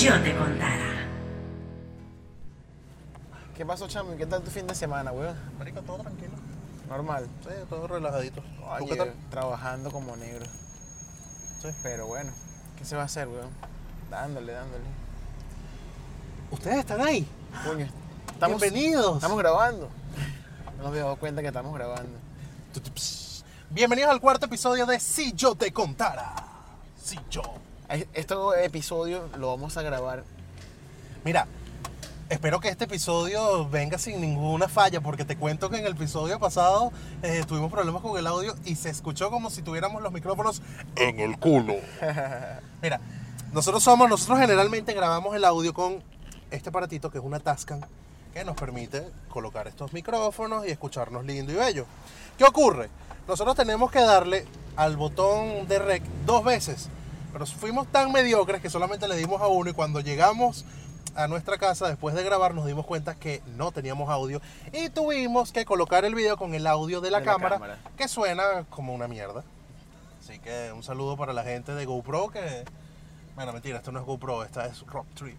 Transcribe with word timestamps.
yo 0.00 0.22
te 0.22 0.34
contara. 0.34 1.06
¿Qué 3.54 3.66
pasó, 3.66 3.86
chamo? 3.86 4.14
¿Y 4.14 4.16
¿Qué 4.16 4.24
tal 4.24 4.42
tu 4.42 4.50
fin 4.50 4.66
de 4.66 4.74
semana, 4.74 5.12
weón? 5.12 5.36
Marico, 5.58 5.82
todo 5.82 5.98
tranquilo. 5.98 6.32
Normal. 6.88 7.28
Sí, 7.42 7.54
todo 7.68 7.86
relajadito. 7.86 8.40
¿Tú 8.78 8.86
qué 8.86 8.96
tal? 8.96 9.12
trabajando 9.30 9.90
como 9.90 10.16
negro. 10.16 10.46
Sí. 11.60 11.68
Pero 11.82 12.06
bueno, 12.06 12.32
¿qué 12.78 12.84
se 12.86 12.96
va 12.96 13.02
a 13.02 13.04
hacer, 13.04 13.28
weón? 13.28 13.50
Dándole, 14.10 14.52
dándole. 14.52 14.84
¿Ustedes 16.50 16.78
están 16.78 17.02
ahí? 17.02 17.28
Coño, 17.66 17.86
estamos, 18.32 18.60
Bienvenidos. 18.60 19.16
estamos 19.16 19.38
grabando. 19.38 19.90
No 20.76 20.78
nos 20.78 20.86
había 20.86 21.02
dado 21.02 21.16
cuenta 21.16 21.42
que 21.42 21.48
estamos 21.48 21.74
grabando. 21.74 22.18
Bienvenidos 23.68 24.10
al 24.10 24.20
cuarto 24.20 24.46
episodio 24.46 24.86
de 24.86 24.98
Si 24.98 25.34
yo 25.34 25.54
te 25.54 25.70
contara. 25.72 26.34
Si 26.96 27.18
yo. 27.28 27.42
Este 27.90 28.36
episodio 28.62 29.28
lo 29.36 29.48
vamos 29.48 29.76
a 29.76 29.82
grabar. 29.82 30.22
Mira, 31.24 31.48
espero 32.28 32.60
que 32.60 32.68
este 32.68 32.84
episodio 32.84 33.68
venga 33.68 33.98
sin 33.98 34.20
ninguna 34.20 34.68
falla, 34.68 35.00
porque 35.00 35.24
te 35.24 35.36
cuento 35.36 35.70
que 35.70 35.78
en 35.78 35.86
el 35.86 35.94
episodio 35.94 36.38
pasado 36.38 36.92
eh, 37.24 37.42
tuvimos 37.48 37.72
problemas 37.72 38.00
con 38.00 38.16
el 38.16 38.28
audio 38.28 38.54
y 38.64 38.76
se 38.76 38.90
escuchó 38.90 39.28
como 39.28 39.50
si 39.50 39.62
tuviéramos 39.62 40.02
los 40.02 40.12
micrófonos 40.12 40.62
en 40.94 41.18
el 41.18 41.36
culo. 41.36 41.74
Mira, 42.80 43.00
nosotros 43.52 43.82
somos, 43.82 44.08
nosotros 44.08 44.38
generalmente 44.38 44.94
grabamos 44.94 45.34
el 45.34 45.44
audio 45.44 45.74
con 45.74 46.00
este 46.52 46.68
aparatito 46.68 47.10
que 47.10 47.18
es 47.18 47.24
una 47.24 47.40
Tascam 47.40 47.80
que 48.32 48.44
nos 48.44 48.54
permite 48.54 49.04
colocar 49.28 49.66
estos 49.66 49.92
micrófonos 49.92 50.64
y 50.64 50.70
escucharnos 50.70 51.24
lindo 51.24 51.50
y 51.50 51.56
bello. 51.56 51.86
¿Qué 52.38 52.44
ocurre? 52.44 52.88
Nosotros 53.26 53.56
tenemos 53.56 53.90
que 53.90 54.00
darle 54.00 54.46
al 54.76 54.96
botón 54.96 55.66
de 55.66 55.80
rec 55.80 56.04
dos 56.24 56.44
veces, 56.44 56.88
pero 57.32 57.46
fuimos 57.46 57.86
tan 57.88 58.12
mediocres 58.12 58.60
que 58.60 58.70
solamente 58.70 59.08
le 59.08 59.16
dimos 59.16 59.40
a 59.40 59.46
uno 59.46 59.70
y 59.70 59.72
cuando 59.72 60.00
llegamos 60.00 60.64
a 61.14 61.26
nuestra 61.26 61.58
casa 61.58 61.88
después 61.88 62.14
de 62.14 62.22
grabar 62.22 62.54
nos 62.54 62.66
dimos 62.66 62.86
cuenta 62.86 63.14
que 63.14 63.42
no 63.56 63.72
teníamos 63.72 64.08
audio 64.10 64.40
y 64.72 64.88
tuvimos 64.90 65.52
que 65.52 65.64
colocar 65.64 66.04
el 66.04 66.14
video 66.14 66.36
con 66.36 66.54
el 66.54 66.66
audio 66.66 67.00
de 67.00 67.10
la, 67.10 67.20
De 67.20 67.26
la 67.26 67.32
cámara, 67.32 67.78
que 67.96 68.08
suena 68.08 68.64
como 68.70 68.94
una 68.94 69.08
mierda. 69.08 69.44
Así 70.22 70.38
que 70.38 70.70
un 70.72 70.82
saludo 70.82 71.16
para 71.16 71.32
la 71.32 71.42
gente 71.42 71.74
de 71.74 71.84
GoPro 71.86 72.28
que... 72.28 72.64
Bueno, 73.34 73.52
mentira, 73.52 73.78
esto 73.78 73.90
no 73.90 74.00
es 74.00 74.06
GoPro, 74.06 74.44
esta 74.44 74.66
es 74.66 74.80
Rock 74.86 75.06
Trip. 75.14 75.36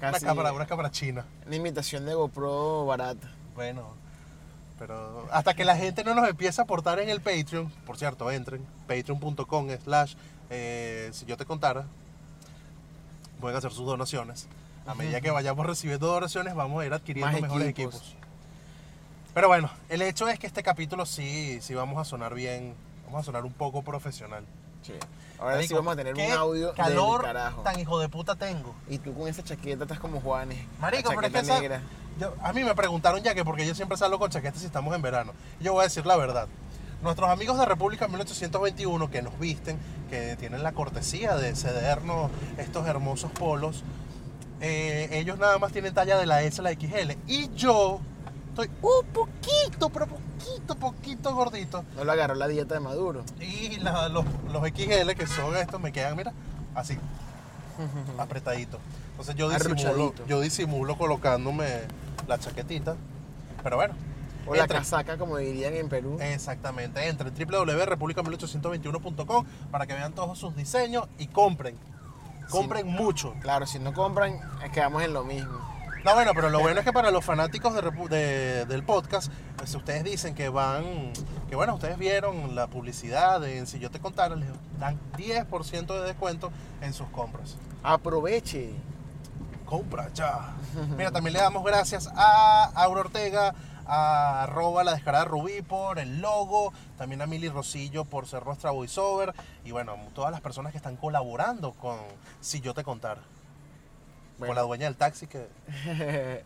Una 0.00 0.20
cámara, 0.20 0.52
una 0.52 0.66
cámara 0.66 0.90
china. 0.90 1.24
una 1.46 1.56
imitación 1.56 2.04
de 2.04 2.14
GoPro 2.14 2.86
barata. 2.86 3.30
Bueno, 3.54 3.94
pero 4.78 5.28
hasta 5.30 5.54
que 5.54 5.64
la 5.64 5.76
gente 5.76 6.02
no 6.02 6.14
nos 6.14 6.28
empiece 6.28 6.60
a 6.60 6.64
aportar 6.64 6.98
en 6.98 7.08
el 7.08 7.20
Patreon, 7.20 7.70
por 7.86 7.96
cierto, 7.96 8.30
entren, 8.30 8.66
patreon.com 8.88 9.68
slash, 9.84 10.14
eh, 10.52 11.10
si 11.12 11.24
yo 11.26 11.36
te 11.36 11.44
contara, 11.46 11.84
pueden 13.40 13.56
hacer 13.56 13.72
sus 13.72 13.86
donaciones. 13.86 14.46
A 14.86 14.94
medida 14.94 15.20
que 15.20 15.30
vayamos 15.30 15.64
recibiendo 15.66 16.06
donaciones, 16.08 16.54
vamos 16.54 16.82
a 16.82 16.86
ir 16.86 16.92
adquiriendo 16.92 17.30
Más 17.32 17.40
mejores 17.40 17.68
equipos. 17.68 17.94
equipos. 17.96 18.16
Pero 19.34 19.48
bueno, 19.48 19.70
el 19.88 20.02
hecho 20.02 20.28
es 20.28 20.38
que 20.38 20.46
este 20.46 20.62
capítulo 20.62 21.06
sí, 21.06 21.58
sí 21.62 21.74
vamos 21.74 21.98
a 21.98 22.04
sonar 22.04 22.34
bien, 22.34 22.74
vamos 23.06 23.20
a 23.22 23.24
sonar 23.24 23.44
un 23.44 23.52
poco 23.52 23.82
profesional. 23.82 24.44
Sí. 24.82 24.92
Ahora 25.38 25.54
sí 25.54 25.58
Marico, 25.58 25.74
vamos 25.76 25.92
a 25.94 25.96
tener 25.96 26.14
¿qué 26.14 26.26
un 26.26 26.32
audio 26.32 26.74
calor 26.74 27.22
del 27.22 27.32
carajo. 27.32 27.62
tan 27.62 27.78
hijo 27.80 27.98
de 27.98 28.08
puta 28.08 28.34
tengo. 28.36 28.74
Y 28.88 28.98
tú 28.98 29.14
con 29.14 29.28
esa 29.28 29.42
chaqueta 29.42 29.84
estás 29.84 29.98
como 30.00 30.20
Juanes. 30.20 30.58
Marico, 30.80 31.10
pero 31.14 31.26
es 31.28 31.32
que 31.32 31.38
esa- 31.38 31.80
yo- 32.20 32.34
a 32.42 32.52
mí 32.52 32.62
me 32.62 32.74
preguntaron 32.74 33.22
ya 33.22 33.34
que 33.34 33.44
porque 33.44 33.66
yo 33.66 33.74
siempre 33.74 33.96
salgo 33.96 34.18
con 34.18 34.30
chaquetas 34.30 34.60
si 34.60 34.66
estamos 34.66 34.94
en 34.94 35.00
verano. 35.02 35.32
Yo 35.60 35.72
voy 35.72 35.80
a 35.80 35.84
decir 35.84 36.04
la 36.04 36.16
verdad. 36.16 36.46
Nuestros 37.02 37.28
amigos 37.30 37.58
de 37.58 37.64
República 37.66 38.06
1821 38.06 39.10
que 39.10 39.22
nos 39.22 39.36
visten, 39.38 39.76
que 40.08 40.36
tienen 40.36 40.62
la 40.62 40.72
cortesía 40.72 41.36
de 41.36 41.54
cedernos 41.56 42.30
estos 42.58 42.86
hermosos 42.86 43.30
polos, 43.32 43.82
eh, 44.60 45.08
ellos 45.12 45.36
nada 45.38 45.58
más 45.58 45.72
tienen 45.72 45.92
talla 45.94 46.16
de 46.16 46.26
la 46.26 46.42
S, 46.42 46.62
la 46.62 46.70
XL. 46.72 47.12
Y 47.26 47.50
yo 47.56 47.98
estoy 48.50 48.70
un 48.82 49.06
poquito, 49.12 49.88
pero 49.90 50.06
poquito, 50.06 50.76
poquito 50.76 51.34
gordito. 51.34 51.84
No 51.96 52.04
lo 52.04 52.12
agarró 52.12 52.36
la 52.36 52.46
dieta 52.46 52.74
de 52.74 52.80
Maduro. 52.80 53.24
Y 53.40 53.78
la- 53.80 54.08
los, 54.08 54.24
los 54.52 54.62
XL, 54.68 55.10
que 55.16 55.26
son 55.26 55.56
estos, 55.56 55.80
me 55.80 55.90
quedan, 55.90 56.16
mira, 56.16 56.32
así, 56.76 56.96
apretaditos. 58.18 58.78
Entonces 59.10 59.34
yo 59.34 59.48
disimulo, 59.88 60.14
yo 60.28 60.40
disimulo 60.40 60.96
colocándome 60.96 61.66
la 62.28 62.38
chaquetita. 62.38 62.94
Pero 63.64 63.76
bueno. 63.76 63.94
O 64.46 64.54
la 64.54 64.62
entre- 64.62 64.78
casaca, 64.78 65.18
como 65.18 65.36
dirían 65.36 65.74
en 65.74 65.88
Perú. 65.88 66.16
Exactamente. 66.20 67.08
Entre 67.08 67.30
www.republica1821.com 67.30 69.46
para 69.70 69.86
que 69.86 69.94
vean 69.94 70.12
todos 70.12 70.38
sus 70.38 70.54
diseños 70.56 71.06
y 71.18 71.26
compren. 71.28 71.76
Compren 72.50 72.86
mucho. 72.86 73.34
Claro, 73.40 73.66
si 73.66 73.78
no 73.78 73.92
compran, 73.94 74.34
eh, 74.62 74.70
quedamos 74.72 75.02
en 75.02 75.14
lo 75.14 75.24
mismo. 75.24 75.58
No, 76.04 76.14
bueno, 76.14 76.32
pero 76.34 76.50
lo 76.50 76.58
bueno 76.58 76.80
es 76.80 76.84
que 76.84 76.92
para 76.92 77.12
los 77.12 77.24
fanáticos 77.24 77.72
de 77.74 78.64
del 78.66 78.82
podcast, 78.82 79.32
pues 79.56 79.72
ustedes 79.74 80.02
dicen 80.02 80.34
que 80.34 80.48
van, 80.48 81.12
que 81.48 81.54
bueno, 81.54 81.74
ustedes 81.76 81.96
vieron 81.96 82.56
la 82.56 82.66
publicidad 82.66 83.40
de 83.40 83.58
en 83.58 83.66
Si 83.68 83.78
Yo 83.78 83.88
Te 83.90 84.00
Contara, 84.00 84.34
les 84.34 84.48
dan 84.80 84.98
10% 85.16 86.00
de 86.00 86.06
descuento 86.06 86.50
en 86.80 86.92
sus 86.92 87.06
compras. 87.08 87.56
Aproveche. 87.84 88.72
Compra 89.64 90.08
ya. 90.12 90.50
Mira, 90.96 91.12
también 91.12 91.34
le 91.34 91.38
damos 91.40 91.64
gracias 91.64 92.10
a 92.16 92.64
Aura 92.74 93.02
Ortega, 93.02 93.54
a 93.86 94.42
arroba 94.44 94.84
la 94.84 94.92
descarada 94.94 95.24
Rubí 95.24 95.62
por 95.62 95.98
el 95.98 96.20
logo, 96.20 96.72
también 96.98 97.22
a 97.22 97.26
Mili 97.26 97.48
Rosillo 97.48 98.04
por 98.04 98.26
ser 98.26 98.44
nuestra 98.44 98.70
voiceover 98.70 99.34
y 99.64 99.70
bueno, 99.72 99.96
todas 100.14 100.30
las 100.30 100.40
personas 100.40 100.72
que 100.72 100.78
están 100.78 100.96
colaborando 100.96 101.72
con 101.72 101.98
Si 102.40 102.60
Yo 102.60 102.74
Te 102.74 102.84
Contara. 102.84 103.20
Con 103.22 104.48
Bueno. 104.48 104.54
la 104.54 104.62
dueña 104.62 104.86
del 104.86 104.96
taxi 104.96 105.26
que 105.26 105.46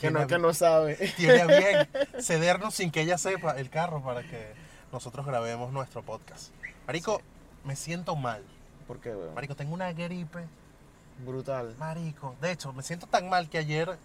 que, 0.00 0.10
no, 0.10 0.26
que 0.26 0.38
no 0.38 0.52
sabe. 0.54 0.96
tiene 1.16 1.46
bien 1.46 1.88
cedernos 2.22 2.74
sin 2.74 2.90
que 2.90 3.00
ella 3.02 3.18
sepa 3.18 3.52
el 3.58 3.70
carro 3.70 4.02
para 4.02 4.22
que 4.22 4.52
nosotros 4.92 5.26
grabemos 5.26 5.72
nuestro 5.72 6.02
podcast. 6.02 6.52
Marico, 6.86 7.20
me 7.64 7.76
siento 7.76 8.16
mal. 8.16 8.42
¿Por 8.86 9.00
qué, 9.00 9.10
weón? 9.14 9.34
Marico, 9.34 9.54
tengo 9.54 9.74
una 9.74 9.92
gripe. 9.92 10.46
Brutal. 11.24 11.74
Marico, 11.78 12.36
de 12.40 12.52
hecho, 12.52 12.72
me 12.72 12.82
siento 12.82 13.06
tan 13.06 13.28
mal 13.28 13.48
que 13.48 13.58
ayer 13.58 13.98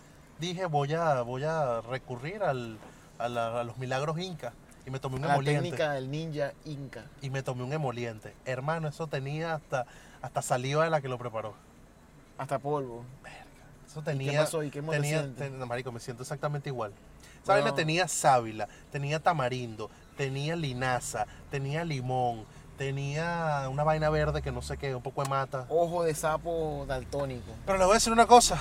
dije 0.48 0.66
voy 0.66 0.94
a, 0.94 1.22
voy 1.22 1.44
a 1.44 1.82
recurrir 1.82 2.44
al, 2.44 2.78
a, 3.20 3.28
la- 3.30 3.62
a 3.62 3.64
los 3.64 3.78
milagros 3.78 4.20
incas 4.20 4.54
y 4.86 4.90
me 4.92 5.00
tomé 5.00 5.16
un 5.16 5.22
La 5.24 5.30
emoliente. 5.34 5.62
técnica 5.64 5.92
del 5.94 6.12
ninja 6.12 6.52
inca. 6.66 7.06
Y 7.22 7.30
me 7.30 7.42
tomé 7.42 7.64
un 7.64 7.72
emoliente. 7.74 8.34
Hermano, 8.46 8.88
eso 8.90 9.08
tenía 9.08 9.54
hasta, 9.56 9.86
hasta 10.22 10.42
saliva 10.42 10.84
de 10.84 10.90
la 10.90 11.00
que 11.02 11.08
lo 11.08 11.18
preparó. 11.18 11.54
Hasta 12.38 12.60
polvo. 12.60 13.06
Eso 13.88 14.02
tenía. 14.02 14.42
pasó? 14.42 14.64
¿Y 14.64 14.72
qué 14.72 14.82
tenía, 14.82 15.34
ten- 15.36 15.58
marico, 15.68 15.92
me 15.92 16.00
siento 16.00 16.24
exactamente 16.24 16.68
igual. 16.70 16.92
Esa 17.44 17.54
vaina 17.54 17.70
No. 17.70 17.76
tenía 17.76 18.08
sábila, 18.08 18.68
tenía 18.92 19.20
tamarindo, 19.22 19.90
tenía 20.18 20.56
linaza, 20.56 21.28
tenía 21.52 21.84
limón, 21.86 22.46
tenía 22.78 23.68
una 23.70 23.84
vaina 23.84 24.10
verde 24.10 24.42
que 24.42 24.52
no 24.52 24.62
sé 24.62 24.78
qué, 24.78 24.96
un 24.96 25.04
poco 25.04 25.24
de 25.24 25.30
mata. 25.30 25.66
Ojo 25.70 26.04
de 26.04 26.16
sapo 26.16 26.86
daltónico. 26.88 27.52
Pero 27.66 27.78
le 27.78 27.86
voy 27.86 27.92
a 27.94 27.96
decir 27.96 28.12
una 28.12 28.26
cosa. 28.26 28.60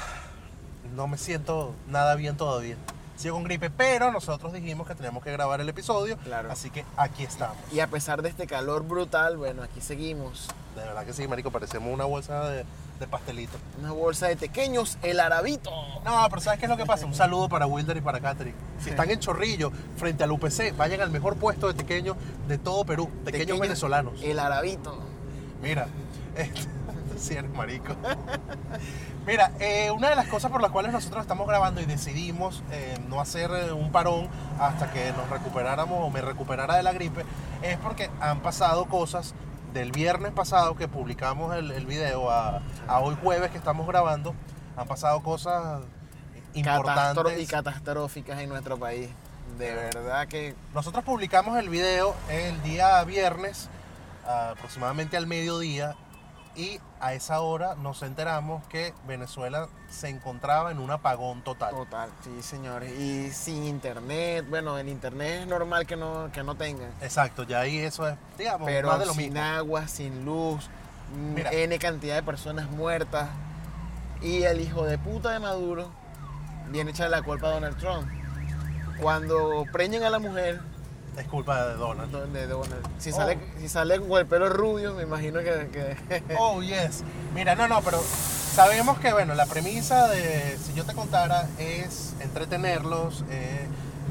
No 0.95 1.07
me 1.07 1.19
siento 1.19 1.75
nada 1.89 2.15
bien 2.15 2.37
todavía. 2.37 2.77
Sigo 3.17 3.37
con 3.37 3.45
gripe, 3.45 3.71
pero 3.71 4.11
nosotros 4.11 4.53
dijimos 4.53 4.87
que 4.87 4.95
teníamos 4.95 5.23
que 5.23 5.31
grabar 5.31 5.61
el 5.61 5.69
episodio. 5.69 6.17
Claro. 6.19 6.51
Así 6.51 6.71
que 6.71 6.85
aquí 6.97 7.23
estamos. 7.23 7.57
Y 7.73 7.81
a 7.81 7.87
pesar 7.87 8.23
de 8.23 8.29
este 8.29 8.47
calor 8.47 8.85
brutal, 8.85 9.37
bueno, 9.37 9.63
aquí 9.63 9.81
seguimos. 9.81 10.49
De 10.75 10.83
verdad 10.83 11.05
que 11.05 11.13
sí, 11.13 11.29
marico, 11.29 11.51
parecemos 11.51 11.93
una 11.93 12.05
bolsa 12.05 12.49
de, 12.49 12.65
de 12.99 13.07
pastelito. 13.07 13.59
Una 13.79 13.93
bolsa 13.93 14.29
de 14.29 14.37
pequeños, 14.37 14.99
el 15.03 15.21
arabito. 15.21 15.71
No, 16.05 16.27
pero 16.31 16.41
¿sabes 16.41 16.59
qué 16.59 16.67
es 16.67 16.71
lo 16.71 16.77
que 16.77 16.87
pasa? 16.87 17.07
Un 17.07 17.15
saludo 17.15 17.49
para 17.49 17.67
Wilder 17.67 17.97
y 17.97 18.01
para 18.01 18.21
Catherine. 18.21 18.57
Si 18.81 18.91
están 18.91 19.11
en 19.11 19.21
Chorrillo, 19.21 19.71
frente 19.97 20.25
al 20.25 20.33
UPC, 20.33 20.77
vayan 20.77 21.01
al 21.01 21.11
mejor 21.11 21.37
puesto 21.37 21.69
de 21.69 21.75
tequeños 21.75 22.17
de 22.49 22.59
todo 22.59 22.85
Perú. 22.85 23.09
Tequeños 23.25 23.61
venezolanos. 23.61 24.21
El 24.23 24.39
arabito. 24.39 24.99
Mira, 25.63 25.87
este, 26.37 26.61
sí 27.19 27.35
eres 27.35 27.53
marico. 27.53 27.95
Mira, 29.27 29.53
eh, 29.61 29.91
una 29.93 30.11
de 30.11 30.17
las 30.17 30.27
cosas 30.27 30.51
por 30.51 30.61
las 30.61 30.73
cuales 30.73 30.93
nosotros 30.93 31.23
estamos 31.23 31.47
grabando 31.47 31.81
y 31.81 31.85
decidimos 31.87 32.63
eh, 32.73 32.99
no 33.09 33.21
hacer 33.21 33.51
eh, 33.53 33.73
un 33.73 33.93
parón 33.93 34.29
hasta 34.59 34.91
que 34.91 35.13
nos 35.13 35.31
recuperáramos 35.31 35.99
o 36.05 36.11
me 36.11 36.21
recuperara 36.21 36.75
de 36.77 36.83
la 36.83 36.93
gripe 36.93 37.25
es 37.63 37.79
porque 37.79 38.11
han 38.21 38.41
pasado 38.41 38.87
cosas 38.87 39.35
del 39.75 39.93
viernes 39.93 40.33
pasado 40.33 40.75
que 40.75 40.89
publicamos 40.89 41.55
el, 41.55 41.71
el 41.71 41.87
video 41.87 42.31
a, 42.33 42.61
a 42.89 42.99
hoy 42.99 43.17
jueves 43.23 43.51
que 43.53 43.59
estamos 43.59 43.87
grabando. 43.87 44.35
Han 44.77 44.89
pasado 44.89 45.23
cosas 45.23 45.83
Catastro- 45.83 45.87
y 46.55 46.59
importantes. 46.61 47.49
catastróficas 47.49 48.41
en 48.41 48.49
nuestro 48.49 48.77
país. 48.77 49.09
De 49.57 49.73
verdad 49.73 50.27
que 50.27 50.57
Nosotros 50.75 51.05
publicamos 51.05 51.57
el 51.59 51.69
video 51.69 52.15
el 52.29 52.61
día 52.63 53.03
viernes, 53.05 53.69
aproximadamente 54.27 55.17
al 55.17 55.27
mediodía, 55.27 55.95
y 56.55 56.81
a 57.01 57.15
esa 57.15 57.41
hora 57.41 57.75
nos 57.77 58.03
enteramos 58.03 58.65
que 58.67 58.93
Venezuela 59.07 59.69
se 59.91 60.09
encontraba 60.09 60.71
en 60.71 60.79
un 60.79 60.91
apagón 60.91 61.43
total. 61.43 61.71
total, 61.75 62.11
sí 62.23 62.43
señores. 62.43 62.93
Y 62.99 63.31
sin 63.31 63.65
internet, 63.65 64.45
bueno, 64.49 64.79
el 64.79 64.89
internet 64.89 65.43
es 65.43 65.47
normal 65.47 65.87
que 65.87 65.97
no, 65.97 66.31
que 66.33 66.43
no 66.43 66.55
tengan. 66.55 66.91
Exacto, 67.01 67.45
ya 67.45 67.61
ahí 67.61 67.79
eso 67.79 68.07
es, 68.07 68.17
digamos, 68.37 68.67
Pero 68.67 68.89
más 68.89 68.99
de 69.01 69.07
lo 69.07 69.15
sin 69.15 69.33
mismo. 69.33 69.41
agua, 69.41 69.89
sin 69.89 70.25
luz, 70.25 70.69
mm, 71.17 71.35
Mira. 71.35 71.53
N 71.53 71.79
cantidad 71.79 72.17
de 72.17 72.23
personas 72.23 72.71
muertas. 72.71 73.29
Y 74.21 74.43
el 74.45 74.61
hijo 74.61 74.85
de 74.85 74.99
puta 74.99 75.31
de 75.31 75.41
Maduro 75.41 75.89
viene 76.69 76.91
a 76.91 76.95
echarle 76.95 77.17
la 77.17 77.23
culpa 77.23 77.49
a 77.49 77.51
Donald 77.53 77.77
Trump. 77.79 78.07
Cuando 79.01 79.65
preñen 79.73 80.05
a 80.05 80.11
la 80.11 80.19
mujer, 80.21 80.61
Es 81.17 81.27
culpa 81.27 81.67
de 81.67 81.75
Donald. 81.75 82.11
de 82.33 82.47
Donald, 82.47 82.87
si, 82.99 83.11
Oh. 83.11 83.17
sale, 83.17 83.39
si 83.59 83.69
sale 83.69 84.01
con 84.01 84.19
el 84.19 84.27
pelo 84.27 84.49
rubio, 84.49 84.95
me 84.95 85.03
imagino 85.03 85.41
que... 85.41 85.69
que- 85.71 86.23
Oh, 86.39 86.63
yes. 86.63 87.05
Mira, 87.35 87.55
no, 87.55 87.69
no, 87.69 87.81
pero 87.83 87.99
sabemos 88.01 88.99
que, 88.99 89.13
bueno, 89.13 89.35
la 89.35 89.47
premisa 89.47 90.09
de 90.09 90.57
Si 90.59 90.73
yo 90.73 90.85
te 90.85 90.95
contara 90.95 91.47
es 91.59 92.15
entretenerlos, 92.21 93.25
eh, 93.31 93.67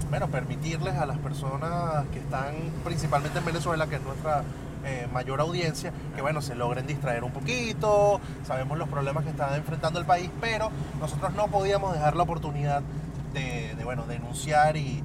bueno, 0.09 0.27
permitirles 0.27 0.95
a 0.95 1.05
las 1.07 1.17
personas 1.17 2.05
que 2.13 2.19
están 2.19 2.53
principalmente 2.83 3.39
en 3.39 3.45
Venezuela, 3.45 3.87
que 3.87 3.95
es 3.95 4.01
nuestra 4.03 4.43
eh, 4.83 5.07
mayor 5.11 5.41
audiencia, 5.41 5.91
que, 6.15 6.21
bueno, 6.21 6.41
se 6.41 6.53
logren 6.55 6.85
distraer 6.85 7.23
un 7.23 7.31
poquito. 7.31 8.19
Sabemos 8.45 8.77
los 8.77 8.89
problemas 8.89 9.23
que 9.23 9.29
está 9.31 9.55
enfrentando 9.57 9.99
el 9.99 10.05
país, 10.05 10.29
pero 10.39 10.69
nosotros 10.99 11.33
no 11.33 11.47
podíamos 11.47 11.93
dejar 11.93 12.15
la 12.15 12.23
oportunidad 12.23 12.81
de, 13.33 13.73
de, 13.75 13.83
bueno, 13.83 14.05
denunciar 14.07 14.75
y, 14.77 15.03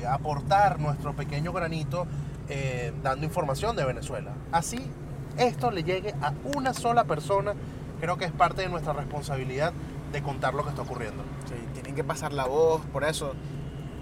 y 0.00 0.04
aportar 0.04 0.80
nuestro 0.80 1.14
pequeño 1.14 1.52
granito 1.52 2.06
eh, 2.48 2.92
dando 3.02 3.26
información 3.26 3.76
de 3.76 3.84
Venezuela. 3.84 4.32
Así 4.52 4.90
esto 5.38 5.70
le 5.70 5.84
llegue 5.84 6.14
a 6.20 6.32
una 6.56 6.74
sola 6.74 7.04
persona, 7.04 7.54
creo 8.00 8.16
que 8.18 8.24
es 8.24 8.32
parte 8.32 8.62
de 8.62 8.68
nuestra 8.68 8.92
responsabilidad 8.92 9.72
de 10.12 10.22
contar 10.22 10.54
lo 10.54 10.64
que 10.64 10.70
está 10.70 10.82
ocurriendo. 10.82 11.22
Sí, 11.48 11.54
tienen 11.74 11.94
que 11.94 12.04
pasar 12.04 12.32
la 12.32 12.46
voz, 12.46 12.82
por 12.92 13.04
eso. 13.04 13.34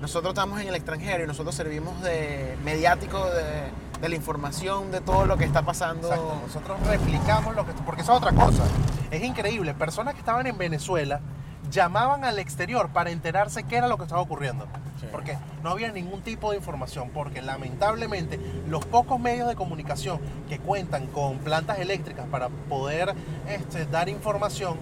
Nosotros 0.00 0.32
estamos 0.32 0.60
en 0.60 0.68
el 0.68 0.74
extranjero 0.74 1.24
y 1.24 1.26
nosotros 1.26 1.54
servimos 1.54 2.02
de 2.02 2.56
mediático 2.64 3.24
de, 3.26 3.70
de 4.00 4.08
la 4.08 4.14
información 4.14 4.90
de 4.90 5.00
todo 5.00 5.26
lo 5.26 5.36
que 5.36 5.44
está 5.44 5.62
pasando. 5.62 6.08
Exacto, 6.08 6.40
nosotros 6.46 6.86
replicamos 6.86 7.54
lo 7.54 7.66
que... 7.66 7.72
Porque 7.84 8.02
eso 8.02 8.12
es 8.12 8.18
otra 8.18 8.32
cosa. 8.32 8.62
Es 9.10 9.22
increíble, 9.22 9.74
personas 9.74 10.14
que 10.14 10.20
estaban 10.20 10.46
en 10.46 10.58
Venezuela 10.58 11.20
llamaban 11.70 12.24
al 12.24 12.38
exterior 12.38 12.90
para 12.90 13.10
enterarse 13.10 13.64
qué 13.64 13.76
era 13.76 13.88
lo 13.88 13.96
que 13.96 14.04
estaba 14.04 14.20
ocurriendo. 14.20 14.66
Sí. 15.00 15.06
Porque 15.12 15.36
no 15.62 15.70
había 15.70 15.92
ningún 15.92 16.22
tipo 16.22 16.50
de 16.50 16.56
información, 16.56 17.10
porque 17.10 17.42
lamentablemente 17.42 18.40
los 18.68 18.84
pocos 18.86 19.20
medios 19.20 19.46
de 19.48 19.54
comunicación 19.54 20.20
que 20.48 20.58
cuentan 20.58 21.06
con 21.08 21.38
plantas 21.38 21.78
eléctricas 21.78 22.26
para 22.28 22.48
poder 22.48 23.14
este, 23.46 23.84
dar 23.86 24.08
información, 24.08 24.78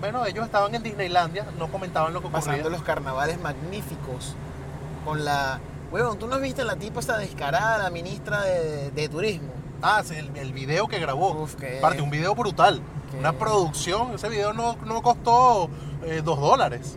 bueno, 0.00 0.24
ellos 0.24 0.46
estaban 0.46 0.74
en 0.74 0.82
Disneylandia, 0.82 1.46
no 1.58 1.68
comentaban 1.68 2.12
lo 2.14 2.20
que 2.20 2.28
ocurría. 2.28 2.46
pasando 2.46 2.70
los 2.70 2.82
carnavales 2.82 3.40
magníficos 3.40 4.34
con 5.04 5.24
la... 5.24 5.60
Huevón, 5.90 6.18
¿tú 6.18 6.28
no 6.28 6.38
viste 6.38 6.64
la 6.64 6.76
tipa 6.76 7.00
esta 7.00 7.18
descarada, 7.18 7.78
la 7.78 7.90
ministra 7.90 8.42
de, 8.42 8.92
de 8.92 9.08
turismo? 9.08 9.48
Ah, 9.82 10.02
el, 10.10 10.36
el 10.36 10.52
video 10.52 10.86
que 10.86 10.98
grabó. 11.00 11.32
Uf, 11.42 11.56
Aparte, 11.78 12.00
un 12.00 12.10
video 12.10 12.34
brutal. 12.34 12.80
Una 13.18 13.32
producción. 13.32 14.14
Ese 14.14 14.28
video 14.28 14.52
no, 14.52 14.76
no 14.86 15.02
costó 15.02 15.68
eh, 16.04 16.22
dos 16.24 16.40
dólares. 16.40 16.96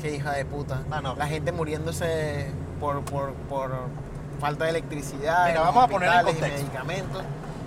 Qué 0.00 0.16
hija 0.16 0.32
de 0.32 0.44
puta. 0.44 0.82
Ah, 0.90 1.00
no. 1.00 1.14
La 1.16 1.26
gente 1.26 1.52
muriéndose 1.52 2.50
por, 2.80 3.02
por, 3.04 3.32
por 3.48 3.70
falta 4.40 4.64
de 4.64 4.70
electricidad. 4.70 5.46
Mira, 5.48 5.60
vamos 5.60 5.84
a 5.84 5.88
poner 5.88 6.10
en 6.12 6.24
contexto. 6.24 6.62
medicamentos. 6.62 7.22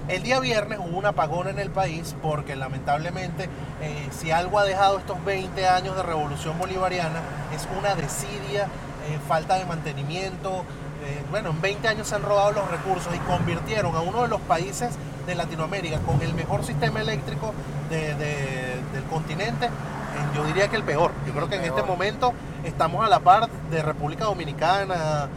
El 0.08 0.24
día 0.24 0.40
viernes 0.40 0.80
hubo 0.80 0.98
un 0.98 1.06
apagón 1.06 1.50
en 1.50 1.60
el 1.60 1.70
país 1.70 2.16
porque 2.22 2.56
lamentablemente 2.56 3.50
eh, 3.82 4.08
si 4.12 4.32
algo 4.32 4.58
ha 4.58 4.64
dejado 4.64 5.00
estos 5.00 5.24
20 5.26 5.68
años 5.68 5.98
de 5.98 6.04
revolución 6.04 6.58
bolivariana 6.58 7.20
es 7.54 7.68
una 7.78 7.94
desidia, 7.94 8.66
eh, 9.10 9.20
falta 9.28 9.56
de 9.56 9.66
mantenimiento. 9.66 10.64
eh, 11.04 11.24
bueno, 11.30 11.50
en 11.50 11.60
20 11.62 11.88
años 11.90 12.08
se 12.08 12.16
han 12.16 12.24
robado 12.24 12.54
los 12.54 12.72
recursos 12.72 13.14
y 13.14 13.20
convirtieron 13.20 13.96
a 13.96 14.00
uno 14.02 14.22
de 14.22 14.30
los 14.30 14.40
países 14.42 14.96
de 15.28 15.36
Latinoamérica 15.36 16.00
con 16.00 16.22
el 16.22 16.34
mejor 16.34 16.64
sistema 16.64 17.02
eléctrico 17.02 17.54
de- 17.90 18.16
de- 18.16 18.82
del 18.94 19.04
continente, 19.10 19.66
en, 19.68 20.34
yo 20.36 20.44
diría 20.46 20.68
que 20.70 20.78
el 20.78 20.84
peor. 20.84 21.12
Yo 21.28 21.34
creo 21.34 21.48
que 21.50 21.58
en 21.58 21.66
este 21.66 21.84
momento 21.84 22.34
estamos 22.64 23.06
a 23.06 23.10
la 23.10 23.20
par 23.20 23.48
de 23.70 23.82
República 23.84 24.26
Dominicana, 24.26 25.28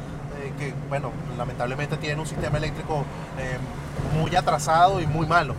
eh, 0.40 0.52
que 0.58 0.75
bueno, 0.88 1.10
lamentablemente 1.37 1.96
tiene 1.98 2.20
un 2.20 2.26
sistema 2.26 2.56
eléctrico 2.58 3.04
eh, 3.38 3.58
muy 4.19 4.34
atrasado 4.34 5.00
y 5.00 5.06
muy 5.06 5.26
malo. 5.26 5.54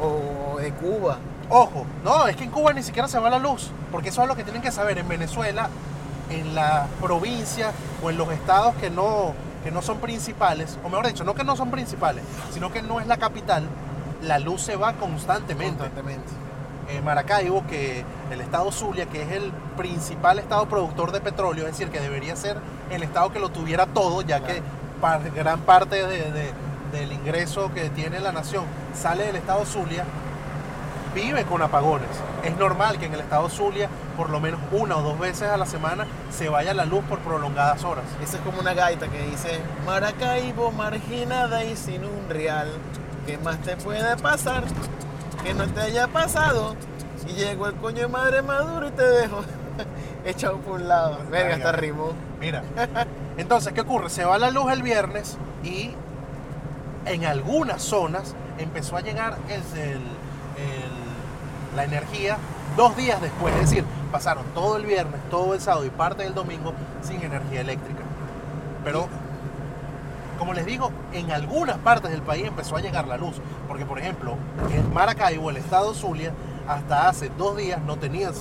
O 0.00 0.58
de 0.60 0.70
Cuba. 0.72 1.18
Ojo, 1.50 1.86
no, 2.04 2.26
es 2.28 2.36
que 2.36 2.44
en 2.44 2.50
Cuba 2.50 2.72
ni 2.74 2.82
siquiera 2.82 3.08
se 3.08 3.18
va 3.18 3.30
la 3.30 3.38
luz, 3.38 3.70
porque 3.90 4.10
eso 4.10 4.22
es 4.22 4.28
lo 4.28 4.36
que 4.36 4.44
tienen 4.44 4.60
que 4.62 4.70
saber. 4.70 4.98
En 4.98 5.08
Venezuela, 5.08 5.70
en 6.30 6.54
la 6.54 6.86
provincia 7.00 7.72
o 8.02 8.10
en 8.10 8.18
los 8.18 8.30
estados 8.30 8.74
que 8.76 8.90
no, 8.90 9.32
que 9.68 9.74
no 9.74 9.82
son 9.82 9.98
principales, 9.98 10.78
o 10.82 10.88
mejor 10.88 11.06
dicho, 11.08 11.24
no 11.24 11.34
que 11.34 11.44
no 11.44 11.54
son 11.54 11.70
principales, 11.70 12.24
sino 12.54 12.72
que 12.72 12.80
no 12.80 13.00
es 13.00 13.06
la 13.06 13.18
capital, 13.18 13.64
la 14.22 14.38
luz 14.38 14.62
se 14.62 14.76
va 14.76 14.94
constantemente. 14.94 15.76
Constantemente. 15.80 16.30
Eh, 16.88 17.02
Maracaibo, 17.04 17.66
que 17.66 18.02
el 18.30 18.40
estado 18.40 18.72
Zulia, 18.72 19.04
que 19.04 19.20
es 19.24 19.30
el 19.30 19.52
principal 19.76 20.38
estado 20.38 20.66
productor 20.70 21.12
de 21.12 21.20
petróleo, 21.20 21.66
es 21.66 21.72
decir, 21.72 21.90
que 21.90 22.00
debería 22.00 22.34
ser 22.34 22.56
el 22.90 23.02
estado 23.02 23.30
que 23.30 23.40
lo 23.40 23.50
tuviera 23.50 23.84
todo, 23.84 24.22
ya 24.22 24.40
que 24.42 24.62
par- 25.02 25.30
gran 25.32 25.60
parte 25.60 25.96
de- 26.06 26.32
de- 26.32 26.52
del 26.90 27.12
ingreso 27.12 27.70
que 27.74 27.90
tiene 27.90 28.20
la 28.20 28.32
nación 28.32 28.64
sale 28.98 29.24
del 29.26 29.36
estado 29.36 29.66
Zulia, 29.66 30.04
vive 31.20 31.42
con 31.44 31.62
apagones. 31.62 32.08
Es 32.44 32.56
normal 32.56 32.98
que 32.98 33.06
en 33.06 33.14
el 33.14 33.20
estado 33.20 33.48
Zulia, 33.48 33.88
por 34.16 34.30
lo 34.30 34.38
menos 34.38 34.60
una 34.70 34.96
o 34.96 35.02
dos 35.02 35.18
veces 35.18 35.48
a 35.48 35.56
la 35.56 35.66
semana, 35.66 36.06
se 36.30 36.48
vaya 36.48 36.72
la 36.74 36.84
luz 36.84 37.02
por 37.08 37.18
prolongadas 37.18 37.82
horas. 37.82 38.04
Esa 38.22 38.36
es 38.36 38.42
como 38.44 38.60
una 38.60 38.72
gaita 38.72 39.08
que 39.08 39.22
dice 39.26 39.58
Maracaibo 39.84 40.70
marginada 40.70 41.64
y 41.64 41.76
sin 41.76 42.04
un 42.04 42.28
real. 42.28 42.68
¿Qué 43.26 43.36
más 43.38 43.58
te 43.58 43.76
puede 43.76 44.16
pasar? 44.16 44.62
Que 45.42 45.54
no 45.54 45.66
te 45.66 45.80
haya 45.80 46.06
pasado. 46.06 46.76
Y 47.26 47.32
llegó 47.32 47.66
el 47.66 47.74
coño 47.74 48.02
de 48.02 48.08
madre 48.08 48.42
maduro 48.42 48.86
y 48.88 48.92
te 48.92 49.02
dejo 49.02 49.40
echado 50.24 50.58
por 50.58 50.80
un 50.80 50.86
lado. 50.88 51.18
Verga, 51.30 51.56
hasta 51.56 51.72
rimó. 51.72 52.12
Mira, 52.40 52.62
entonces, 53.36 53.72
¿qué 53.72 53.80
ocurre? 53.80 54.08
Se 54.08 54.24
va 54.24 54.38
la 54.38 54.50
luz 54.52 54.70
el 54.72 54.82
viernes 54.82 55.36
y 55.64 55.90
en 57.06 57.24
algunas 57.24 57.82
zonas 57.82 58.34
empezó 58.58 58.96
a 58.96 59.00
llegar 59.00 59.36
el- 59.48 59.78
el- 59.80 59.90
el- 60.58 60.87
la 61.74 61.84
energía 61.84 62.38
dos 62.76 62.96
días 62.96 63.20
después. 63.20 63.54
Es 63.54 63.70
decir, 63.70 63.84
pasaron 64.10 64.44
todo 64.54 64.76
el 64.76 64.86
viernes, 64.86 65.20
todo 65.30 65.54
el 65.54 65.60
sábado 65.60 65.84
y 65.84 65.90
parte 65.90 66.22
del 66.22 66.34
domingo 66.34 66.72
sin 67.02 67.22
energía 67.22 67.60
eléctrica. 67.60 68.00
Pero, 68.84 69.08
como 70.38 70.54
les 70.54 70.66
digo, 70.66 70.92
en 71.12 71.30
algunas 71.32 71.78
partes 71.78 72.10
del 72.10 72.22
país 72.22 72.46
empezó 72.46 72.76
a 72.76 72.80
llegar 72.80 73.06
la 73.06 73.16
luz. 73.16 73.36
Porque, 73.66 73.84
por 73.84 73.98
ejemplo, 73.98 74.36
en 74.70 74.92
Maracaibo, 74.92 75.50
el 75.50 75.56
estado 75.56 75.94
Zulia, 75.94 76.32
hasta 76.68 77.08
hace 77.08 77.30
dos 77.36 77.56
días 77.56 77.80
no 77.82 77.96
tenían 77.96 78.32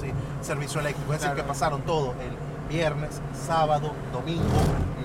servicio 0.41 0.79
eléctrico. 0.81 1.13
Es 1.13 1.21
decir, 1.21 1.35
que 1.35 1.43
pasaron 1.43 1.81
todo 1.81 2.13
el 2.21 2.37
viernes, 2.67 3.21
sábado, 3.47 3.93
domingo, 4.11 4.43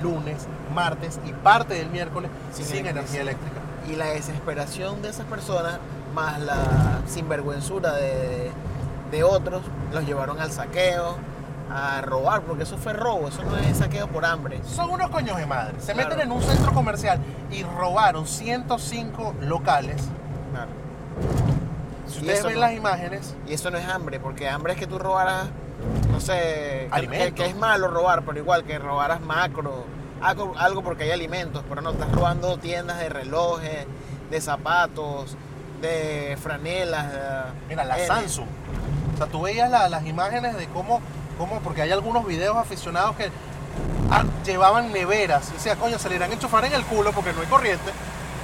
lunes, 0.03 0.47
martes 0.75 1.21
y 1.25 1.33
parte 1.33 1.75
del 1.75 1.91
miércoles 1.91 2.31
Sin 2.53 2.67
sin, 2.67 2.87
energía 2.87 3.23
eléctrica. 3.23 3.61
Y 3.89 3.97
la 3.97 4.07
desesperación 4.07 5.03
de 5.03 5.11
esas 5.11 5.27
personas, 5.27 5.79
más 6.13 6.41
la 6.41 7.01
sinvergüenzura 7.07 7.93
de, 7.95 8.51
de 9.11 9.25
otros, 9.25 9.63
los 9.93 10.05
llevaron 10.07 10.41
al 10.41 10.51
saqueo, 10.53 11.17
a 11.71 12.03
robar, 12.03 12.43
porque 12.43 12.65
eso 12.65 12.77
fue 12.77 12.93
robo, 12.93 13.29
eso 13.29 13.43
no 13.45 13.57
es 13.57 13.79
saqueo 13.79 14.07
por 14.09 14.25
hambre. 14.27 14.61
Son 14.65 14.91
unos 14.91 15.09
coños 15.11 15.37
de 15.39 15.47
madre. 15.47 15.75
Se 15.81 15.93
Claro. 15.95 16.11
meten 16.11 16.27
en 16.27 16.33
un 16.33 16.43
centro 16.43 16.73
comercial 16.75 17.19
y 17.51 17.63
robaron 17.63 18.27
105 18.27 19.35
locales. 19.41 20.03
Claro. 20.53 20.71
Si 22.09 22.19
ustedes 22.19 22.45
ven 22.45 22.55
no- 22.55 22.61
las 22.61 22.73
imágenes, 22.73 23.35
Y 23.49 23.55
eso 23.55 23.71
no 23.71 23.79
es 23.79 23.89
hambre, 23.89 24.21
porque 24.21 24.49
hambre 24.49 24.75
es 24.75 24.79
que 24.79 24.87
tú 24.87 24.99
robaras, 24.99 25.47
no 26.11 26.21
sé, 26.21 26.89
que- 27.09 27.33
que 27.35 27.47
es 27.47 27.57
malo 27.57 27.89
robar, 27.89 28.23
pero 28.23 28.39
igual 28.39 28.65
que 28.65 28.79
robaras 28.79 29.21
macro, 29.23 29.85
algo, 30.21 30.53
algo 30.59 30.83
porque 30.83 31.05
hay 31.05 31.11
alimentos, 31.13 31.65
pero 31.69 31.81
no, 31.81 31.91
estás 31.93 32.13
robando 32.13 32.59
tiendas 32.59 32.99
de 32.99 33.09
relojes, 33.09 33.87
de 34.31 34.41
zapatos, 34.41 35.37
de 35.83 36.39
franelas. 36.41 37.07
mira, 37.69 37.85
la 37.85 37.99
N. 37.99 38.07
Samsung. 38.07 38.47
O 39.15 39.17
sea, 39.19 39.27
tú 39.27 39.43
veías 39.43 39.71
la- 39.71 39.89
las 39.91 40.07
imágenes 40.07 40.57
de 40.57 40.67
cómo, 40.69 41.01
cómo, 41.37 41.61
porque 41.61 41.83
hay 41.83 41.91
algunos 41.93 42.25
videos 42.27 42.57
aficionados 42.57 43.17
que 43.17 43.31
ah, 44.11 44.25
llevaban 44.47 44.93
neveras. 44.93 45.51
Y 45.51 45.55
decía, 45.55 45.77
coño, 45.77 45.99
se 45.99 46.09
le 46.09 46.17
irán 46.17 46.31
a 46.31 46.35
enchufar 46.35 46.65
en 46.65 46.73
el 46.73 46.85
culo 46.85 47.13
porque 47.13 47.33
no 47.35 47.41
hay 47.43 47.47
corriente, 47.49 47.91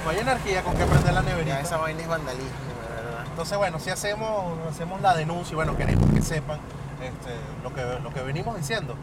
no 0.03 0.11
hay 0.11 0.17
energía 0.19 0.61
con 0.61 0.75
que 0.75 0.85
prender 0.85 1.13
la 1.13 1.21
neverita. 1.23 1.55
Ya 1.55 1.61
esa 1.61 1.77
vaina 1.77 2.01
es 2.01 2.07
vandalismo, 2.07 2.49
de 2.49 3.01
verdad. 3.03 3.23
Entonces, 3.27 3.57
bueno, 3.57 3.79
si 3.79 3.89
hacemos, 3.89 4.57
hacemos 4.69 5.01
la 5.01 5.15
denuncia 5.15 5.53
y 5.53 5.55
bueno, 5.55 5.75
queremos 5.77 6.09
que 6.11 6.21
sepan 6.21 6.59
este, 7.01 7.33
lo, 7.63 7.73
que, 7.73 7.81
lo 8.03 8.13
que 8.13 8.21
venimos 8.21 8.55
diciendo. 8.57 8.95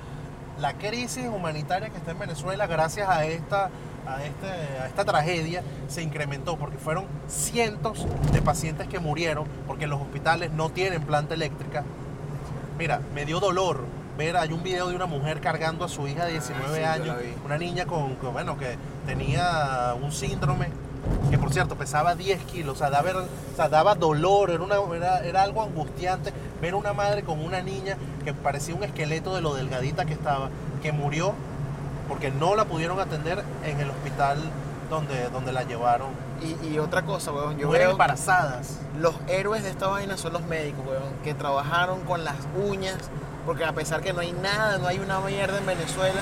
La 0.58 0.74
crisis 0.74 1.26
humanitaria 1.26 1.90
que 1.90 1.98
está 1.98 2.12
en 2.12 2.18
Venezuela, 2.18 2.66
gracias 2.66 3.08
a 3.08 3.26
esta, 3.26 3.70
a, 4.06 4.24
este, 4.24 4.46
a 4.46 4.86
esta 4.86 5.04
tragedia, 5.04 5.62
se 5.88 6.02
incrementó 6.02 6.56
porque 6.56 6.78
fueron 6.78 7.06
cientos 7.28 8.06
de 8.32 8.42
pacientes 8.42 8.88
que 8.88 8.98
murieron 8.98 9.46
porque 9.66 9.86
los 9.86 10.00
hospitales 10.00 10.50
no 10.52 10.70
tienen 10.70 11.02
planta 11.02 11.34
eléctrica. 11.34 11.84
Mira, 12.78 13.00
me 13.14 13.24
dio 13.24 13.40
dolor 13.40 13.84
ver, 14.16 14.36
hay 14.36 14.52
un 14.52 14.62
video 14.62 14.88
de 14.88 14.96
una 14.96 15.06
mujer 15.06 15.40
cargando 15.40 15.84
a 15.84 15.88
su 15.88 16.08
hija 16.08 16.24
de 16.24 16.32
19 16.32 16.74
sí, 16.74 16.80
yo 16.80 16.88
años, 16.88 17.16
una 17.44 17.58
niña 17.58 17.86
con, 17.86 18.14
con, 18.16 18.32
bueno, 18.32 18.58
que 18.58 18.76
tenía 19.06 19.94
un 20.00 20.10
síndrome 20.10 20.68
que 21.30 21.38
por 21.38 21.52
cierto 21.52 21.76
pesaba 21.76 22.14
10 22.14 22.42
kilos, 22.44 22.76
o 22.76 22.78
sea, 22.78 22.90
daba, 22.90 23.10
o 23.10 23.56
sea, 23.56 23.68
daba 23.68 23.94
dolor, 23.94 24.50
era, 24.50 24.62
una, 24.62 24.76
era, 24.96 25.20
era 25.20 25.42
algo 25.42 25.62
angustiante 25.62 26.32
ver 26.60 26.74
una 26.74 26.92
madre 26.92 27.22
con 27.22 27.44
una 27.44 27.62
niña 27.62 27.96
que 28.24 28.32
parecía 28.32 28.74
un 28.74 28.84
esqueleto 28.84 29.34
de 29.34 29.40
lo 29.40 29.54
delgadita 29.54 30.04
que 30.04 30.12
estaba, 30.12 30.50
que 30.82 30.92
murió 30.92 31.34
porque 32.08 32.30
no 32.30 32.54
la 32.54 32.64
pudieron 32.64 33.00
atender 33.00 33.42
en 33.64 33.80
el 33.80 33.90
hospital 33.90 34.38
donde, 34.88 35.28
donde 35.30 35.52
la 35.52 35.64
llevaron. 35.64 36.08
Y, 36.42 36.68
y 36.68 36.78
otra 36.78 37.02
cosa, 37.02 37.32
weón, 37.32 37.58
yo 37.58 37.66
Mueren 37.66 37.88
veo 37.88 37.92
embarazadas. 37.92 38.78
los 38.98 39.14
héroes 39.26 39.64
de 39.64 39.70
esta 39.70 39.88
vaina 39.88 40.16
son 40.16 40.32
los 40.32 40.42
médicos, 40.42 40.86
weón, 40.86 41.12
que 41.24 41.34
trabajaron 41.34 42.00
con 42.02 42.24
las 42.24 42.36
uñas, 42.68 42.96
porque 43.44 43.64
a 43.64 43.72
pesar 43.72 44.02
que 44.02 44.12
no 44.12 44.20
hay 44.20 44.32
nada, 44.32 44.78
no 44.78 44.86
hay 44.86 44.98
una 44.98 45.20
mierda 45.20 45.58
en 45.58 45.66
Venezuela, 45.66 46.20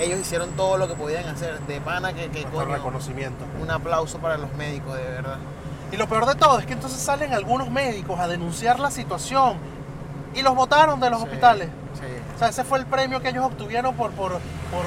ellos 0.00 0.20
hicieron 0.20 0.50
todo 0.50 0.76
lo 0.78 0.88
que 0.88 0.94
podían 0.94 1.26
hacer. 1.28 1.60
De 1.60 1.80
pana 1.80 2.12
que, 2.12 2.28
que 2.30 2.44
coño, 2.44 2.64
reconocimiento. 2.66 3.44
un 3.60 3.70
aplauso 3.70 4.18
para 4.18 4.36
los 4.38 4.52
médicos, 4.54 4.96
de 4.96 5.02
verdad. 5.02 5.36
Y 5.92 5.96
lo 5.96 6.08
peor 6.08 6.26
de 6.26 6.34
todo 6.34 6.58
es 6.58 6.66
que 6.66 6.72
entonces 6.72 6.98
salen 7.00 7.34
algunos 7.34 7.70
médicos 7.70 8.18
a 8.18 8.26
denunciar 8.26 8.80
la 8.80 8.90
situación 8.90 9.56
y 10.34 10.42
los 10.42 10.54
votaron 10.54 10.98
de 11.00 11.10
los 11.10 11.20
Sí, 11.20 11.26
hospitales. 11.26 11.68
Sí. 11.94 12.06
O 12.34 12.38
sea, 12.38 12.48
ese 12.48 12.64
fue 12.64 12.78
el 12.78 12.86
premio 12.86 13.20
que 13.20 13.28
ellos 13.28 13.44
obtuvieron 13.44 13.94
por, 13.94 14.10
por, 14.12 14.32
por 14.32 14.84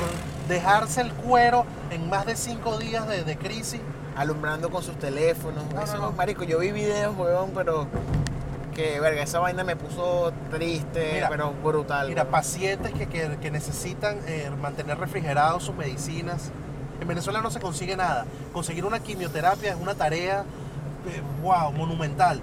dejarse 0.49 1.01
el 1.01 1.13
cuero 1.13 1.65
en 1.91 2.09
más 2.09 2.25
de 2.25 2.35
cinco 2.35 2.77
días 2.79 3.07
de, 3.07 3.23
de 3.23 3.37
crisis. 3.37 3.79
alumbrando 4.15 4.69
con 4.71 4.81
sus 4.81 4.97
teléfonos. 4.97 5.63
No, 5.73 5.81
Eso, 5.81 5.97
no, 5.97 6.03
no. 6.03 6.11
Marico, 6.13 6.43
yo 6.43 6.57
vi 6.59 6.71
videos, 6.71 7.15
weón, 7.17 7.51
pero 7.53 7.85
que, 8.75 8.99
verga, 8.99 9.23
esa 9.23 9.39
vaina 9.39 9.63
me 9.63 9.75
puso 9.75 10.31
triste, 10.51 11.11
Mira, 11.15 11.29
pero 11.29 11.51
brutal. 11.63 12.07
Mira, 12.09 12.25
pacientes 12.25 12.91
que, 12.93 13.07
que- 13.07 13.37
que 13.41 13.49
necesitan 13.49 14.19
eh, 14.27 14.51
mantener 14.61 14.99
refrigerados 14.99 15.63
sus 15.63 15.75
medicinas. 15.75 16.51
En 17.01 17.07
Venezuela 17.07 17.41
no 17.41 17.49
se 17.49 17.59
consigue 17.59 17.95
nada. 17.95 18.25
Conseguir 18.53 18.85
una 18.85 18.99
quimioterapia 18.99 19.71
es 19.71 19.77
una 19.81 19.95
tarea, 19.95 20.41
eh, 21.07 21.21
wow, 21.41 21.71
monumental. 21.71 22.41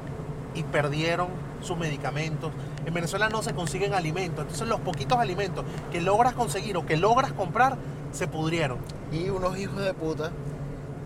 Y 0.54 0.62
perdieron 0.64 1.28
sus 1.62 1.76
medicamentos. 1.76 2.50
En 2.84 2.92
Venezuela 2.92 3.28
no 3.28 3.42
se 3.42 3.54
consiguen 3.54 3.94
alimentos. 3.94 4.40
Entonces 4.42 4.66
los 4.66 4.80
poquitos 4.80 5.18
alimentos 5.18 5.64
que 5.92 6.00
logras 6.00 6.32
conseguir 6.34 6.76
o 6.76 6.84
que 6.84 6.96
logras 6.96 7.32
comprar 7.32 7.76
se 8.10 8.26
pudrieron. 8.26 8.78
Y 9.12 9.28
unos 9.30 9.56
hijos 9.58 9.78
de 9.84 9.94
puta 9.94 10.30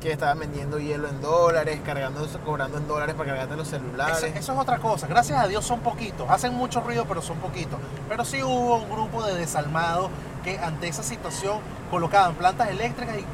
que 0.06 0.12
estaban 0.12 0.38
vendiendo 0.38 0.78
hielo 0.78 1.08
en 1.08 1.20
dólares, 1.20 1.80
cargando, 1.84 2.26
cobrando 2.44 2.78
en 2.78 2.86
dólares 2.86 3.14
para 3.16 3.30
cargarte 3.30 3.56
los 3.56 3.66
celulares. 3.68 4.18
Eso, 4.18 4.26
eso 4.26 4.52
es 4.52 4.58
otra 4.58 4.78
cosa. 4.78 5.06
Gracias 5.08 5.38
a 5.38 5.48
Dios 5.48 5.64
son 5.64 5.80
poquitos. 5.80 6.30
Hacen 6.30 6.54
mucho 6.54 6.80
ruido, 6.80 7.04
pero 7.06 7.22
son 7.22 7.38
poquitos. 7.38 7.78
Pero 8.08 8.24
sí 8.24 8.42
hubo 8.42 8.76
un 8.76 8.88
grupo 8.90 9.24
de 9.24 9.34
desalmados 9.34 10.10
que 10.44 10.58
ante 10.58 10.86
esa 10.88 11.02
situación 11.02 11.58
colocaban 11.90 12.34
plantas 12.36 12.68
eléctricas 12.70 13.16
y 13.18 13.24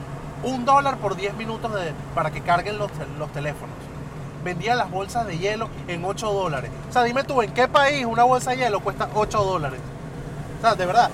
un 0.47 0.64
dólar 0.64 0.97
por 0.97 1.14
10 1.14 1.35
minutos 1.35 1.75
de- 1.75 1.93
para 2.14 2.31
que 2.31 2.41
carguen 2.41 2.79
los, 2.79 2.91
los 3.19 3.31
teléfonos. 3.33 3.76
Vendían 4.43 4.79
las 4.79 4.91
bolsas 4.91 5.26
de 5.26 5.38
hielo 5.38 5.69
en 5.88 6.02
8 6.05 6.33
dólares. 6.33 6.71
O 6.88 6.93
sea, 6.93 7.02
dime 7.05 7.23
tú, 7.23 7.43
¿en 7.43 7.52
qué 7.52 7.69
país 7.69 8.07
una 8.07 8.25
bolsa 8.25 8.50
de 8.52 8.57
hielo 8.57 8.81
cuesta 8.81 9.09
8 9.14 9.45
dólares? 9.45 9.81
O 10.59 10.62
sea, 10.62 10.75
de 10.75 10.87
verdad. 10.87 11.11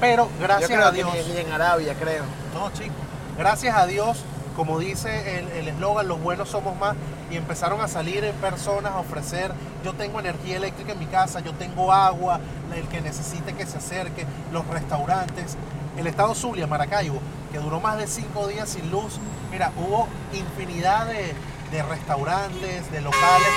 Pero 0.00 0.26
Yo 0.38 0.42
gracias 0.46 0.70
creo 0.70 0.86
a 0.86 0.90
que 0.90 0.96
Dios. 0.98 1.12
ni 1.28 1.36
en 1.40 1.52
Arabia, 1.52 1.94
creo. 2.00 2.22
No, 2.54 2.70
chicos. 2.72 2.96
Gracias 3.36 3.76
a 3.76 3.86
Dios, 3.86 4.22
como 4.56 4.78
dice 4.78 5.40
el 5.58 5.68
eslogan, 5.68 6.08
los 6.08 6.20
buenos 6.20 6.48
somos 6.48 6.78
más, 6.78 6.96
y 7.30 7.36
empezaron 7.36 7.80
a 7.80 7.88
salir 7.88 8.30
personas 8.40 8.92
a 8.92 8.98
ofrecer, 8.98 9.52
yo 9.84 9.94
tengo 9.94 10.20
energía 10.20 10.56
eléctrica 10.58 10.92
en 10.92 10.98
mi 10.98 11.06
casa, 11.06 11.40
yo 11.40 11.54
tengo 11.54 11.92
agua, 11.92 12.40
el 12.74 12.86
que 12.88 13.00
necesite 13.00 13.54
que 13.54 13.66
se 13.66 13.78
acerque, 13.78 14.26
los 14.52 14.66
restaurantes. 14.68 15.56
El 15.96 16.06
estado 16.06 16.34
Zulia, 16.34 16.66
Maracaibo, 16.66 17.20
que 17.50 17.58
duró 17.58 17.80
más 17.80 17.98
de 17.98 18.06
cinco 18.06 18.46
días 18.48 18.68
sin 18.68 18.90
luz, 18.90 19.18
mira, 19.50 19.72
hubo 19.76 20.08
infinidad 20.32 21.06
de, 21.06 21.34
de 21.70 21.82
restaurantes, 21.82 22.90
de 22.90 23.00
locales 23.00 23.48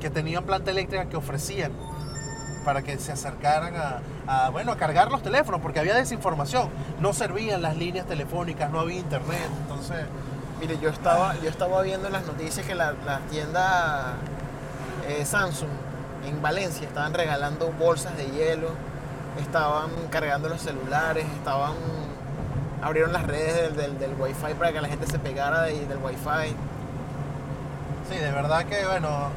que 0.00 0.08
tenían 0.08 0.44
planta 0.44 0.70
eléctrica 0.70 1.04
que 1.10 1.16
ofrecían 1.16 1.72
para 2.64 2.82
que 2.82 2.98
se 2.98 3.12
acercaran 3.12 3.74
a, 4.28 4.50
bueno, 4.50 4.72
a 4.72 4.76
cargar 4.76 5.10
los 5.10 5.22
teléfonos, 5.22 5.60
porque 5.60 5.80
había 5.80 5.94
desinformación. 5.94 6.68
No 7.00 7.12
servían 7.12 7.62
las 7.62 7.76
líneas 7.76 8.06
telefónicas, 8.06 8.70
no 8.70 8.80
había 8.80 8.98
internet, 8.98 9.48
entonces... 9.62 10.04
Mire, 10.60 10.78
yo 10.78 10.90
estaba, 10.90 11.34
yo 11.42 11.48
estaba 11.48 11.80
viendo 11.80 12.08
en 12.08 12.12
las 12.12 12.26
noticias 12.26 12.66
que 12.66 12.74
la, 12.74 12.92
la 13.06 13.20
tienda 13.30 14.12
eh, 15.08 15.24
Samsung 15.24 15.70
en 16.26 16.42
Valencia 16.42 16.86
estaban 16.86 17.14
regalando 17.14 17.72
bolsas 17.72 18.14
de 18.18 18.26
hielo, 18.26 18.68
estaban 19.40 19.88
cargando 20.10 20.50
los 20.50 20.60
celulares, 20.60 21.24
estaban 21.38 21.72
abrieron 22.82 23.10
las 23.14 23.22
redes 23.26 23.54
del, 23.54 23.76
del, 23.76 23.98
del 23.98 24.20
Wi-Fi 24.20 24.52
para 24.58 24.70
que 24.70 24.82
la 24.82 24.88
gente 24.88 25.06
se 25.06 25.18
pegara 25.18 25.62
de- 25.62 25.86
del 25.86 25.96
Wi-Fi. 25.96 26.54
Sí, 28.10 28.16
de 28.18 28.30
verdad 28.30 28.64
que, 28.66 28.84
bueno, 28.86 29.28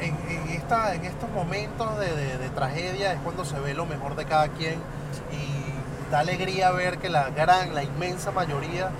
en, 0.00 0.16
en 0.28 0.48
esta, 0.50 0.94
en 0.94 1.04
estos 1.04 1.30
momentos 1.30 1.98
de, 1.98 2.14
de- 2.14 2.38
de 2.38 2.48
tragedia 2.50 3.12
es 3.12 3.20
cuando 3.20 3.44
se 3.44 3.58
ve 3.60 3.74
lo 3.74 3.86
mejor 3.86 4.16
de 4.16 4.24
cada 4.24 4.48
quien 4.48 4.74
y 5.32 6.10
da 6.10 6.20
alegría 6.20 6.70
ver 6.70 6.98
que 6.98 7.08
la 7.08 7.30
gran, 7.30 7.74
la 7.74 7.82
inmensa 7.82 8.30
mayoría 8.30 8.90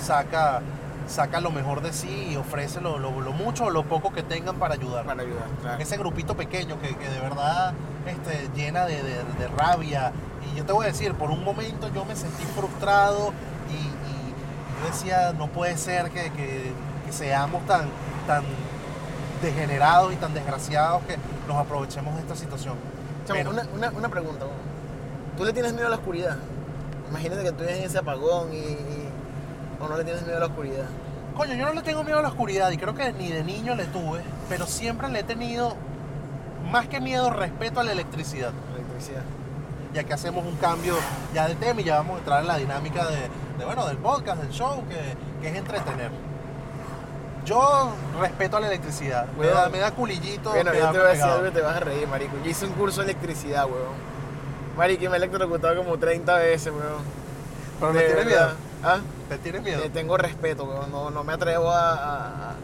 saca, 0.00 0.60
saca 1.08 1.40
lo 1.40 1.50
mejor 1.50 1.82
de 1.82 1.92
sí 1.92 2.28
y 2.32 2.36
ofrece 2.36 2.80
lo, 2.80 2.98
lo- 2.98 3.20
lo 3.20 3.32
mucho 3.32 3.64
o 3.64 3.70
lo 3.70 3.84
poco 3.84 4.12
que 4.12 4.22
tengan 4.22 4.56
para 4.56 4.74
ayudar. 4.74 5.04
Para 5.04 5.22
ayudar, 5.22 5.46
claro. 5.60 5.82
ese 5.82 5.96
grupito 5.96 6.36
pequeño 6.36 6.80
que, 6.80 6.94
que 6.96 7.08
de 7.08 7.20
verdad 7.20 7.72
este, 8.06 8.48
llena 8.54 8.86
de, 8.86 9.02
de- 9.02 9.48
rabia. 9.56 10.12
Y 10.52 10.56
yo 10.58 10.64
te 10.64 10.72
voy 10.72 10.84
a 10.84 10.88
decir, 10.88 11.14
por 11.14 11.30
un 11.30 11.42
momento 11.44 11.88
yo 11.94 12.04
me 12.04 12.14
sentí 12.16 12.44
frustrado 12.44 13.32
y, 13.70 13.74
y 13.76 14.80
yo 14.82 14.86
decía, 14.90 15.32
no 15.36 15.46
puede 15.48 15.76
ser 15.78 16.10
que, 16.10 16.30
que- 16.30 16.72
que 17.06 17.12
seamos 17.12 17.64
tan, 17.66 17.82
tan 18.26 18.42
degenerados 19.44 20.12
y 20.12 20.16
tan 20.16 20.34
desgraciados 20.34 21.02
que 21.04 21.16
nos 21.46 21.56
aprovechemos 21.58 22.14
de 22.14 22.20
esta 22.22 22.34
situación. 22.36 22.74
Chamo, 23.26 23.38
Pero- 23.38 23.50
una, 23.50 23.62
una, 23.74 23.90
una 23.90 24.08
pregunta. 24.08 24.46
¿Tú 25.36 25.44
le 25.44 25.52
tienes 25.52 25.72
miedo 25.72 25.86
a 25.86 25.90
la 25.90 25.96
oscuridad? 25.96 26.36
Imagínate 27.10 27.42
que 27.42 27.52
tú 27.52 27.58
vives 27.60 27.78
en 27.78 27.84
ese 27.84 27.98
apagón 27.98 28.52
y, 28.52 28.56
y- 28.58 29.08
¿O 29.80 29.88
no 29.88 29.96
le 29.96 30.04
tienes 30.04 30.22
miedo 30.22 30.36
a 30.36 30.40
la 30.40 30.46
oscuridad? 30.46 30.84
Coño, 31.36 31.54
yo 31.54 31.66
no 31.66 31.72
le 31.74 31.82
tengo 31.82 32.04
miedo 32.04 32.18
a 32.20 32.22
la 32.22 32.28
oscuridad 32.28 32.70
y 32.70 32.76
creo 32.76 32.94
que 32.94 33.12
ni 33.12 33.30
de 33.30 33.42
niño 33.42 33.74
le 33.74 33.86
tuve, 33.86 34.20
pero 34.48 34.66
siempre 34.66 35.08
le 35.08 35.20
he 35.20 35.24
tenido, 35.24 35.74
más 36.70 36.86
que 36.88 37.00
miedo, 37.00 37.28
respeto 37.30 37.80
a 37.80 37.84
la 37.84 37.92
electricidad. 37.92 38.52
La 38.72 38.76
electricidad. 38.78 39.22
ya 39.92 40.04
que 40.04 40.12
hacemos 40.14 40.44
un 40.46 40.54
cambio 40.56 40.94
ya 41.34 41.48
de 41.48 41.54
tema 41.56 41.80
y 41.80 41.84
ya 41.84 41.96
vamos 41.96 42.16
a 42.16 42.18
entrar 42.20 42.40
en 42.42 42.46
la 42.48 42.56
dinámica 42.56 43.04
de, 43.06 43.28
de, 43.58 43.64
bueno, 43.64 43.84
del 43.86 43.98
podcast, 43.98 44.40
del 44.42 44.50
show, 44.52 44.84
que, 44.88 44.96
que 45.42 45.48
es 45.50 45.56
entretener. 45.56 46.10
Yo 47.44 47.92
respeto 48.20 48.56
a 48.56 48.60
la 48.60 48.66
electricidad. 48.68 49.26
Me 49.38 49.46
da, 49.48 49.68
me 49.68 49.78
da 49.78 49.90
culillito. 49.90 50.50
Bueno, 50.50 50.72
yo 50.72 50.90
te 50.90 50.98
voy 50.98 51.06
a 51.06 51.10
decir 51.10 51.24
algo 51.24 51.44
que 51.44 51.50
te 51.50 51.60
vas 51.60 51.76
a 51.76 51.80
reír, 51.80 52.08
marico. 52.08 52.32
Yo 52.42 52.50
hice 52.50 52.66
un 52.66 52.72
curso 52.72 53.00
de 53.02 53.10
electricidad, 53.10 53.64
weón. 53.66 54.14
Marico, 54.76 55.04
y 55.04 55.08
me 55.08 55.14
he 55.14 55.16
electrocutado 55.18 55.76
como 55.76 55.98
30 55.98 56.36
veces, 56.38 56.72
weón. 56.72 57.02
Pero 57.80 57.92
le 57.92 58.02
tienes 58.06 58.26
miedo. 58.26 58.50
¿Ah? 58.82 58.98
¿Te 59.28 59.38
tienes 59.38 59.62
miedo? 59.62 59.80
Le 59.82 59.90
tengo 59.90 60.16
respeto, 60.16 60.64
weón. 60.64 60.90
No, 60.90 61.10
no 61.10 61.22
me 61.24 61.32
atrevo 61.34 61.70
a, 61.70 61.92
a- 61.92 62.54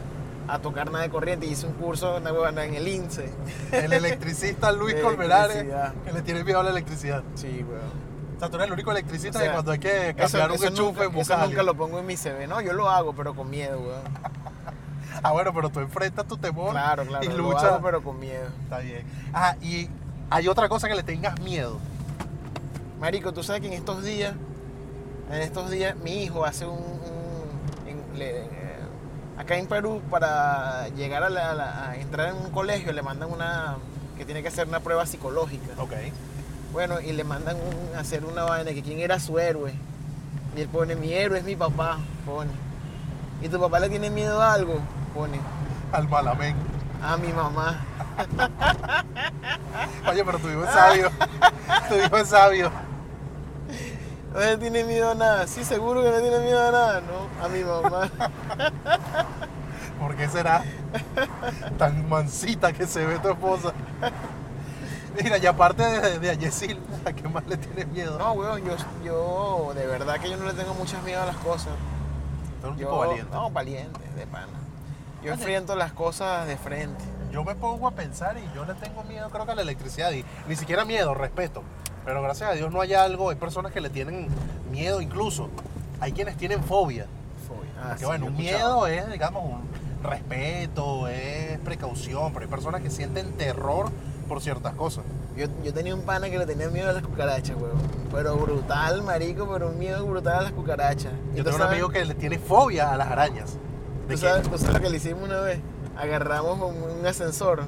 a 0.49 0.59
tocar 0.59 0.91
nada 0.91 1.05
de 1.05 1.11
corriente. 1.11 1.47
Hice 1.47 1.67
un 1.67 1.75
curso 1.75 2.17
en 2.17 2.75
el 2.75 2.89
INSE. 2.89 3.31
El 3.71 3.93
electricista 3.93 4.73
Luis 4.73 4.95
electricidad. 4.97 5.93
que 6.05 6.13
le 6.13 6.23
tiene 6.23 6.43
miedo 6.43 6.61
a 6.61 6.63
la 6.65 6.71
electricidad. 6.71 7.23
Sí, 7.37 7.65
weón. 7.69 8.11
O 8.37 8.41
sea, 8.41 8.49
tú 8.49 8.57
eres 8.57 8.69
el 8.69 8.73
único 8.73 8.91
electricista 8.91 9.37
O 9.39 9.41
sea, 9.41 9.49
que 9.51 9.53
cuando 9.53 9.73
hay 9.73 9.79
que 9.79 10.09
Eso, 10.11 10.17
cambiar 10.17 10.49
un 10.51 10.55
eso 10.57 10.67
enchufe 10.69 10.83
nunca, 11.03 11.07
buscas 11.09 11.39
eso 11.39 11.47
nunca 11.47 11.63
lo 11.63 11.75
pongo 11.75 11.99
en 11.99 12.07
mi 12.07 12.17
CV. 12.17 12.47
No, 12.47 12.61
yo 12.63 12.73
lo 12.73 12.89
hago, 12.89 13.13
pero 13.13 13.35
con 13.35 13.51
miedo, 13.51 13.79
weón. 13.79 14.01
Ah, 15.23 15.33
bueno, 15.33 15.53
pero 15.53 15.69
tú 15.71 15.81
enfrentas 15.81 16.27
tu 16.27 16.37
temor 16.37 16.71
Claro, 16.73 17.05
claro. 17.05 17.25
y 17.25 17.29
luchas. 17.29 17.65
hago, 17.65 17.81
pero 17.83 18.03
con 18.03 18.19
miedo. 18.19 18.49
Está 18.65 18.79
bien. 18.79 19.03
Ah, 19.35 19.57
y 19.61 19.89
hay 20.31 20.49
otra 20.49 20.69
cosa 20.69 20.89
que 20.89 20.95
le 20.95 21.03
tengas 21.03 21.39
miedo. 21.41 21.79
Marico, 23.01 23.33
tú 23.33 23.43
sabes 23.43 23.63
que 23.63 23.69
en 23.69 23.73
estos 23.75 24.03
días, 24.05 24.35
en 25.31 25.43
estos 25.43 25.71
días, 25.71 25.97
mi 25.97 26.23
hijo 26.23 26.45
hace 26.45 26.67
un. 26.67 26.79
un- 26.79 27.89
en- 27.89 28.19
le- 28.19 28.41
eh, 28.45 28.49
acá 29.39 29.57
en 29.57 29.67
Perú, 29.67 30.03
para 30.11 30.89
llegar 30.89 31.23
a, 31.23 31.31
la- 31.31 31.89
a 31.91 31.97
entrar 31.97 32.29
en 32.29 32.37
un 32.37 32.51
colegio, 32.51 32.93
le 32.93 33.03
mandan 33.03 33.31
una. 33.31 33.77
que 34.17 34.27
tiene 34.27 34.43
que 34.43 34.49
hacer 34.49 34.69
una 34.69 34.81
prueba 34.81 35.07
psicológica. 35.07 35.65
Ok. 35.79 35.93
Bueno, 36.75 37.01
y 37.01 37.13
le 37.13 37.25
mandan 37.25 37.57
un- 37.57 37.99
hacer 37.99 38.25
una 38.27 38.45
vaina 38.45 38.71
que 38.73 38.83
quién 38.83 39.01
era 39.01 39.19
su 39.19 39.39
héroe. 39.39 39.73
Y 40.57 40.61
él 40.61 40.69
pone: 40.69 40.95
mi 40.95 41.13
héroe 41.13 41.39
es 41.39 41.45
mi 41.45 41.57
papá. 41.57 41.99
Pone. 42.27 42.51
¿Y 43.43 43.49
tu 43.49 43.59
papá 43.59 43.81
le 43.81 43.89
tiene 43.89 44.11
miedo 44.11 44.43
a 44.43 44.53
algo? 44.53 44.79
Pone. 45.15 45.41
Al 45.93 46.09
malamén. 46.09 46.57
A 47.03 47.17
mi 47.17 47.33
mamá. 47.33 47.81
Oye, 50.09 50.25
pero 50.25 50.39
tu 50.39 50.49
hijo 50.49 50.65
es 50.65 50.71
sabio. 50.71 51.11
tu 51.89 51.95
hijo 51.95 52.17
es 52.19 52.29
sabio. 52.29 52.71
No 54.33 54.41
le 54.41 54.57
tiene 54.59 54.85
miedo 54.85 55.11
a 55.11 55.15
nada. 55.15 55.47
Sí, 55.47 55.65
seguro 55.65 56.03
que 56.03 56.11
no 56.11 56.21
tiene 56.21 56.39
miedo 56.41 56.69
a 56.69 56.71
nada, 56.71 57.01
¿no? 57.01 57.45
A 57.45 57.49
mi 57.49 57.65
mamá. 57.65 58.11
¿Por 59.99 60.15
qué 60.17 60.29
será 60.29 60.63
tan 61.79 62.09
mansita 62.09 62.73
que 62.73 62.87
se 62.87 63.05
ve 63.05 63.19
tu 63.19 63.31
esposa? 63.31 63.73
Mira, 65.23 65.39
y 65.39 65.47
aparte 65.47 65.83
de, 65.83 66.19
de 66.19 66.31
a 66.31 66.35
Yesil, 66.35 66.79
¿a 67.05 67.13
qué 67.13 67.29
más 67.29 67.47
le 67.47 67.57
tienes 67.57 67.89
miedo? 67.89 68.17
No, 68.19 68.33
weón, 68.33 68.65
yo, 68.65 68.77
yo 69.05 69.73
de 69.75 69.87
verdad 69.87 70.19
que 70.21 70.31
yo 70.31 70.37
no 70.37 70.45
le 70.45 70.53
tengo 70.53 70.73
muchas 70.75 71.03
miedo 71.03 71.21
a 71.23 71.27
las 71.27 71.37
cosas. 71.37 71.73
Tú 72.61 72.69
eres 72.69 72.73
un 72.73 72.79
Yo, 72.79 72.87
tipo 72.87 72.99
valiente. 72.99 73.31
No, 73.33 73.51
valiente, 73.51 74.01
de 74.17 74.27
pana. 74.27 74.60
Yo 75.23 75.33
enfrento 75.33 75.77
las 75.77 75.93
cosas 75.93 76.47
de 76.47 76.57
frente. 76.57 77.05
Yo 77.31 77.45
me 77.45 77.55
pongo 77.55 77.87
a 77.87 77.93
pensar 77.93 78.37
y 78.39 78.55
yo 78.55 78.65
le 78.65 78.75
tengo 78.75 79.05
miedo, 79.05 79.29
creo 79.31 79.45
que 79.45 79.53
a 79.53 79.55
la 79.55 79.63
electricidad. 79.63 80.11
Y 80.13 80.25
ni 80.49 80.57
siquiera 80.57 80.85
miedo, 80.85 81.15
respeto. 81.15 81.63
Pero 82.05 82.23
gracias 82.23 82.51
a 82.51 82.53
Dios 82.55 82.73
no 82.73 82.81
hay 82.81 82.95
algo. 82.95 83.31
Hay 83.31 83.37
personas 83.37 83.73
que 83.73 83.81
le 83.81 83.91
tienen 83.91 84.29
miedo, 84.71 85.01
incluso. 85.01 85.51
Hay 86.01 86.13
quienes 86.13 86.37
tienen 86.37 86.65
fobia. 86.65 87.07
Ah, 87.79 87.89
Porque 87.89 88.01
sí, 88.01 88.05
bueno, 88.07 88.27
yo 88.27 88.31
un 88.31 88.37
miedo 88.37 88.87
es, 88.87 89.11
digamos, 89.11 89.45
un 89.45 89.63
respeto, 90.03 91.09
es 91.09 91.59
precaución. 91.61 92.33
Pero 92.33 92.47
hay 92.47 92.51
personas 92.51 92.81
que 92.81 92.91
sienten 92.91 93.33
terror 93.35 93.91
por 94.27 94.41
ciertas 94.41 94.75
cosas. 94.75 95.05
Yo, 95.37 95.47
yo 95.63 95.73
tenía 95.75 95.95
un 95.95 96.03
pana 96.03 96.31
que 96.31 96.39
le 96.39 96.47
tenía 96.47 96.69
miedo 96.69 96.89
a 96.89 96.93
las 96.93 97.03
cucarachas, 97.03 97.57
weón. 97.57 97.79
Pero 98.11 98.37
brutal, 98.37 99.03
marico, 99.03 99.49
pero 99.53 99.69
un 99.69 99.79
miedo 99.79 100.05
brutal 100.07 100.39
a 100.39 100.43
las 100.43 100.53
cucarachas. 100.53 101.13
Y 101.35 101.39
Yo 101.39 101.45
tengo 101.45 101.57
un 101.57 101.63
amigo 101.63 101.91
que 101.91 102.05
le 102.05 102.15
tiene 102.15 102.39
fobia 102.39 102.93
a 102.93 102.97
las 102.97 103.09
arañas. 103.09 103.59
¿De 104.11 104.17
¿Tú 104.17 104.21
sabes, 104.23 104.49
tú 104.51 104.59
sabes 104.59 104.75
lo 104.75 104.81
que 104.81 104.91
le 104.91 104.97
hicimos 104.97 105.23
una 105.25 105.41
vez? 105.41 105.61
Agarramos 105.97 106.59
un, 106.61 106.83
un 106.83 107.07
ascensor, 107.07 107.65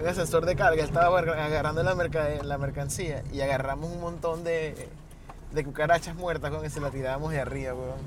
un 0.00 0.06
ascensor 0.06 0.44
de 0.46 0.56
carga, 0.56 0.74
él 0.82 0.88
estaba 0.88 1.18
agar- 1.18 1.38
agarrando 1.38 1.82
la, 1.82 1.94
merca- 1.94 2.42
la 2.42 2.58
mercancía 2.58 3.22
y 3.32 3.40
agarramos 3.40 3.90
un 3.90 4.00
montón 4.00 4.44
de, 4.44 4.88
de 5.52 5.64
cucarachas 5.64 6.14
muertas 6.16 6.50
con 6.50 6.62
que 6.62 6.70
se 6.70 6.80
la 6.80 6.90
tirábamos 6.90 7.30
de 7.32 7.40
arriba, 7.40 7.74
weón. 7.74 8.00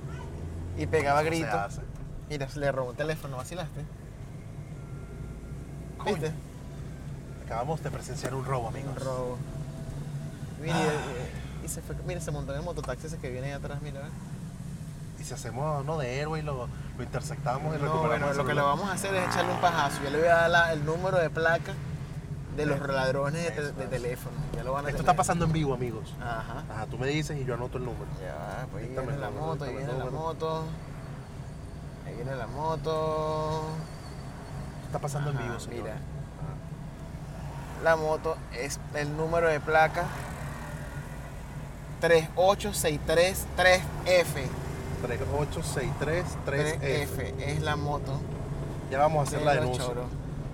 Y 0.77 0.87
pegaba 0.87 1.21
se 1.21 1.25
gritos. 1.29 1.53
hace. 1.53 1.81
Mira, 2.29 2.49
se 2.49 2.59
le 2.59 2.71
robó 2.71 2.89
un 2.89 2.95
teléfono, 2.95 3.37
vacilaste. 3.37 3.81
Coño, 5.97 6.15
¿Viste? 6.15 6.31
Acabamos 7.45 7.81
de 7.83 7.91
presenciar 7.91 8.33
un 8.35 8.43
robo, 8.45 8.67
amigos. 8.67 8.91
Un 8.97 9.05
robo. 9.05 9.37
Mira, 10.61 10.75
y, 10.75 11.63
y- 11.63 11.65
y 11.65 11.67
se 11.69 11.81
fue, 11.81 11.95
mira, 12.05 12.19
se 12.21 12.31
montó 12.31 12.51
en 12.53 12.59
el 12.59 12.65
mototaxi 12.65 13.07
ese 13.07 13.17
que 13.17 13.29
viene 13.29 13.47
ahí 13.47 13.53
atrás, 13.53 13.81
mira. 13.81 14.01
Y 15.19 15.23
si 15.23 15.33
hacemos 15.33 15.81
uno 15.81 15.97
de 15.97 16.19
héroe 16.19 16.39
y 16.39 16.41
lo, 16.41 16.67
lo 16.97 17.03
interceptamos 17.03 17.75
y 17.75 17.79
No, 17.79 17.85
recuperamos 17.85 18.19
bueno, 18.29 18.33
lo 18.33 18.45
que 18.45 18.53
le 18.53 18.61
vamos 18.61 18.89
a 18.89 18.93
hacer 18.93 19.13
es 19.15 19.27
echarle 19.29 19.53
un 19.53 19.59
pajazo. 19.61 20.01
Yo 20.03 20.09
le 20.09 20.19
voy 20.19 20.27
a 20.27 20.35
dar 20.35 20.49
la- 20.49 20.73
el 20.73 20.85
número 20.85 21.17
de 21.17 21.29
placa 21.29 21.73
de 22.55 22.65
los 22.65 22.79
ladrones 22.87 23.43
de, 23.43 23.51
te- 23.51 23.71
de 23.73 23.87
teléfono. 23.87 24.35
Ya 24.55 24.63
lo 24.63 24.71
van 24.71 24.85
a 24.85 24.89
Esto 24.89 24.99
tener. 24.99 25.09
está 25.09 25.13
pasando 25.17 25.43
en 25.45 25.51
vivo, 25.51 25.73
amigos. 25.73 26.13
Ajá. 26.21 26.63
Ajá, 26.71 26.85
tú 26.85 26.97
me 26.97 27.07
dices 27.07 27.37
y 27.37 27.43
yo 27.43 27.55
anoto 27.55 27.77
el 27.77 27.83
número. 27.85 28.05
Ya 28.21 28.65
pues 28.71 28.85
ahí 28.85 28.89
viene 28.91 29.17
la 29.17 29.29
moto, 29.29 29.65
ahí 29.65 29.75
viene 29.75 29.91
la 29.93 30.05
moto. 30.05 30.63
Ahí 32.07 32.15
viene 32.15 32.33
la 32.35 32.47
moto. 32.47 33.63
Está 34.85 34.99
pasando 34.99 35.31
en 35.31 35.37
vivo, 35.37 35.59
señor. 35.59 35.83
mira. 35.83 35.95
La 37.83 37.97
moto 37.97 38.37
es 38.53 38.79
el 38.93 39.17
número 39.17 39.49
de 39.49 39.59
placa 39.59 40.05
38633F. 42.01 44.47
38633F. 45.07 46.25
3F 46.45 47.33
es 47.39 47.61
la 47.61 47.75
moto. 47.75 48.19
Ya 48.91 48.99
vamos 48.99 49.19
a 49.19 49.23
hacer 49.23 49.39
de 49.39 49.45
la 49.45 49.55
denuncia. 49.55 49.85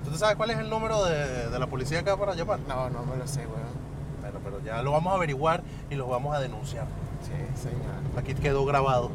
¿Tú 0.03 0.11
te 0.11 0.17
sabes 0.17 0.35
cuál 0.35 0.51
es 0.51 0.57
el 0.57 0.69
número 0.69 1.03
de, 1.05 1.49
de 1.49 1.59
la 1.59 1.67
policía 1.67 1.99
acá 1.99 2.17
para 2.17 2.33
llamar? 2.35 2.59
No, 2.67 2.89
no 2.89 3.03
me 3.03 3.17
lo 3.17 3.27
sé, 3.27 3.41
weón. 3.41 3.81
Bueno, 4.21 4.39
pero 4.43 4.61
ya 4.63 4.81
lo 4.81 4.91
vamos 4.91 5.11
a 5.13 5.15
averiguar 5.15 5.63
y 5.89 5.95
los 5.95 6.09
vamos 6.09 6.35
a 6.35 6.39
denunciar. 6.39 6.85
Sí, 7.21 7.61
señor. 7.61 8.01
Aquí 8.17 8.33
quedó 8.33 8.65
grabado. 8.65 9.11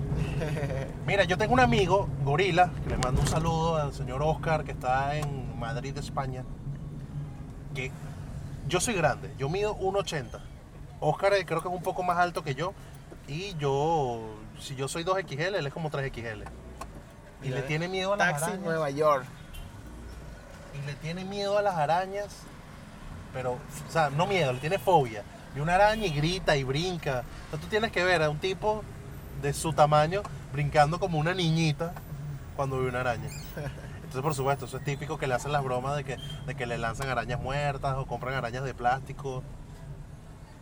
Mira, 1.07 1.25
yo 1.25 1.37
tengo 1.37 1.55
un 1.55 1.61
amigo, 1.61 2.09
Gorila, 2.25 2.71
que 2.85 2.91
le 2.91 2.97
mando 2.99 3.21
un 3.21 3.27
saludo 3.27 3.77
al 3.77 3.93
señor 3.93 4.23
Oscar, 4.23 4.65
que 4.65 4.73
está 4.73 5.17
en 5.17 5.59
Madrid, 5.59 5.97
España. 5.99 6.45
Que 7.75 7.91
yo 8.69 8.81
soy 8.81 8.95
grande, 8.95 9.33
yo 9.39 9.49
mido 9.49 9.77
1,80. 9.77 10.41
Oscar 11.01 11.35
eh, 11.35 11.45
creo 11.45 11.61
que 11.61 11.69
es 11.69 11.75
un 11.75 11.83
poco 11.83 12.03
más 12.03 12.19
alto 12.19 12.43
que 12.43 12.55
yo. 12.55 12.73
Y 13.29 13.55
yo, 13.57 14.21
si 14.61 14.77
yo 14.77 14.89
soy 14.89 15.05
2XL, 15.05 15.57
él 15.57 15.67
es 15.67 15.73
como 15.73 15.91
3XL. 15.91 16.45
Y 17.43 17.49
Mira, 17.49 17.57
le 17.57 17.63
tiene 17.63 17.89
miedo 17.89 18.15
a 18.15 18.17
las 18.17 18.29
Taxi 18.29 18.45
arañas. 18.45 18.65
Nueva 18.65 18.91
York. 18.91 19.25
Y 20.75 20.87
le 20.87 20.95
tiene 20.95 21.25
miedo 21.25 21.59
a 21.59 21.63
las 21.63 21.75
arañas. 21.75 22.43
Pero, 23.33 23.53
o 23.53 23.91
sea, 23.91 24.11
no 24.11 24.27
miedo, 24.27 24.53
le 24.53 24.61
tiene 24.61 24.79
fobia. 24.79 25.23
Y 25.55 25.61
una 25.61 25.75
araña 25.75 26.07
y 26.07 26.11
grita 26.11 26.57
y 26.57 26.65
brinca. 26.65 27.25
Entonces 27.45 27.61
tú 27.61 27.67
tienes 27.69 27.91
que 27.93 28.05
ver 28.05 28.23
a 28.23 28.31
un 28.31 28.39
tipo 28.39 28.83
de 29.43 29.53
su 29.53 29.73
tamaño 29.73 30.23
brincando 30.53 30.99
como 30.99 31.19
una 31.19 31.35
niñita 31.35 31.93
cuando 32.57 32.79
ve 32.79 32.89
una 32.89 33.01
araña. 33.01 33.29
Entonces, 33.97 34.23
por 34.23 34.35
supuesto, 34.35 34.67
eso 34.67 34.77
es 34.77 34.85
típico 34.85 35.19
que 35.19 35.27
le 35.27 35.35
hacen 35.35 35.53
las 35.53 35.65
bromas 35.65 35.97
de 35.97 36.05
que, 36.05 36.17
de 36.47 36.55
que 36.55 36.65
le 36.65 36.79
lanzan 36.79 37.09
arañas 37.09 37.41
muertas 37.41 37.97
o 37.97 38.07
compran 38.07 38.35
arañas 38.35 38.65
de 38.65 38.73
plástico. 38.73 39.43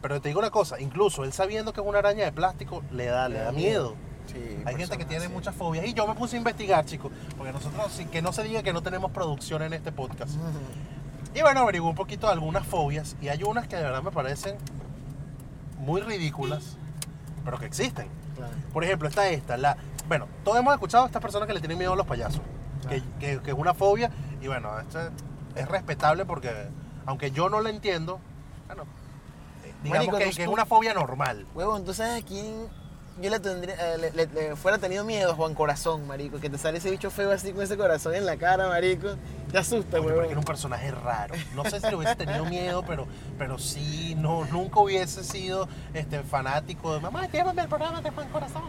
Pero 0.04 0.20
te 0.20 0.28
digo 0.28 0.38
una 0.38 0.50
cosa, 0.50 0.78
incluso 0.78 1.24
él 1.24 1.32
sabiendo 1.32 1.72
que 1.72 1.80
es 1.80 1.86
una 1.86 2.00
araña 2.00 2.26
de 2.26 2.32
plástico, 2.32 2.82
le 2.92 3.06
da, 3.06 3.26
le 3.30 3.38
da 3.38 3.52
miedo. 3.52 3.94
Sí, 4.26 4.62
Hay 4.66 4.76
gente 4.76 4.98
que 4.98 5.06
tiene 5.06 5.30
muchas 5.30 5.54
fobias. 5.54 5.86
Y 5.86 5.94
yo 5.94 6.06
me 6.06 6.12
puse 6.14 6.36
a 6.36 6.38
investigar, 6.40 6.84
chicos. 6.84 7.10
Porque 7.38 7.54
nosotros, 7.54 7.90
sin 7.90 8.08
que 8.08 8.20
no 8.20 8.30
se 8.30 8.42
diga 8.42 8.62
que 8.62 8.74
no 8.74 8.82
tenemos 8.82 9.10
producción 9.12 9.62
en 9.62 9.72
este 9.72 9.92
podcast. 9.92 10.32
Y 11.34 11.40
bueno, 11.40 11.60
averigué 11.60 11.86
un 11.86 11.94
poquito 11.94 12.26
de 12.26 12.34
algunas 12.34 12.66
fobias. 12.66 13.16
Y 13.22 13.28
hay 13.28 13.42
unas 13.44 13.66
que 13.66 13.76
de 13.76 13.82
verdad 13.82 14.02
me 14.02 14.10
parecen 14.10 14.56
muy 15.78 16.02
ridículas, 16.02 16.76
pero 17.42 17.58
que 17.58 17.64
existen. 17.64 18.06
Claro. 18.36 18.52
Por 18.74 18.84
ejemplo, 18.84 19.08
está 19.08 19.26
esta. 19.30 19.56
La, 19.56 19.78
bueno, 20.06 20.28
todos 20.44 20.58
hemos 20.58 20.74
escuchado 20.74 21.04
a 21.04 21.06
estas 21.06 21.22
personas 21.22 21.46
que 21.48 21.54
le 21.54 21.60
tienen 21.60 21.78
miedo 21.78 21.94
a 21.94 21.96
los 21.96 22.06
payasos. 22.06 22.42
Que, 22.90 22.98
Claro. 23.00 23.04
que- 23.20 23.40
que 23.40 23.50
es 23.52 23.56
una 23.56 23.72
fobia. 23.72 24.10
Y 24.42 24.48
bueno, 24.48 24.78
esto 24.80 25.00
es, 25.00 25.08
es 25.56 25.66
respetable 25.66 26.26
porque, 26.26 26.50
aunque 27.06 27.30
yo 27.30 27.48
no 27.48 27.62
la 27.62 27.70
entiendo, 27.70 28.20
bueno, 28.66 28.84
digamos 29.84 30.06
Marico, 30.08 30.18
que, 30.18 30.30
tú- 30.30 30.36
que 30.36 30.42
es 30.42 30.48
una 30.48 30.66
fobia 30.66 30.92
normal. 30.94 31.46
Huevón, 31.54 31.84
¿tú 31.84 31.94
sabes 31.94 32.22
a 32.22 32.26
quién 32.26 32.66
yo 33.22 33.30
le 33.30 33.38
tendría, 33.38 33.74
eh, 33.94 33.98
le, 33.98 34.10
le- 34.10 34.26
le 34.26 34.56
fuera 34.56 34.76
tenido 34.78 35.04
miedo? 35.04 35.30
a 35.30 35.34
Juan 35.36 35.54
Corazón, 35.54 36.04
marico. 36.08 36.40
Que 36.40 36.50
te 36.50 36.58
sale 36.58 36.78
ese 36.78 36.90
bicho 36.90 37.12
feo 37.12 37.30
así 37.30 37.52
con 37.52 37.62
ese 37.62 37.76
corazón 37.76 38.12
en 38.16 38.26
la 38.26 38.36
cara, 38.36 38.66
marico. 38.68 39.10
Te 39.52 39.58
asusta, 39.58 39.98
Coño, 39.98 40.02
pero 40.02 40.08
es 40.08 40.08
que 40.08 40.10
huevón. 40.16 40.30
era 40.30 40.38
un 40.40 40.44
personaje 40.44 40.90
raro. 40.90 41.34
No 41.54 41.64
sé 41.64 41.80
si 41.80 41.86
le 41.88 41.94
hubiese 41.94 42.16
tenido 42.16 42.44
miedo, 42.46 42.82
pero, 42.84 43.06
pero 43.38 43.56
sí, 43.58 44.16
no, 44.18 44.44
nunca 44.46 44.80
hubiese 44.80 45.22
sido 45.22 45.68
este, 45.92 46.24
fanático 46.24 46.92
de 46.92 46.98
mamá, 47.00 47.28
llévame 47.28 47.62
al 47.62 47.68
programa 47.68 48.00
de 48.00 48.10
Juan 48.10 48.28
Corazón. 48.30 48.62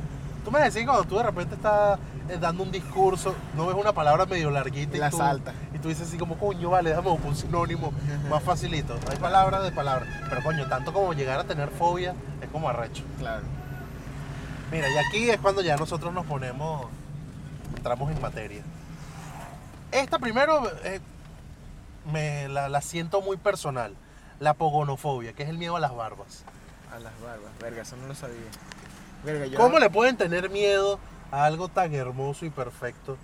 Tú 0.45 0.51
me 0.51 0.61
decís 0.61 0.85
cuando 0.85 1.05
tú 1.05 1.17
de 1.17 1.25
repente 1.25 1.55
estás 1.57 1.99
eh, 2.29 2.39
dando 2.41 2.63
un 2.63 2.71
discurso, 2.71 3.35
no 3.57 3.67
ves 3.67 3.77
una 3.77 3.93
palabra 3.93 4.27
medio 4.27 4.51
larguita 4.51 4.97
y, 4.97 5.01
La 5.01 5.11
tú, 5.11 5.19
salta. 5.19 5.53
y 5.75 5.79
tú 5.79 5.89
dices 5.89 6.09
así 6.09 6.17
como, 6.17 6.39
coño, 6.39 6.71
vale, 6.71 6.91
déjame 6.91 7.11
buscar 7.11 7.29
un 7.29 7.37
sinónimo 7.37 7.93
más 8.31 8.43
facilito. 8.43 8.97
Hay 9.11 9.17
palabras 9.19 9.65
de 9.65 9.73
palabras. 9.73 10.09
Pero 10.29 10.43
coño, 10.43 10.69
tanto 10.69 10.93
como 10.93 11.13
llegar 11.15 11.41
a 11.41 11.45
tener 11.45 11.69
fobia 11.69 12.15
es 12.41 12.49
como 12.51 12.69
arrecho. 12.69 13.03
Claro. 13.19 13.43
Mira, 14.71 14.89
y 14.89 14.97
aquí 14.99 15.31
es 15.31 15.39
cuando 15.39 15.63
ya 15.63 15.77
nosotros 15.77 16.13
nos 16.13 16.27
ponemos, 16.27 16.87
entramos 17.77 18.11
en 18.11 18.21
materia. 18.21 18.63
Esta 19.93 20.19
primero 20.19 20.69
eh, 20.85 21.01
me 22.13 22.49
la, 22.49 22.69
la 22.69 22.81
siento 22.81 23.21
muy 23.21 23.37
personal, 23.37 23.95
la 24.41 24.55
pogonofobia, 24.55 25.33
que 25.33 25.43
es 25.43 25.49
el 25.49 25.59
miedo 25.59 25.77
a 25.77 25.81
las 25.81 25.95
barbas. 25.95 26.45
A 26.95 26.99
las 26.99 27.13
barbas. 27.21 27.51
Verga, 27.61 27.83
eso 27.83 27.97
no 27.97 28.07
lo 28.07 28.15
sabía. 28.15 28.37
Verga, 29.25 29.47
yo. 29.47 29.59
¿Cómo 29.59 29.79
le 29.79 29.91
pueden 29.91 30.17
tener 30.17 30.51
miedo 30.51 30.99
a 31.31 31.45
algo 31.45 31.69
tan 31.69 31.95
hermoso 31.95 32.45
y 32.47 32.51
perfecto 32.51 33.17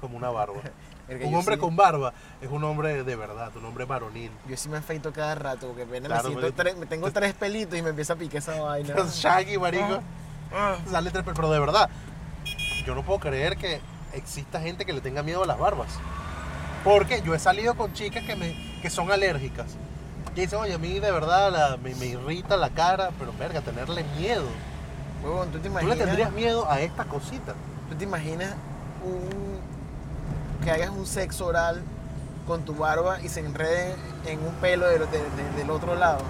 como 0.00 0.16
una 0.16 0.30
barba? 0.30 0.60
Verga, 1.08 1.26
Un 1.26 1.34
hombre 1.34 1.56
sí- 1.56 1.60
con 1.60 1.74
barba 1.74 2.12
es 2.40 2.48
un 2.48 2.62
hombre 2.62 3.02
de 3.02 3.16
verdad, 3.16 3.50
un 3.56 3.64
hombre 3.64 3.84
varonil. 3.84 4.30
Yo 4.48 4.56
sí 4.56 4.68
me 4.68 4.78
afeito 4.78 5.12
cada 5.12 5.34
rato 5.34 5.66
porque 5.66 5.82
apenas 5.82 6.06
Claro, 6.08 6.28
me 6.28 6.34
siento 6.36 6.54
pero- 6.56 6.70
tres- 6.70 6.76
me 6.78 6.86
tengo 6.86 7.10
tres 7.10 7.34
pelitos 7.34 7.76
y 7.76 7.82
me 7.82 7.90
empieza 7.90 8.12
a 8.12 8.16
picar 8.16 8.38
esa 8.38 8.60
vaina. 8.60 8.94
Shaggy, 9.12 9.58
marico. 9.58 10.00
Ah. 10.54 10.76
Sale 10.88 11.10
tres 11.10 11.24
pel- 11.24 11.32
pero 11.34 11.50
de 11.50 11.58
verdad, 11.58 11.90
yo 12.86 12.94
no 12.94 13.02
puedo 13.04 13.18
creer 13.18 13.56
que 13.56 13.80
exista 14.12 14.60
gente 14.60 14.84
que 14.86 14.92
le 14.92 15.00
tenga 15.00 15.22
miedo 15.24 15.42
a 15.42 15.46
las 15.46 15.58
barbas. 15.58 15.88
Porque 16.84 17.22
yo 17.22 17.34
he 17.34 17.38
salido 17.38 17.74
con 17.74 17.92
chicas 17.92 18.24
que, 18.24 18.36
me, 18.36 18.54
que 18.80 18.88
son 18.90 19.10
alérgicas. 19.12 19.66
Y 20.34 20.40
dicen, 20.42 20.58
oye, 20.60 20.74
a 20.74 20.78
mí 20.78 20.98
de 20.98 21.10
verdad 21.10 21.50
la- 21.52 21.76
me, 21.76 21.94
me 21.96 22.06
irrita 22.06 22.56
la 22.56 22.70
cara, 22.70 23.10
pero 23.18 23.32
verga, 23.38 23.60
tenerle 23.60 24.04
miedo. 24.18 24.44
Huevón, 25.22 25.50
¿tú 25.50 25.58
te 25.58 25.64
¿Tú 25.64 25.68
imaginas? 25.68 25.98
le 25.98 26.04
tendrías 26.04 26.32
miedo 26.32 26.70
a 26.70 26.80
esta 26.80 27.04
cosita? 27.04 27.52
¿Tú 27.90 27.96
te 27.96 28.04
imaginas 28.04 28.54
un, 29.04 29.58
que 30.64 30.70
hagas 30.70 30.88
un 30.90 31.04
sexo 31.06 31.46
oral 31.46 31.82
con 32.46 32.64
tu 32.64 32.74
barba 32.74 33.20
y 33.20 33.28
se 33.28 33.40
enrede 33.40 33.94
en 34.26 34.38
un 34.38 34.54
pelo 34.54 34.86
del, 34.88 35.00
de- 35.10 35.18
de- 35.18 35.56
del 35.58 35.70
otro 35.70 35.94
lado? 35.96 36.22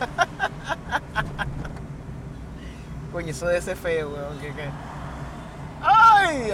Coño, 3.12 3.28
eso 3.28 3.46
debe 3.48 3.60
ser 3.60 3.76
feo, 3.76 4.08
weón. 4.10 4.38
que- 4.38 4.52
que- 4.52 4.70
¡Ay! 5.82 6.50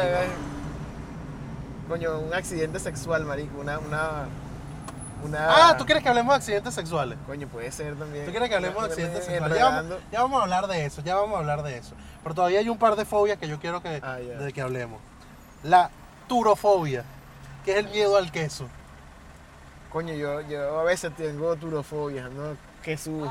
Coño, 1.88 2.18
un 2.18 2.34
accidente 2.34 2.80
sexual, 2.80 3.24
marico. 3.24 3.60
Una, 3.60 3.78
una, 3.78 4.26
una... 5.24 5.68
Ah, 5.70 5.76
¿tú 5.76 5.84
quieres 5.84 6.02
que 6.02 6.08
hablemos 6.08 6.32
de 6.32 6.36
accidentes 6.36 6.74
sexuales? 6.74 7.16
Coño, 7.26 7.46
puede 7.46 7.70
ser 7.70 7.96
también. 7.96 8.24
¿Tú 8.24 8.32
quieres 8.32 8.48
que 8.48 8.56
hablemos 8.56 8.82
de 8.82 8.88
accidentes 8.88 9.24
sexuales? 9.24 9.56
Ya 9.56 9.64
vamos, 9.64 9.80
enredando. 9.84 10.10
ya 10.10 10.22
vamos 10.22 10.40
a 10.40 10.42
hablar 10.42 10.66
de 10.66 10.84
eso, 10.84 11.02
ya 11.02 11.14
vamos 11.14 11.36
a 11.36 11.38
hablar 11.38 11.62
de 11.62 11.78
eso. 11.78 11.94
Pero 12.22 12.34
todavía 12.34 12.58
hay 12.58 12.68
un 12.68 12.78
par 12.78 12.96
de 12.96 13.04
fobias 13.04 13.38
que 13.38 13.46
yo 13.46 13.60
quiero 13.60 13.80
que, 13.82 14.00
Ah, 14.02 14.16
de 14.16 14.52
que 14.52 14.60
hablemos. 14.60 15.00
La 15.62 15.90
turofobia, 16.28 17.04
que 17.64 17.72
es 17.72 17.78
el 17.78 17.88
miedo 17.88 18.16
al 18.16 18.32
queso. 18.32 18.66
Coño, 19.92 20.14
yo, 20.14 20.40
yo 20.42 20.80
a 20.80 20.84
veces 20.84 21.14
tengo 21.16 21.54
turofobia, 21.56 22.28
¿no? 22.28 22.56
Que 22.82 22.98
su... 22.98 23.30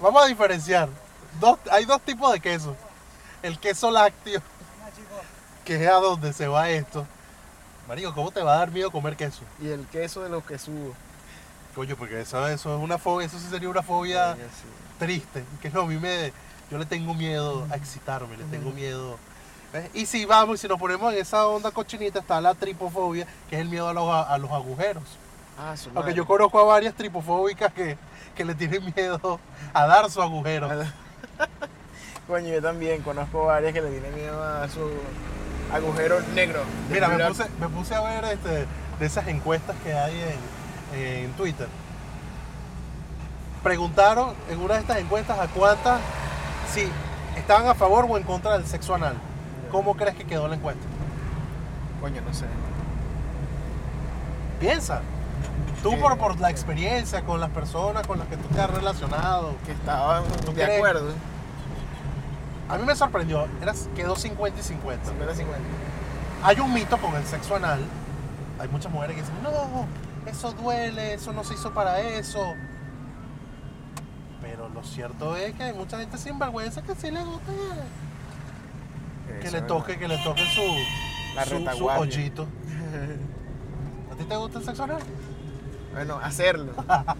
Vamos 0.00 0.24
a 0.24 0.26
diferenciar. 0.26 0.88
Dos, 1.38 1.58
hay 1.70 1.84
dos 1.84 2.00
tipos 2.00 2.32
de 2.32 2.40
queso. 2.40 2.74
El 3.42 3.58
queso 3.58 3.90
lácteo, 3.90 4.40
que 5.70 5.84
es 5.84 5.88
a 5.88 6.00
donde 6.00 6.32
se 6.32 6.48
va 6.48 6.68
esto. 6.68 7.06
Marico, 7.86 8.12
¿cómo 8.12 8.32
te 8.32 8.42
va 8.42 8.54
a 8.54 8.58
dar 8.58 8.72
miedo 8.72 8.90
comer 8.90 9.16
queso? 9.16 9.42
Y 9.60 9.68
el 9.68 9.86
queso 9.86 10.20
de 10.20 10.28
los 10.28 10.42
quesudos. 10.42 10.96
Coño, 11.76 11.94
porque 11.94 12.20
eso, 12.20 12.48
eso 12.48 12.76
es 12.76 12.82
una 12.82 12.98
fobia, 12.98 13.28
eso 13.28 13.38
sí 13.38 13.46
sería 13.48 13.68
una 13.68 13.84
fobia 13.84 14.34
sí. 14.34 14.40
triste. 14.98 15.44
Que 15.62 15.70
no, 15.70 15.82
a 15.82 15.86
mí 15.86 15.96
me. 15.96 16.32
Yo 16.72 16.78
le 16.78 16.86
tengo 16.86 17.14
miedo 17.14 17.68
a 17.70 17.76
excitarme, 17.76 18.36
le 18.36 18.42
tengo 18.46 18.72
miedo. 18.72 19.16
¿ves? 19.72 19.88
Y 19.94 20.06
si 20.06 20.24
vamos, 20.24 20.56
y 20.56 20.58
si 20.58 20.66
nos 20.66 20.76
ponemos 20.76 21.12
en 21.12 21.20
esa 21.20 21.46
onda 21.46 21.70
cochinita, 21.70 22.18
está 22.18 22.40
la 22.40 22.54
tripofobia, 22.54 23.28
que 23.48 23.54
es 23.54 23.62
el 23.62 23.68
miedo 23.68 23.88
a 23.88 23.94
los, 23.94 24.12
a 24.12 24.38
los 24.38 24.50
agujeros. 24.50 25.04
Ah, 25.56 25.76
su 25.76 25.90
Aunque 25.90 26.00
madre. 26.00 26.14
yo 26.14 26.26
conozco 26.26 26.58
a 26.58 26.64
varias 26.64 26.96
tripofóbicas 26.96 27.72
que, 27.72 27.96
que 28.34 28.44
le 28.44 28.56
tienen 28.56 28.92
miedo 28.96 29.38
a 29.72 29.86
dar 29.86 30.10
su 30.10 30.20
agujero. 30.20 30.68
Coño, 32.26 32.48
yo 32.48 32.60
también 32.60 33.02
conozco 33.02 33.46
varias 33.46 33.72
que 33.72 33.82
le 33.82 33.90
tienen 33.90 34.12
miedo 34.16 34.42
a 34.42 34.68
su 34.68 34.80
agujero 34.80 35.39
negro. 36.34 36.62
Mira, 36.90 37.08
me 37.08 37.14
Mira, 37.14 37.28
puse, 37.28 37.46
me 37.60 37.68
puse 37.68 37.94
a 37.94 38.00
ver 38.00 38.24
este, 38.24 38.66
de 38.98 39.06
esas 39.06 39.28
encuestas 39.28 39.76
que 39.82 39.92
hay 39.94 40.14
en, 40.94 41.00
en 41.00 41.32
Twitter. 41.32 41.68
Preguntaron 43.62 44.34
en 44.48 44.60
una 44.60 44.74
de 44.74 44.80
estas 44.80 44.98
encuestas 44.98 45.38
a 45.38 45.46
cuántas 45.48 46.00
si 46.72 46.88
estaban 47.36 47.66
a 47.66 47.74
favor 47.74 48.06
o 48.08 48.16
en 48.16 48.22
contra 48.24 48.52
del 48.52 48.66
sexo 48.66 48.94
anal. 48.94 49.14
¿Cómo 49.70 49.96
crees 49.96 50.16
que 50.16 50.24
quedó 50.24 50.48
la 50.48 50.56
encuesta? 50.56 50.82
Coño, 52.00 52.20
no 52.26 52.34
sé. 52.34 52.46
Piensa. 54.58 55.02
Tú 55.82 55.98
por, 55.98 56.18
por 56.18 56.38
la 56.40 56.50
experiencia 56.50 57.22
con 57.22 57.40
las 57.40 57.50
personas 57.50 58.06
con 58.06 58.18
las 58.18 58.28
que 58.28 58.36
tú 58.36 58.48
te 58.54 58.60
has 58.60 58.70
relacionado. 58.70 59.54
Que 59.64 59.72
estaban 59.72 60.24
¿Tú 60.44 60.52
de 60.52 60.64
crees? 60.64 60.76
acuerdo. 60.78 61.12
A 62.70 62.78
mí 62.78 62.84
me 62.84 62.94
sorprendió. 62.94 63.48
Era, 63.60 63.74
quedó 63.96 64.14
50 64.14 64.60
y 64.60 64.62
50. 64.62 65.04
50 65.06 65.34
50. 65.34 65.58
Hay 66.44 66.60
un 66.60 66.72
mito 66.72 66.96
con 66.98 67.14
el 67.16 67.24
sexo 67.24 67.56
anal. 67.56 67.80
Hay 68.60 68.68
muchas 68.68 68.92
mujeres 68.92 69.16
que 69.16 69.22
dicen, 69.22 69.42
no, 69.42 69.86
eso 70.26 70.52
duele, 70.52 71.14
eso 71.14 71.32
no 71.32 71.42
se 71.42 71.54
hizo 71.54 71.72
para 71.74 72.00
eso. 72.00 72.54
Pero 74.40 74.68
lo 74.68 74.84
cierto 74.84 75.36
es 75.36 75.52
que 75.54 75.64
hay 75.64 75.72
mucha 75.72 75.98
gente 75.98 76.16
sin 76.16 76.38
vergüenza 76.38 76.82
que 76.82 76.94
sí 76.94 77.10
le 77.10 77.24
gusta 77.24 77.52
que 79.40 79.46
Eso 79.46 79.56
le 79.56 79.62
toque, 79.62 79.98
que 79.98 80.08
le 80.08 80.18
toque 80.18 80.42
su, 80.46 81.34
La 81.34 81.44
su, 81.44 81.78
su 81.78 81.86
hoyito. 81.86 82.42
¿A 84.12 84.16
ti 84.16 84.24
te 84.24 84.36
gusta 84.36 84.58
el 84.58 84.64
sexo 84.64 84.84
anal? 84.84 85.02
Bueno, 85.92 86.20
hacerlo. 86.22 86.72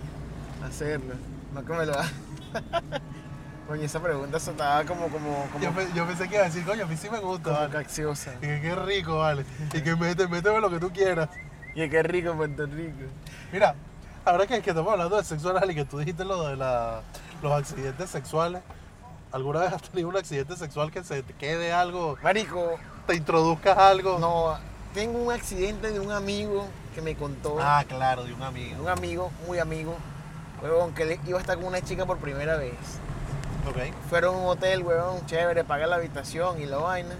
hacerlo. 0.65 1.15
No 1.55 1.65
que 1.65 1.73
me 1.73 1.87
lo 1.87 1.93
haga. 1.93 2.11
Coño, 3.71 3.85
esa 3.85 4.01
pregunta 4.01 4.37
estaba 4.39 4.83
como, 4.85 5.03
como, 5.07 5.47
como, 5.53 5.63
Yo, 5.65 5.71
pe- 5.73 5.87
yo 5.95 6.05
pensé 6.05 6.29
que 6.29 6.35
iba 6.35 6.43
a 6.43 6.49
decir, 6.49 6.65
coño, 6.65 6.83
a 6.83 6.87
mí 6.89 6.97
sí 6.97 7.09
me 7.09 7.21
gusta, 7.21 7.45
como 7.51 7.57
vale. 7.61 7.73
caxiosa. 7.73 8.35
Y 8.39 8.41
que 8.41 8.61
qué 8.63 8.75
rico, 8.75 9.19
vale. 9.19 9.45
Y 9.73 9.81
que 9.81 9.95
mete, 9.95 10.27
méteme 10.27 10.61
lo 10.61 10.69
que 10.71 10.81
tú 10.81 10.91
quieras. 10.93 11.29
Y 11.77 11.89
qué 11.89 12.03
rico 12.03 12.35
Puerto 12.35 12.67
Rico. 12.67 12.97
Mira, 13.53 13.77
ahora 14.25 14.45
que, 14.49 14.61
que 14.61 14.71
estamos 14.71 14.91
hablando 14.93 15.17
de 15.17 15.23
sexo 15.23 15.51
anal 15.51 15.71
y 15.71 15.77
que 15.77 15.85
tú 15.85 15.99
dijiste 16.01 16.25
lo 16.25 16.49
de 16.49 16.57
la- 16.57 17.03
los 17.45 17.53
accidentes 17.53 18.11
sexuales, 18.11 18.61
¿alguna 19.31 19.61
vez 19.61 19.73
has 19.73 19.83
tenido 19.83 20.09
un 20.09 20.17
accidente 20.17 20.57
sexual 20.57 20.91
que 20.91 21.05
se 21.05 21.23
te 21.23 21.33
quede 21.35 21.73
algo, 21.73 22.19
Marico, 22.25 22.77
te 23.07 23.15
introduzcas 23.15 23.79
algo? 23.79 24.19
no, 24.19 24.59
tengo 24.95 25.17
un 25.23 25.31
accidente 25.33 25.93
de 25.93 26.01
un 26.01 26.11
amigo 26.11 26.67
que 26.93 27.03
me 27.03 27.15
contó. 27.15 27.59
Ah, 27.61 27.85
claro, 27.87 28.25
de 28.25 28.35
un 28.35 28.43
amigo. 28.43 28.83
Un 28.83 28.89
amigo, 28.89 29.31
muy 29.47 29.61
amigo, 29.61 29.95
huevón, 30.61 30.93
que 30.93 31.21
iba 31.25 31.39
a 31.39 31.41
estar 31.41 31.55
con 31.57 31.67
una 31.67 31.81
chica 31.83 32.05
por 32.05 32.19
primera 32.19 32.57
vez. 32.57 32.75
Fueron 34.09 34.35
a 34.35 34.39
un 34.39 34.47
hotel, 34.47 34.83
huevón, 34.83 35.25
chévere, 35.27 35.65
paga 35.65 35.87
la 35.87 35.97
habitación 35.97 36.61
y 36.61 36.67
la 36.67 36.79
vaina. 36.79 37.15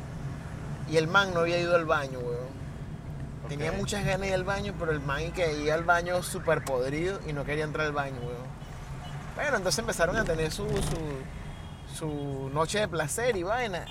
Y 0.91 0.97
el 0.97 1.07
man 1.07 1.33
no 1.33 1.41
había 1.41 1.59
ido 1.59 1.77
al 1.77 1.85
baño, 1.85 2.19
huevón. 2.19 2.51
Tenía 3.49 3.73
muchas 3.73 4.05
ganas 4.05 4.21
de 4.21 4.29
ir 4.29 4.35
al 4.35 4.45
baño, 4.45 4.75
pero 4.79 4.93
el 4.93 5.01
man 5.01 5.33
que 5.33 5.61
iba 5.61 5.75
al 5.75 5.85
baño 5.85 6.23
súper 6.23 6.65
podrido 6.65 7.19
y 7.27 7.33
no 7.33 7.45
quería 7.45 7.65
entrar 7.65 7.87
al 7.87 7.93
baño, 7.93 8.17
huevón. 8.21 8.47
Bueno, 9.35 9.57
entonces 9.57 9.79
empezaron 9.79 10.17
a 10.17 10.25
tener 10.25 10.51
su, 10.51 10.67
su, 10.67 11.97
su 11.97 12.51
noche 12.53 12.81
de 12.81 12.89
placer 12.89 13.37
y 13.37 13.43
vaina. 13.43 13.85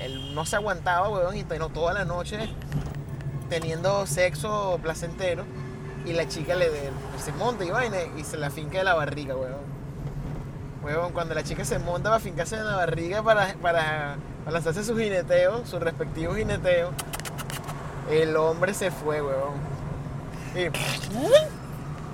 Él, 0.00 0.34
no 0.34 0.44
se 0.44 0.56
aguantaba, 0.56 1.08
huevón, 1.08 1.36
y 1.36 1.44
tenía 1.44 1.68
toda 1.68 1.92
la 1.92 2.04
noche 2.04 2.48
teniendo 3.48 4.06
sexo 4.06 4.78
placentero. 4.82 5.44
Y 6.04 6.12
la 6.12 6.26
chica 6.26 6.54
le 6.56 6.68
se 7.22 7.32
monta 7.32 7.64
y 7.64 7.70
vaina 7.70 7.98
y 8.16 8.24
se 8.24 8.36
la 8.36 8.50
finca 8.50 8.78
de 8.78 8.84
la 8.84 8.94
barriga, 8.94 9.36
huevón. 9.36 9.71
Huevón, 10.92 11.12
cuando 11.12 11.34
la 11.34 11.42
chica 11.42 11.64
se 11.64 11.78
monta 11.78 12.10
va 12.10 12.16
a 12.16 12.20
fincarse 12.20 12.56
en 12.56 12.66
la 12.66 12.76
barriga 12.76 13.22
para, 13.22 13.54
para, 13.62 14.16
para 14.44 14.52
lanzarse 14.52 14.84
su 14.84 14.94
jineteo, 14.96 15.64
su 15.64 15.78
respectivo 15.78 16.34
jineteo, 16.34 16.90
el 18.10 18.36
hombre 18.36 18.74
se 18.74 18.90
fue, 18.90 19.22
huevón. 19.22 19.54
Y. 20.54 20.68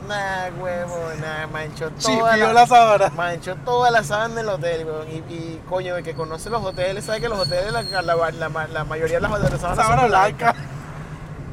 Nah, 0.06 0.48
huevón, 0.62 1.20
nah, 1.20 1.46
manchó 1.48 1.90
toda 1.90 2.36
la, 2.36 2.52
la 2.52 2.66
sábana. 2.66 3.10
manchó 3.16 3.56
toda 3.56 3.90
la 3.90 4.04
sábana 4.04 4.36
del 4.36 4.48
hotel, 4.48 4.86
weón. 4.86 5.08
Y, 5.10 5.16
y, 5.32 5.62
coño, 5.68 5.96
el 5.96 6.04
que 6.04 6.14
conoce 6.14 6.48
los 6.48 6.64
hoteles 6.64 7.04
sabe 7.04 7.20
que 7.20 7.28
los 7.28 7.38
hoteles, 7.38 7.72
la, 7.72 7.82
la, 7.82 8.30
la- 8.68 8.84
mayoría 8.84 9.16
de 9.16 9.22
las 9.22 9.30
sábanas 9.60 9.60
Sábana 9.60 10.00
son 10.02 10.08
blanca. 10.10 10.54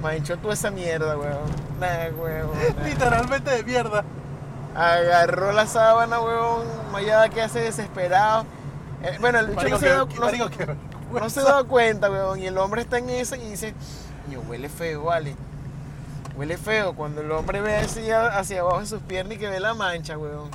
Manchó 0.01 0.37
toda 0.37 0.53
esa 0.53 0.69
mierda, 0.69 1.17
weón. 1.17 1.39
Nah, 1.79 2.15
huevón. 2.17 2.55
nah. 2.77 2.83
Literalmente 2.85 3.49
de 3.51 3.63
mierda. 3.63 4.03
Agarró 4.75 5.51
la 5.53 5.67
sábana, 5.67 6.19
huevón. 6.19 6.65
Mayada 6.91 7.29
que 7.29 7.41
hace 7.41 7.59
desesperado. 7.59 8.45
Eh, 9.03 9.17
bueno, 9.19 9.39
el 9.39 9.47
bicho 9.47 9.67
no 9.69 9.77
se, 9.79 9.89
da, 9.89 10.05
no, 10.05 11.19
no 11.19 11.29
se 11.29 11.41
da 11.41 11.63
cuenta, 11.63 12.09
weón. 12.09 12.39
Y 12.39 12.47
el 12.47 12.57
hombre 12.57 12.81
está 12.81 12.97
en 12.97 13.09
esa 13.09 13.37
y 13.37 13.49
dice, 13.51 13.73
coño, 14.25 14.41
huele 14.47 14.67
feo, 14.69 15.03
vale. 15.05 15.35
Huele 16.35 16.57
feo 16.57 16.93
cuando 16.93 17.21
el 17.21 17.31
hombre 17.31 17.61
ve 17.61 17.77
así 17.77 18.11
a- 18.11 18.37
hacia 18.37 18.61
abajo 18.61 18.81
de 18.81 18.85
sus 18.87 19.01
piernas 19.01 19.35
y 19.35 19.39
que 19.39 19.47
ve 19.47 19.59
la 19.59 19.73
mancha, 19.73 20.17
weón. 20.17 20.49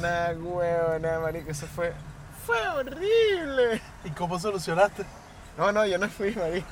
Nah, 0.00 0.30
weón, 0.38 1.02
nah, 1.02 1.18
marico, 1.20 1.50
eso 1.50 1.66
fue 1.66 1.92
fue 2.46 2.56
horrible. 2.68 3.82
¿Y 4.04 4.10
cómo 4.10 4.38
solucionaste? 4.38 5.04
No, 5.58 5.72
no, 5.72 5.84
yo 5.84 5.98
no 5.98 6.08
fui, 6.08 6.32
marico. 6.36 6.68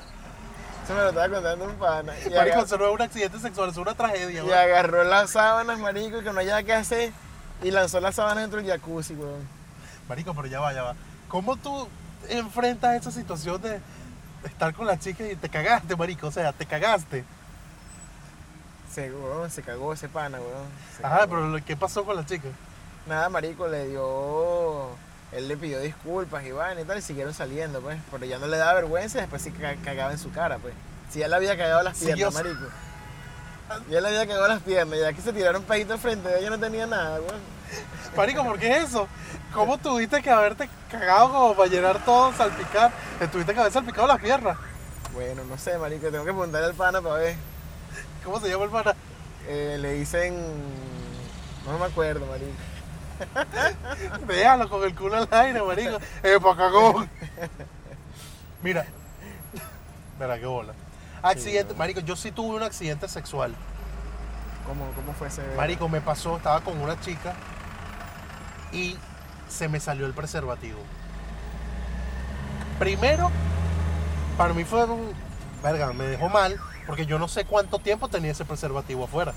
Eso 0.85 0.93
me 0.93 1.01
lo 1.01 1.09
estaba 1.09 1.29
contando 1.29 1.65
un 1.65 1.75
pana. 1.75 2.13
Y, 2.19 2.29
Marico, 2.29 2.39
aga- 2.57 2.63
eso 2.65 2.77
no 2.77 2.85
es 2.87 2.93
un 2.93 3.01
accidente 3.01 3.39
sexual, 3.39 3.69
es 3.71 3.77
una 3.77 3.93
tragedia, 3.95 4.43
y 4.43 4.51
agarró 4.51 5.03
las 5.03 5.31
sábanas, 5.31 5.79
marico, 5.79 6.19
que 6.21 6.31
no 6.31 6.39
había 6.39 6.61
qué 6.63 6.73
hacer. 6.73 7.11
Y 7.63 7.71
lanzó 7.71 7.99
las 7.99 8.15
sábanas 8.15 8.43
dentro 8.43 8.61
del 8.61 8.69
jacuzzi, 8.69 9.15
weón. 9.15 9.47
Marico, 10.07 10.33
pero 10.35 10.47
ya 10.47 10.59
va, 10.59 10.73
ya 10.73 10.83
va. 10.83 10.95
¿Cómo 11.27 11.55
tú 11.57 11.87
enfrentas 12.29 12.95
esa 13.01 13.11
situación 13.11 13.59
de 13.61 13.79
estar 14.43 14.73
con 14.75 14.85
la 14.85 14.99
chica 14.99 15.23
y 15.25 15.35
te 15.35 15.49
cagaste, 15.49 15.95
marico? 15.95 16.27
O 16.27 16.31
sea, 16.31 16.53
te 16.53 16.65
cagaste. 16.67 17.23
Se, 18.93 19.11
weón, 19.11 19.49
se 19.49 19.63
cagó 19.63 19.91
ese 19.93 20.07
pana, 20.07 20.37
weón. 20.37 20.67
Se 20.97 21.05
Ajá, 21.05 21.19
cagó. 21.21 21.31
pero 21.51 21.65
¿qué 21.65 21.75
pasó 21.75 22.03
con 22.05 22.15
la 22.15 22.25
chica? 22.25 22.47
Nada, 23.07 23.27
marico, 23.29 23.67
le 23.67 23.87
dio... 23.87 24.89
Él 25.31 25.47
le 25.47 25.57
pidió 25.57 25.79
disculpas 25.79 26.45
y 26.45 26.51
vaina 26.51 26.81
y 26.81 26.85
tal, 26.85 26.97
y 26.97 27.01
siguieron 27.01 27.33
saliendo, 27.33 27.81
pues. 27.81 27.97
Pero 28.11 28.25
ya 28.25 28.37
no 28.39 28.47
le 28.47 28.57
daba 28.57 28.73
vergüenza 28.75 29.17
y 29.17 29.21
después 29.21 29.41
sí 29.41 29.51
ca- 29.51 29.75
cagaba 29.83 30.11
en 30.11 30.17
su 30.19 30.31
cara, 30.31 30.57
pues. 30.59 30.73
Si 31.11 31.19
ya 31.19 31.27
le 31.27 31.35
había 31.35 31.57
cagado 31.57 31.83
las 31.83 31.97
Sí, 31.97 32.05
piernas, 32.05 32.19
yo 32.19 32.31
marico. 32.31 32.65
Ya 33.89 33.99
le 33.99 34.07
había 34.09 34.27
cagado 34.27 34.47
las 34.47 34.61
piernas, 34.61 34.99
ya 34.99 35.11
que 35.13 35.21
se 35.21 35.33
tiraron 35.33 35.63
pedito 35.63 35.93
al 35.93 35.99
frente, 35.99 36.29
ella 36.39 36.49
no 36.51 36.59
tenía 36.59 36.85
nada, 36.85 37.19
weón. 37.19 37.41
Marico, 38.15 38.43
¿por 38.43 38.59
qué 38.59 38.77
eso? 38.77 39.07
¿Cómo 39.53 39.77
tuviste 39.77 40.21
que 40.21 40.29
haberte 40.29 40.69
cagado 40.89 41.29
como 41.31 41.55
para 41.55 41.69
llenar 41.69 42.03
todo, 42.05 42.31
salpicar? 42.33 42.91
Te 43.19 43.27
tuviste 43.27 43.53
que 43.53 43.59
haber 43.59 43.71
salpicado 43.73 44.07
las 44.07 44.19
piernas. 44.21 44.57
Bueno, 45.13 45.43
no 45.45 45.57
sé, 45.57 45.77
marico, 45.77 46.07
tengo 46.11 46.23
que 46.25 46.31
preguntarle 46.31 46.67
al 46.67 46.73
pana 46.75 47.01
para 47.01 47.15
ver. 47.15 47.35
¿Cómo 48.23 48.39
se 48.39 48.49
llama 48.49 48.65
el 48.65 48.69
pana? 48.69 48.95
Eh, 49.47 49.77
le 49.79 49.93
dicen... 49.93 50.35
No 51.65 51.77
me 51.79 51.85
acuerdo, 51.85 52.25
marico. 52.27 52.51
Déjalo 54.27 54.69
con 54.69 54.83
el 54.83 54.95
culo 54.95 55.17
al 55.17 55.27
aire, 55.31 55.61
marico. 55.61 55.97
¡Eh, 56.23 56.37
pa' 56.41 56.55
cagón! 56.55 57.09
Mira. 58.61 58.85
Mira, 60.19 60.39
qué 60.39 60.45
bola. 60.45 60.73
Accidente, 61.21 61.73
Sí, 61.73 61.77
marico, 61.77 61.99
yo 62.01 62.15
sí 62.15 62.31
tuve 62.31 62.55
un 62.55 62.63
accidente 62.63 63.07
sexual. 63.07 63.55
¿Cómo, 64.67 64.85
cómo 64.95 65.13
fue 65.13 65.27
ese...? 65.27 65.43
Marico, 65.55 65.89
me 65.89 66.01
pasó, 66.01 66.37
estaba 66.37 66.61
con 66.61 66.79
una 66.79 66.99
chica 66.99 67.33
y 68.71 68.97
se 69.47 69.67
me 69.67 69.79
salió 69.79 70.05
el 70.05 70.13
preservativo. 70.13 70.79
Primero, 72.79 73.31
para 74.37 74.53
mí 74.53 74.63
fue 74.63 74.85
un... 74.85 75.13
Verga, 75.63 75.93
me 75.93 76.05
dejó 76.05 76.29
mal 76.29 76.59
porque 76.85 77.05
yo 77.05 77.17
no 77.17 77.27
sé 77.27 77.45
cuánto 77.45 77.79
tiempo 77.79 78.07
tenía 78.07 78.31
ese 78.31 78.45
preservativo 78.45 79.05
afuera. 79.05 79.33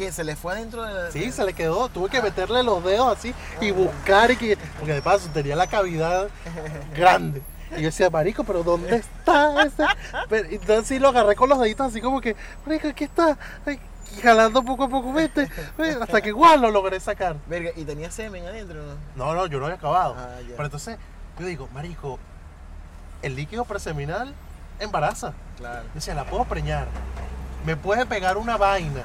¿Y 0.00 0.04
qué? 0.04 0.12
¿Se 0.12 0.24
le 0.24 0.34
fue 0.34 0.54
adentro 0.54 0.82
de 0.82 0.94
la...? 0.94 1.10
Sí, 1.10 1.30
se 1.30 1.44
le 1.44 1.52
quedó. 1.52 1.88
Tuve 1.90 2.08
que 2.08 2.22
meterle 2.22 2.62
los 2.62 2.82
dedos 2.82 3.18
así 3.18 3.34
y 3.60 3.70
buscar 3.70 4.30
y 4.30 4.36
que... 4.36 4.56
Porque 4.78 4.94
de 4.94 5.02
paso 5.02 5.28
tenía 5.32 5.56
la 5.56 5.66
cavidad 5.66 6.28
grande. 6.96 7.42
Y 7.72 7.82
yo 7.82 7.82
decía, 7.82 8.08
marico, 8.08 8.42
pero 8.42 8.62
¿dónde 8.62 8.96
está 8.96 9.62
ese? 9.62 9.84
Entonces 10.30 10.86
sí 10.86 10.98
lo 10.98 11.08
agarré 11.08 11.36
con 11.36 11.50
los 11.50 11.60
deditos 11.60 11.88
así 11.88 12.00
como 12.00 12.20
que, 12.20 12.34
marico, 12.64 12.88
aquí 12.88 13.04
está. 13.04 13.36
Y 14.16 14.20
jalando 14.22 14.64
poco 14.64 14.84
a 14.84 14.88
poco, 14.88 15.12
vete. 15.12 15.48
Hasta 16.00 16.20
que 16.20 16.30
igual 16.30 16.62
lo 16.62 16.70
logré 16.70 16.98
sacar. 16.98 17.36
Verga, 17.46 17.70
¿y 17.76 17.84
tenía 17.84 18.10
semen 18.10 18.46
adentro 18.46 18.82
no? 18.82 18.94
No, 19.14 19.34
no, 19.34 19.46
yo 19.46 19.58
no 19.58 19.66
había 19.66 19.76
acabado. 19.76 20.16
Ah. 20.18 20.38
Pero 20.48 20.64
entonces 20.64 20.96
yo 21.38 21.46
digo, 21.46 21.68
marico, 21.74 22.18
el 23.22 23.36
líquido 23.36 23.66
preseminal 23.66 24.34
embaraza. 24.80 25.34
Claro. 25.58 25.84
Decía, 25.94 26.14
la 26.14 26.24
puedo 26.24 26.44
preñar. 26.46 26.88
Me 27.66 27.76
puede 27.76 28.06
pegar 28.06 28.38
una 28.38 28.56
vaina. 28.56 29.04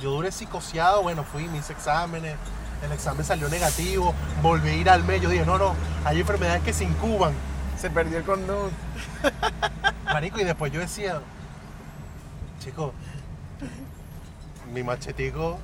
Yo 0.00 0.10
duré 0.10 0.30
psicoseado, 0.30 1.02
bueno, 1.02 1.24
fui, 1.24 1.48
me 1.48 1.58
hice 1.58 1.72
exámenes, 1.72 2.36
el 2.84 2.92
examen 2.92 3.24
salió 3.24 3.48
negativo, 3.48 4.14
volví 4.42 4.68
a 4.68 4.74
ir 4.74 4.90
al 4.90 5.04
medio, 5.04 5.28
dije, 5.28 5.44
no, 5.44 5.58
no, 5.58 5.74
hay 6.04 6.20
enfermedades 6.20 6.62
que 6.62 6.72
se 6.72 6.84
incuban. 6.84 7.32
Se 7.76 7.90
perdió 7.90 8.18
el 8.18 8.24
condón. 8.24 8.70
Marico, 10.04 10.40
y 10.40 10.44
después 10.44 10.72
yo 10.72 10.80
decía, 10.80 11.20
chico, 12.58 12.92
mi 14.72 14.82
machetico 14.82 15.58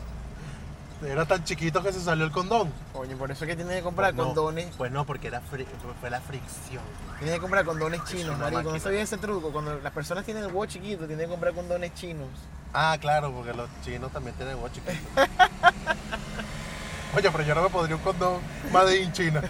era 1.03 1.27
tan 1.27 1.45
chiquito 1.45 1.83
que 1.83 1.93
se 1.93 2.01
salió 2.01 2.25
el 2.25 2.31
condón. 2.31 2.73
Coño, 2.93 3.17
por 3.17 3.31
eso 3.31 3.45
es 3.45 3.51
que 3.51 3.57
tienes 3.57 3.77
que 3.77 3.83
comprar 3.83 4.15
Pues 4.15 4.27
no, 4.27 4.35
condones. 4.35 4.75
Pues 4.77 4.93
no, 4.93 5.05
porque 5.05 5.29
era 5.29 5.41
fue 5.41 6.11
la 6.11 6.21
fricción. 6.21 6.83
Tienes 7.19 7.35
que 7.35 7.41
comprar 7.41 7.65
condones 7.65 8.01
Es 8.03 8.11
chinos, 8.11 8.39
marico. 8.39 8.73
No 8.73 8.79
sabía 8.79 9.03
ese 9.03 9.19
truco. 9.19 9.53
Cuando 9.53 9.79
las 9.81 9.93
personas 9.93 10.25
tienen 10.25 10.45
el 10.45 10.49
huevo 10.49 10.67
chiquito, 10.67 11.07
tienen 11.07 11.27
que 11.27 11.31
comprar 11.31 11.55
condones 11.55 11.95
chinos. 11.95 12.29
Ah, 12.73 12.97
claro, 13.01 13.33
porque 13.33 13.53
los 13.53 13.69
chinos 13.85 14.11
también 14.13 14.37
tienen 14.37 14.57
huevo 14.57 14.69
chiquito. 14.69 14.93
Oye, 17.17 17.31
pero 17.31 17.45
yo 17.45 17.55
no 17.55 17.63
me 17.63 17.71
pondría 17.71 17.97
un 17.97 18.03
condón 18.03 18.41
Made 18.73 19.01
in 19.01 19.13
China. 19.13 19.43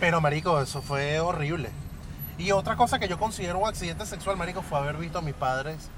Pero, 0.00 0.20
marico, 0.20 0.60
eso 0.60 0.82
fue 0.82 1.20
horrible. 1.20 1.70
Y 2.38 2.50
otra 2.50 2.76
cosa 2.76 2.98
que 2.98 3.06
yo 3.06 3.18
considero 3.18 3.58
un 3.58 3.68
accidente 3.68 4.04
sexual, 4.06 4.36
marico, 4.36 4.62
fue 4.62 4.78
haber 4.78 4.96
visto 4.96 5.18
a 5.18 5.22
mis 5.22 5.34
padres 5.34 5.88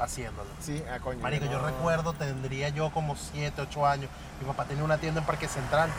haciéndolo. 0.00 0.48
Sí, 0.60 0.82
ah, 0.90 0.98
coño. 1.00 1.20
Marico, 1.20 1.46
yo 1.46 1.64
recuerdo, 1.64 2.12
tendría 2.12 2.68
yo 2.70 2.90
como 2.90 3.16
7, 3.16 3.62
8 3.62 3.86
años. 3.86 4.10
Mi 4.40 4.46
papá 4.46 4.64
tenía 4.64 4.84
una 4.84 4.98
tienda 4.98 5.20
en 5.20 5.26
Parque 5.26 5.48
Central. 5.48 5.90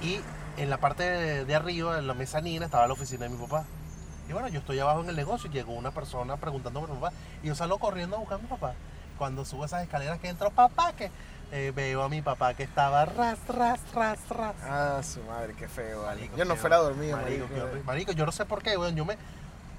Y 0.00 0.20
en 0.56 0.70
la 0.70 0.78
parte 0.78 1.02
de, 1.04 1.44
de 1.44 1.54
arriba, 1.54 1.98
en 1.98 2.06
la 2.06 2.14
mezanina, 2.14 2.66
estaba 2.66 2.86
la 2.86 2.92
oficina 2.92 3.24
de 3.24 3.30
mi 3.30 3.36
papá. 3.36 3.64
Y 4.28 4.32
bueno, 4.32 4.48
yo 4.48 4.60
estoy 4.60 4.78
abajo 4.78 5.00
en 5.02 5.08
el 5.08 5.16
negocio 5.16 5.50
y 5.50 5.52
llegó 5.52 5.72
una 5.72 5.90
persona 5.90 6.36
preguntando 6.36 6.80
por 6.80 6.88
mi 6.90 6.96
papá. 6.96 7.12
Y 7.42 7.48
yo 7.48 7.54
salgo 7.54 7.78
corriendo 7.78 8.16
a 8.16 8.18
buscar 8.20 8.38
a 8.38 8.42
mi 8.42 8.48
papá. 8.48 8.74
Cuando 9.18 9.44
subo 9.44 9.64
esas 9.64 9.82
escaleras 9.82 10.18
que 10.20 10.28
entro, 10.28 10.50
papá, 10.50 10.92
que 10.92 11.10
eh, 11.52 11.72
veo 11.74 12.02
a 12.02 12.08
mi 12.08 12.22
papá 12.22 12.54
que 12.54 12.62
estaba 12.62 13.04
ras, 13.04 13.38
ras, 13.46 13.80
ras, 13.94 14.18
ras. 14.30 14.54
Ah, 14.64 15.00
su 15.02 15.22
madre, 15.24 15.54
qué 15.54 15.68
feo. 15.68 16.04
Marico, 16.04 16.36
Yo 16.36 16.44
no 16.44 16.56
fuera 16.56 16.78
dormido, 16.78 17.16
marico, 17.16 17.46
marico. 17.46 17.84
Marico, 17.84 18.12
yo 18.12 18.24
no 18.26 18.32
sé 18.32 18.46
por 18.46 18.62
qué, 18.62 18.76
weón. 18.76 18.96
Yo 18.96 19.04
me, 19.04 19.16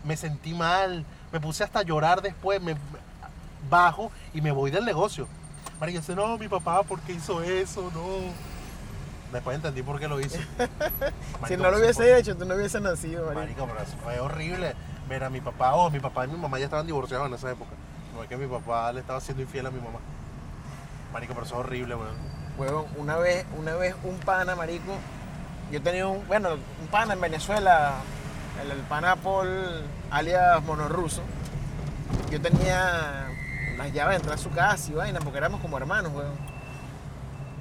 me 0.04 0.16
sentí 0.16 0.54
mal. 0.54 1.06
Me 1.32 1.40
puse 1.40 1.64
hasta 1.64 1.80
a 1.80 1.84
llorar 1.84 2.22
después. 2.22 2.62
Me- 2.62 2.76
bajo 3.70 4.12
y 4.34 4.42
me 4.42 4.52
voy 4.52 4.72
del 4.72 4.86
negocio. 4.86 5.28
Marico, 5.80 6.00
dice, 6.00 6.16
no, 6.16 6.38
mi 6.38 6.48
papá, 6.48 6.84
¿por 6.84 7.00
qué 7.02 7.14
hizo 7.14 7.42
eso? 7.42 7.90
No. 7.94 8.32
Después 9.32 9.56
entendí 9.56 9.82
por 9.82 10.00
qué 10.00 10.08
lo 10.08 10.20
hizo. 10.20 10.38
si 11.48 11.58
no 11.58 11.72
lo 11.72 11.78
hubiese 11.78 12.04
por- 12.04 12.18
hecho, 12.20 12.38
tú 12.38 12.46
no 12.46 12.56
hubieses 12.56 12.82
nacido, 12.82 13.26
marico. 13.34 13.66
Marico, 13.66 13.68
pero 13.68 13.82
eso 13.82 13.98
fue 14.04 14.20
horrible. 14.20 14.76
Ver 15.10 15.24
a 15.24 15.30
mi 15.30 15.42
papá, 15.42 15.74
o 15.76 15.90
mi 15.90 16.00
papá 16.00 16.26
y 16.26 16.30
mi 16.30 16.38
mamá 16.38 16.60
ya 16.60 16.66
estaban 16.66 16.86
divorciados 16.86 17.28
en 17.28 17.34
esa 17.34 17.52
época. 17.52 17.72
No 18.14 18.22
es 18.24 18.30
que 18.30 18.38
mi 18.38 18.48
papá 18.48 18.92
le 18.94 19.00
estaba 19.02 19.20
siendo 19.20 19.42
infiel 19.44 19.66
a 19.66 19.72
mi 19.72 19.80
mamá. 19.80 20.00
Marico, 21.12 21.34
pero 21.34 21.46
eso 21.46 21.56
es 21.56 21.60
horrible, 21.62 21.96
weón. 21.96 22.16
Huevón, 22.58 22.86
una 22.98 23.18
vez, 23.18 23.46
una 23.58 23.74
vez 23.76 23.96
un 24.04 24.18
pana, 24.20 24.56
marico, 24.56 24.94
yo 25.72 25.82
tenía 25.82 26.08
un, 26.08 26.26
bueno, 26.28 26.50
un 26.54 26.88
pana 26.92 27.14
en 27.16 27.22
Venezuela, 27.22 27.96
el, 28.64 28.72
el 28.72 28.78
pana 28.84 29.16
Paul, 29.16 29.50
alias 30.12 30.64
Monorruso. 30.64 31.22
Yo 32.30 32.40
tenía 32.40 33.28
las 33.78 33.92
llaves 33.92 34.12
de 34.12 34.16
entrar 34.18 34.36
a 34.36 34.42
su 34.42 34.50
casa 34.52 34.92
y 34.92 34.94
vaina, 34.94 35.20
porque 35.20 35.38
éramos 35.38 35.62
como 35.62 35.78
hermanos, 35.78 36.12
weón. 36.14 36.36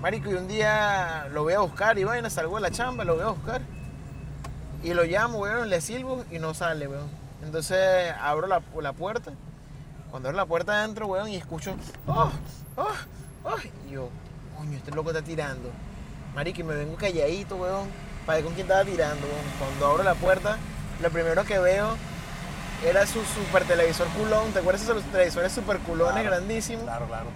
Marico, 0.01 0.31
y 0.31 0.35
un 0.35 0.49
día 0.49 1.29
lo 1.31 1.45
voy 1.45 1.55
a 1.55 1.61
buscar 1.61 1.99
y 1.99 2.05
vaina, 2.05 2.29
salgo 2.29 2.57
de 2.57 2.63
la 2.63 2.71
chamba, 2.71 3.05
lo 3.05 3.15
voy 3.15 3.25
a 3.25 3.29
buscar. 3.29 3.63
Y 4.83 4.95
lo 4.95 5.05
llamo, 5.05 5.39
weón, 5.39 5.71
le 5.71 5.81
silbo 5.81 6.25
y 6.31 6.39
no 6.39 6.55
sale, 6.55 6.89
weón. 6.89 7.09
Entonces 7.43 8.13
abro 8.21 8.47
la, 8.47 8.63
la 8.81 8.93
puerta. 8.93 9.33
Cuando 10.11 10.29
abro 10.29 10.37
la 10.37 10.47
puerta 10.47 10.73
adentro, 10.73 11.07
weón, 11.07 11.29
y 11.29 11.37
escucho, 11.37 11.75
¡oh! 12.07 12.33
¡oh! 12.77 12.87
¡oh! 13.45 13.57
Y 13.87 13.93
yo, 13.93 14.11
coño, 14.57 14.77
este 14.77 14.91
loco 14.91 15.11
está 15.11 15.23
tirando. 15.23 15.71
Marico, 16.35 16.61
y 16.61 16.65
me 16.65 16.75
vengo 16.75 16.97
calladito, 16.97 17.57
weón, 17.57 17.89
para 18.27 18.37
ver 18.37 18.45
con 18.45 18.55
quién 18.55 18.67
estaba 18.67 18.85
tirando, 18.85 19.27
weón. 19.27 19.45
Cuando 19.59 19.87
abro 19.87 20.03
la 20.03 20.15
puerta, 20.15 20.59
lo 21.01 21.11
primero 21.11 21.45
que 21.45 21.59
veo 21.59 21.97
era 22.85 23.07
su 23.07 23.25
super 23.25 23.65
televisor 23.65 24.09
culón. 24.09 24.53
¿Te 24.53 24.59
acuerdas 24.59 24.87
de 24.87 24.93
esos 24.93 25.05
televisores 25.11 25.53
super 25.53 25.79
culones 25.79 26.15
Claro, 26.23 26.31
grandísimos? 26.31 26.85
Claro, 26.85 27.07
claro. 27.07 27.27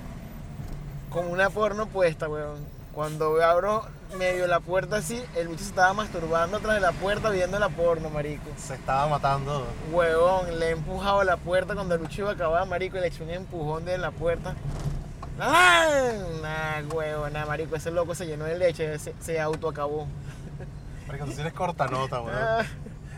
Con 1.11 1.29
una 1.29 1.51
porno 1.51 1.87
puesta, 1.87 2.29
weón. 2.29 2.65
Cuando 2.93 3.43
abro 3.43 3.85
medio 4.19 4.47
la 4.47 4.61
puerta 4.61 4.97
así, 4.97 5.23
el 5.37 5.49
bicho 5.49 5.63
se 5.65 5.71
estaba 5.71 5.93
masturbando 5.93 6.57
atrás 6.57 6.75
de 6.77 6.81
la 6.81 6.93
puerta 6.93 7.31
viendo 7.31 7.59
la 7.59 7.69
porno, 7.69 8.09
marico. 8.11 8.45
Se 8.57 8.75
estaba 8.75 9.07
matando. 9.07 9.67
Huevón, 9.93 10.59
le 10.59 10.69
he 10.69 10.71
empujado 10.71 11.23
la 11.25 11.37
puerta 11.37 11.75
cuando 11.75 11.95
el 11.95 12.01
bicho 12.01 12.23
iba 12.23 12.31
a 12.31 12.35
acabar, 12.35 12.67
marico, 12.67 12.97
y 12.97 13.01
le 13.01 13.09
eché 13.09 13.23
un 13.23 13.31
empujón 13.31 13.85
de 13.85 13.99
la 13.99 14.11
puerta. 14.11 14.55
¡Ah! 15.39 15.87
Nah, 16.41 16.95
huevón, 16.95 17.35
nah, 17.35 17.45
marico, 17.45 17.77
ese 17.77 17.91
loco 17.91 18.15
se 18.15 18.27
llenó 18.27 18.45
de 18.45 18.57
leche, 18.57 18.99
se, 18.99 19.13
se 19.21 19.39
autoacabó. 19.41 20.07
Marico, 21.07 21.27
tú 21.27 21.33
sí 21.33 21.41
eres 21.41 21.53
corta 21.53 21.87
nota, 21.87 22.21
weón. 22.21 22.67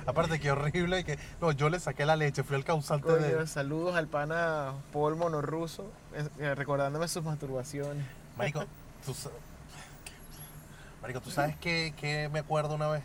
Aparte, 0.09 0.41
qué 0.41 0.51
horrible 0.51 1.05
que. 1.05 1.19
No, 1.39 1.53
yo 1.53 1.69
le 1.69 1.79
saqué 1.79 2.07
la 2.07 2.17
leche, 2.17 2.43
fui 2.43 2.57
el 2.57 2.65
causante 2.65 3.13
de. 3.13 3.47
saludos 3.47 3.95
al 3.95 4.09
pana 4.09 4.73
Paul 4.91 5.17
Monorruso, 5.17 5.93
eh, 6.39 6.55
recordándome 6.55 7.07
sus 7.09 7.23
masturbaciones. 7.23 8.07
Marico, 8.35 8.65
tú, 9.05 9.15
Marico, 11.03 11.21
¿tú 11.21 11.31
sabes 11.31 11.57
qué, 11.57 11.93
qué 11.95 12.31
me 12.33 12.39
acuerdo 12.39 12.75
una 12.75 12.89
vez? 12.89 13.03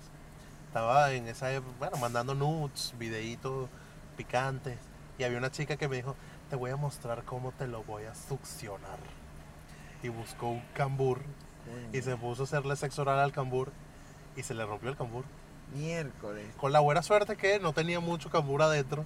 Estaba 0.67 1.11
en 1.11 1.27
esa 1.27 1.51
época, 1.51 1.75
bueno, 1.77 1.97
mandando 1.97 2.35
nudes, 2.35 2.93
videitos 2.97 3.67
picantes. 4.15 4.77
Y 5.17 5.25
había 5.25 5.39
una 5.39 5.51
chica 5.51 5.75
que 5.75 5.89
me 5.89 5.97
dijo, 5.97 6.15
te 6.49 6.55
voy 6.55 6.71
a 6.71 6.77
mostrar 6.77 7.23
cómo 7.25 7.51
te 7.51 7.67
lo 7.67 7.83
voy 7.83 8.05
a 8.05 8.15
succionar. 8.15 8.97
Y 10.03 10.07
buscó 10.07 10.47
un 10.47 10.63
cambur 10.73 11.19
y 11.91 12.01
se 12.01 12.15
puso 12.15 12.43
a 12.43 12.45
hacerle 12.45 12.77
sexo 12.77 13.01
oral 13.01 13.19
al 13.19 13.33
cambur 13.33 13.73
y 14.37 14.43
se 14.43 14.53
le 14.53 14.65
rompió 14.65 14.89
el 14.89 14.95
cambur. 14.95 15.25
Miércoles. 15.73 16.45
Con 16.57 16.71
la 16.71 16.79
buena 16.79 17.01
suerte 17.03 17.36
que 17.36 17.59
no 17.59 17.73
tenía 17.73 17.99
mucho 17.99 18.29
cambur 18.29 18.62
adentro 18.62 19.05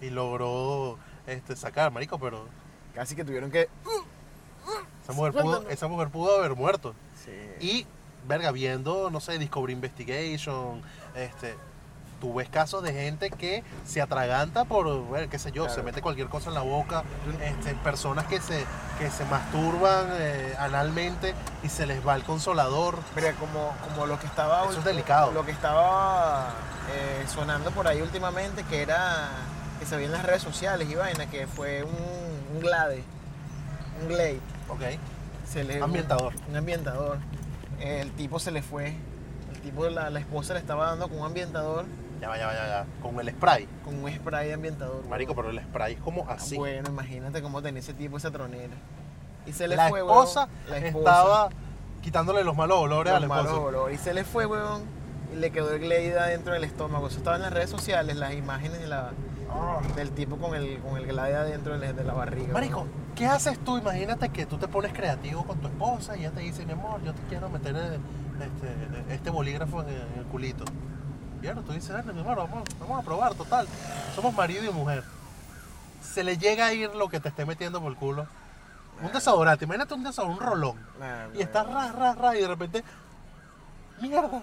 y 0.00 0.10
logró 0.10 0.98
este, 1.26 1.56
sacar, 1.56 1.90
marico, 1.92 2.18
pero 2.18 2.46
Casi 2.94 3.16
que 3.16 3.24
tuvieron 3.24 3.50
que. 3.50 3.68
esa 5.02 5.12
mujer, 5.12 5.32
pudo, 5.32 5.68
esa 5.68 5.88
mujer 5.88 6.08
pudo 6.08 6.38
haber 6.38 6.54
muerto. 6.54 6.94
Sí. 7.14 7.32
Y, 7.60 7.86
verga, 8.28 8.52
viendo, 8.52 9.10
no 9.10 9.20
sé, 9.20 9.38
Discovery 9.38 9.72
Investigation, 9.72 10.82
este, 11.14 11.54
tú 12.22 12.32
ves 12.32 12.48
casos 12.48 12.84
de 12.84 12.92
gente 12.92 13.30
que 13.30 13.64
se 13.84 14.00
atraganta 14.00 14.64
por, 14.64 14.86
bueno, 15.06 15.28
qué 15.28 15.40
sé 15.40 15.50
yo, 15.50 15.68
se 15.68 15.82
mete 15.82 16.00
cualquier 16.00 16.28
cosa 16.28 16.50
en 16.50 16.54
la 16.54 16.60
boca, 16.60 17.02
este, 17.42 17.74
personas 17.74 18.26
que 18.26 18.40
se, 18.40 18.64
que 19.00 19.10
se 19.10 19.24
masturban 19.24 20.06
eh, 20.12 20.54
analmente 20.56 21.34
y 21.64 21.68
se 21.68 21.84
les 21.84 22.06
va 22.06 22.14
el 22.14 22.22
consolador. 22.22 22.96
Mira, 23.16 23.32
como, 23.32 23.72
como 23.88 24.06
lo 24.06 24.20
que 24.20 24.26
estaba. 24.28 24.66
Eso 24.70 24.78
es 24.78 24.84
delicado. 24.84 25.32
Lo 25.32 25.44
que 25.44 25.50
estaba 25.50 26.50
eh, 26.94 27.24
sonando 27.26 27.72
por 27.72 27.88
ahí 27.88 28.00
últimamente, 28.00 28.62
que 28.62 28.82
era. 28.82 29.30
que 29.80 29.84
se 29.86 29.96
veía 29.96 30.06
en 30.06 30.12
las 30.12 30.22
redes 30.24 30.42
sociales 30.42 30.88
y 30.88 30.94
vaina, 30.94 31.26
que 31.28 31.48
fue 31.48 31.82
un, 31.82 32.54
un 32.56 32.60
Glade. 32.60 33.02
Un 34.00 34.08
Glade. 34.10 34.38
Ok. 34.68 34.82
Se 35.44 35.64
le- 35.64 35.82
Ambientador. 35.82 36.34
Un, 36.48 36.54
ambientador. 36.56 37.18
El 37.80 38.12
tipo 38.12 38.38
se 38.38 38.52
le 38.52 38.62
fue. 38.62 38.94
El 39.52 39.60
tipo, 39.60 39.88
la, 39.88 40.08
la 40.08 40.20
esposa 40.20 40.54
le 40.54 40.60
estaba 40.60 40.86
dando 40.86 41.08
con 41.08 41.18
un 41.18 41.26
ambientador, 41.26 41.84
Ya 42.22 42.28
va, 42.28 42.38
ya 42.38 42.46
va, 42.46 42.54
ya 42.54 42.64
va. 42.68 42.86
Con 43.02 43.18
el 43.18 43.30
spray. 43.30 43.68
con 43.84 44.02
un 44.02 44.10
spray 44.10 44.46
de 44.46 44.54
ambientador. 44.54 45.04
Marico, 45.08 45.34
pero 45.34 45.50
el 45.50 45.58
spray 45.58 45.94
es 45.94 46.00
como 46.00 46.24
así. 46.30 46.56
Bueno, 46.56 46.88
imagínate 46.88 47.42
cómo 47.42 47.60
tenía 47.60 47.80
ese 47.80 47.94
tipo 47.94 48.16
esa 48.16 48.30
tronera. 48.30 48.74
Y 49.44 49.52
se 49.52 49.66
le 49.66 49.74
la, 49.74 49.88
fue, 49.88 50.00
esposa 50.00 50.44
huevón. 50.44 50.70
La 50.70 50.78
esposa. 50.78 51.10
estaba 51.10 51.48
quitándole 52.00 52.44
los 52.44 52.56
malos 52.56 52.78
olores 52.78 53.12
los 53.12 53.22
al 53.22 53.28
malos 53.28 53.46
esposo. 53.46 53.64
olores. 53.64 54.00
Y 54.00 54.04
se 54.04 54.14
le 54.14 54.22
fue, 54.22 54.46
huevón. 54.46 54.82
Y 55.32 55.36
le 55.36 55.50
quedó 55.50 55.72
el 55.72 55.80
glade 55.80 56.16
adentro 56.16 56.54
del 56.54 56.62
estómago. 56.62 57.08
Eso 57.08 57.18
estaba 57.18 57.34
en 57.36 57.42
las 57.42 57.52
redes 57.52 57.70
sociales, 57.70 58.14
las 58.16 58.34
imágenes 58.34 58.78
de 58.80 58.86
la, 58.86 59.10
del 59.96 60.12
tipo 60.12 60.36
con 60.36 60.54
el, 60.54 60.78
con 60.78 60.96
el 60.96 61.06
glade 61.06 61.34
adentro 61.34 61.76
de 61.76 61.92
la, 61.92 62.02
la 62.04 62.14
barriga. 62.14 62.52
Marico. 62.52 62.86
¿qué 63.14 63.26
haces 63.26 63.58
tú? 63.58 63.78
Imagínate 63.78 64.28
que 64.30 64.46
tú 64.46 64.58
te 64.58 64.68
pones 64.68 64.92
creativo 64.92 65.44
con 65.44 65.58
tu 65.58 65.68
esposa 65.68 66.16
y 66.16 66.20
ella 66.20 66.30
te 66.30 66.40
dice, 66.40 66.64
mi 66.64 66.72
amor, 66.72 67.02
yo 67.04 67.12
te 67.14 67.22
quiero 67.28 67.48
meter 67.48 67.76
eh, 67.76 67.98
este, 68.40 69.14
este 69.14 69.30
bolígrafo 69.30 69.82
en 69.82 69.88
el 70.18 70.24
culito. 70.30 70.64
Y 71.42 71.46
tú 71.64 71.72
dices, 71.72 71.88
"Dale, 71.90 72.12
mi 72.12 72.20
amor, 72.20 72.36
vamos, 72.36 72.64
vamos 72.78 73.00
a 73.00 73.04
probar, 73.04 73.34
total. 73.34 73.66
Somos 74.14 74.32
marido 74.34 74.64
y 74.64 74.70
mujer. 74.70 75.02
Se 76.02 76.22
le 76.22 76.36
llega 76.38 76.66
a 76.66 76.72
ir 76.72 76.94
lo 76.94 77.08
que 77.08 77.20
te 77.20 77.28
esté 77.30 77.44
metiendo 77.44 77.80
por 77.80 77.90
el 77.90 77.96
culo. 77.98 78.26
Un 79.02 79.10
desodorante, 79.12 79.64
imagínate 79.64 79.94
un 79.94 80.04
desodorante, 80.04 80.44
un 80.44 80.48
rolón. 80.50 80.76
Nah, 81.00 81.26
Y 81.34 81.42
estás 81.42 81.66
huevón. 81.66 81.92
ra, 81.94 82.12
ra, 82.12 82.14
ra, 82.14 82.36
y 82.36 82.40
de 82.42 82.48
repente, 82.48 82.84
mierda. 84.00 84.42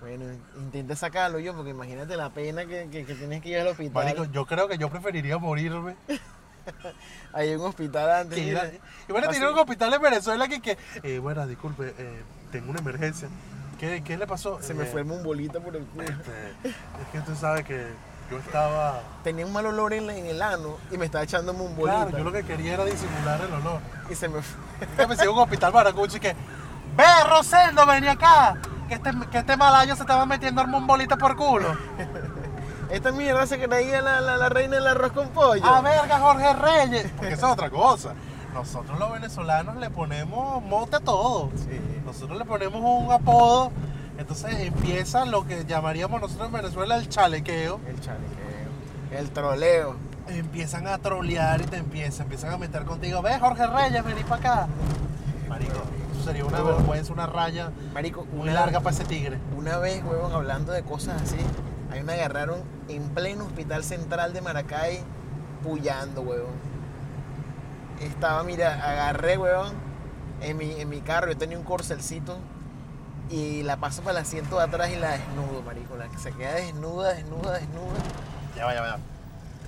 Bueno, 0.00 0.24
intenta 0.58 0.94
sacarlo 0.96 1.38
yo, 1.38 1.54
porque 1.54 1.70
imagínate 1.70 2.16
la 2.16 2.30
pena 2.30 2.66
que, 2.66 2.88
que, 2.90 3.04
que 3.06 3.14
tienes 3.14 3.42
que 3.42 3.48
ir 3.50 3.58
al 3.58 3.68
hospital. 3.68 4.04
Marico, 4.04 4.24
yo 4.26 4.44
creo 4.46 4.68
que 4.68 4.78
yo 4.78 4.90
preferiría 4.90 5.38
morirme 5.38 5.96
Hay 7.32 7.54
un 7.54 7.62
hospital 7.64 8.10
antes. 8.10 8.38
Imagínate 8.38 9.28
Así- 9.28 9.38
ir 9.38 9.44
a 9.44 9.50
un 9.50 9.58
hospital 9.58 9.94
en 9.94 10.02
Venezuela 10.02 10.48
que, 10.48 10.60
que 10.60 10.76
eh, 11.02 11.18
bueno, 11.20 11.46
disculpe, 11.46 11.94
eh, 11.96 12.22
tengo 12.50 12.70
una 12.70 12.80
emergencia. 12.80 13.28
¿Qué, 13.78 14.02
qué 14.02 14.16
le 14.16 14.26
pasó? 14.26 14.58
Se 14.62 14.72
me 14.74 14.84
Eh, 14.84 14.86
fue 14.86 15.00
el 15.00 15.06
mumbolita 15.06 15.60
por 15.60 15.76
el 15.76 15.84
culo. 15.84 16.04
este, 16.04 16.50
es 16.70 17.08
que 17.12 17.20
tú 17.20 17.34
sabes 17.36 17.64
que 17.64 17.86
yo 18.30 18.38
estaba... 18.38 19.00
Tenía 19.22 19.44
un 19.46 19.52
mal 19.52 19.66
olor 19.66 19.92
en, 19.92 20.06
la- 20.06 20.16
en 20.16 20.26
el 20.26 20.40
ano 20.42 20.78
y 20.90 20.96
me 20.98 21.04
estaba 21.06 21.24
echando 21.24 21.52
mumbolita. 21.52 22.06
Claro, 22.06 22.18
yo 22.18 22.24
lo 22.24 22.32
que 22.32 22.42
quería 22.44 22.74
era 22.74 22.84
disimular 22.84 23.40
el 23.40 23.52
olor. 23.52 23.80
Y 24.10 24.14
se 24.14 24.28
me 24.28 24.40
fue. 24.42 24.64
Es 24.80 24.88
que 24.96 25.06
me 25.06 25.16
sigo 25.16 25.32
un 25.34 25.40
hospital 25.40 25.72
maracucho 25.72 26.16
y 26.16 26.20
que... 26.20 26.34
¡Ve, 26.96 27.04
Rosendo, 27.28 27.84
vení 27.86 28.08
acá! 28.08 28.56
Que 28.88 28.94
este, 28.94 29.10
que 29.30 29.38
este 29.38 29.56
mal 29.56 29.74
año 29.74 29.94
se 29.96 30.02
estaba 30.02 30.24
metiendo 30.24 30.62
un 30.62 30.86
bolita 30.86 31.16
por 31.16 31.36
culo. 31.36 31.76
Esta 32.88 33.10
mierda 33.12 33.46
se 33.46 33.58
creía 33.58 34.00
la, 34.00 34.20
la, 34.20 34.36
la 34.36 34.48
reina 34.48 34.76
del 34.76 34.86
arroz 34.86 35.12
con 35.12 35.28
pollo. 35.30 35.64
¡A 35.66 35.80
verga, 35.82 36.18
Jorge 36.20 36.52
Reyes! 36.54 37.12
Porque 37.16 37.34
eso 37.34 37.46
es 37.46 37.52
otra 37.52 37.68
cosa. 37.68 38.14
Nosotros 38.56 38.98
los 38.98 39.12
venezolanos 39.12 39.76
le 39.76 39.90
ponemos 39.90 40.64
mote 40.64 40.96
a 40.96 41.00
todo. 41.00 41.50
Sí. 41.56 41.78
Nosotros 42.06 42.38
le 42.38 42.46
ponemos 42.46 42.80
un 42.80 43.12
apodo. 43.12 43.70
Entonces 44.16 44.58
empieza 44.60 45.26
lo 45.26 45.46
que 45.46 45.66
llamaríamos 45.66 46.18
nosotros 46.22 46.46
en 46.46 46.54
Venezuela 46.54 46.96
el 46.96 47.06
chalequeo. 47.06 47.80
El 47.86 48.00
chalequeo. 48.00 49.18
El 49.18 49.30
troleo. 49.30 49.96
Empiezan 50.28 50.86
a 50.86 50.96
trolear 50.96 51.60
y 51.60 51.64
te 51.64 51.76
empiezan, 51.76 52.24
empiezan 52.24 52.54
a 52.54 52.56
meter 52.56 52.84
contigo. 52.84 53.20
Ve, 53.20 53.38
Jorge 53.38 53.66
Reyes, 53.66 54.02
vení 54.02 54.22
para 54.22 54.36
acá. 54.36 54.68
Marico, 55.50 55.82
eso 56.14 56.24
sería 56.24 56.46
una 56.46 56.62
vergüenza, 56.62 57.12
una 57.12 57.26
raya 57.26 57.70
Marico, 57.92 58.24
muy 58.32 58.48
una, 58.48 58.54
larga 58.54 58.80
para 58.80 58.96
ese 58.96 59.04
tigre. 59.04 59.38
Una 59.54 59.76
vez, 59.76 60.02
huevón, 60.02 60.32
hablando 60.32 60.72
de 60.72 60.82
cosas 60.82 61.20
así, 61.20 61.36
a 61.92 61.94
mí 61.94 62.02
me 62.02 62.14
agarraron 62.14 62.60
en 62.88 63.02
pleno 63.10 63.44
hospital 63.44 63.84
central 63.84 64.32
de 64.32 64.40
Maracay, 64.40 65.00
pullando, 65.62 66.22
huevón. 66.22 66.54
Estaba, 68.00 68.42
mira, 68.42 68.74
agarré, 68.74 69.38
huevón, 69.38 69.72
en 70.40 70.56
mi, 70.56 70.72
en 70.72 70.88
mi 70.88 71.00
carro, 71.00 71.32
yo 71.32 71.36
tenía 71.36 71.58
un 71.58 71.64
corcelcito 71.64 72.38
y 73.30 73.62
la 73.62 73.76
paso 73.78 74.02
para 74.02 74.18
el 74.18 74.24
asiento 74.24 74.58
de 74.58 74.64
atrás 74.64 74.90
y 74.90 74.96
la 74.96 75.12
desnudo, 75.12 75.62
marico. 75.62 75.96
La 75.96 76.08
que 76.08 76.18
se 76.18 76.32
queda 76.32 76.54
desnuda, 76.54 77.14
desnuda, 77.14 77.58
desnuda. 77.58 77.94
Ya 78.56 78.66
va, 78.66 78.74
ya 78.74 78.80
va. 78.80 78.98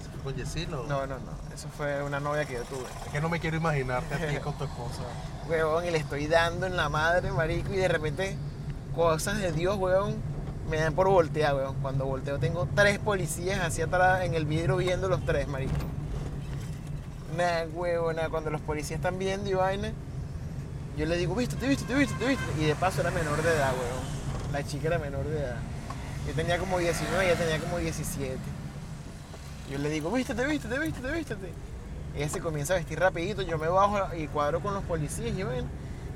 ¿Eso 0.01 0.11
fue 0.12 0.23
con 0.23 0.35
Yesilo? 0.37 0.85
No, 0.85 1.07
no, 1.07 1.19
no. 1.19 1.38
Eso 1.53 1.69
fue 1.77 2.03
una 2.03 2.21
novia 2.21 2.45
que 2.45 2.55
yo 2.55 2.62
tuve. 2.64 2.85
Es 3.05 3.12
que 3.12 3.21
no 3.21 3.29
me 3.29 3.41
quiero 3.41 3.57
imaginarte 3.57 4.14
a 4.14 4.19
ti 4.29 4.37
con 4.37 4.57
tu 4.57 4.64
esposa. 4.64 5.03
Huevón, 5.49 5.87
y 5.87 5.91
le 5.91 5.99
estoy 5.99 6.27
dando 6.27 6.67
en 6.67 6.77
la 6.77 6.88
madre, 6.88 7.33
marico, 7.33 7.73
y 7.73 7.77
de 7.77 7.88
repente, 7.88 8.37
cosas 8.95 9.38
de 9.38 9.51
Dios, 9.53 9.77
huevón, 9.77 10.17
me 10.69 10.77
dan 10.77 10.95
por 10.95 11.09
voltear, 11.09 11.55
huevón. 11.55 11.77
Cuando 11.81 12.05
volteo 12.05 12.38
tengo 12.38 12.69
tres 12.75 12.99
policías 12.99 13.61
hacia 13.61 13.87
atrás 13.87 14.23
en 14.23 14.35
el 14.35 14.45
vidrio 14.45 14.77
viendo 14.77 15.09
los 15.09 15.25
tres, 15.25 15.49
marico. 15.49 15.73
Nada, 17.37 17.67
huevón, 17.73 18.17
nada. 18.17 18.29
Cuando 18.29 18.51
los 18.51 18.61
policías 18.61 18.99
están 18.99 19.19
viendo 19.19 19.49
y 19.51 19.55
vaina, 19.55 19.93
yo 20.97 21.07
le 21.07 21.17
digo, 21.17 21.35
viste, 21.35 21.57
te 21.57 21.69
viste, 21.69 21.85
te 21.85 21.95
viste, 21.95 22.14
te 22.19 22.27
viste. 22.27 22.45
Y 22.59 22.64
de 22.64 22.75
paso 22.75 23.01
era 23.01 23.11
menor 23.11 23.43
de 23.43 23.51
edad, 23.51 23.73
huevón. 23.73 24.53
La 24.53 24.64
chica 24.64 24.88
era 24.88 24.99
menor 24.99 25.25
de 25.25 25.38
edad. 25.38 25.57
Yo 26.27 26.35
tenía 26.35 26.59
como 26.59 26.79
19, 26.79 27.27
ella 27.27 27.38
tenía 27.38 27.59
como 27.59 27.79
17. 27.79 28.37
Yo 29.71 29.79
le 29.79 29.91
digo, 29.91 30.11
vístete, 30.11 30.47
vístete, 30.47 30.79
vístete, 30.79 31.11
vístete. 31.12 31.53
Ella 32.17 32.29
se 32.29 32.41
comienza 32.41 32.75
a 32.75 32.77
vestir 32.77 32.99
rapidito, 32.99 33.43
yo 33.43 33.59
me 33.59 33.69
bajo 33.69 34.14
y 34.17 34.27
cuadro 34.29 34.61
con 34.61 34.75
los 34.75 34.83
policías 34.85 35.37
y 35.37 35.43
ven. 35.43 35.67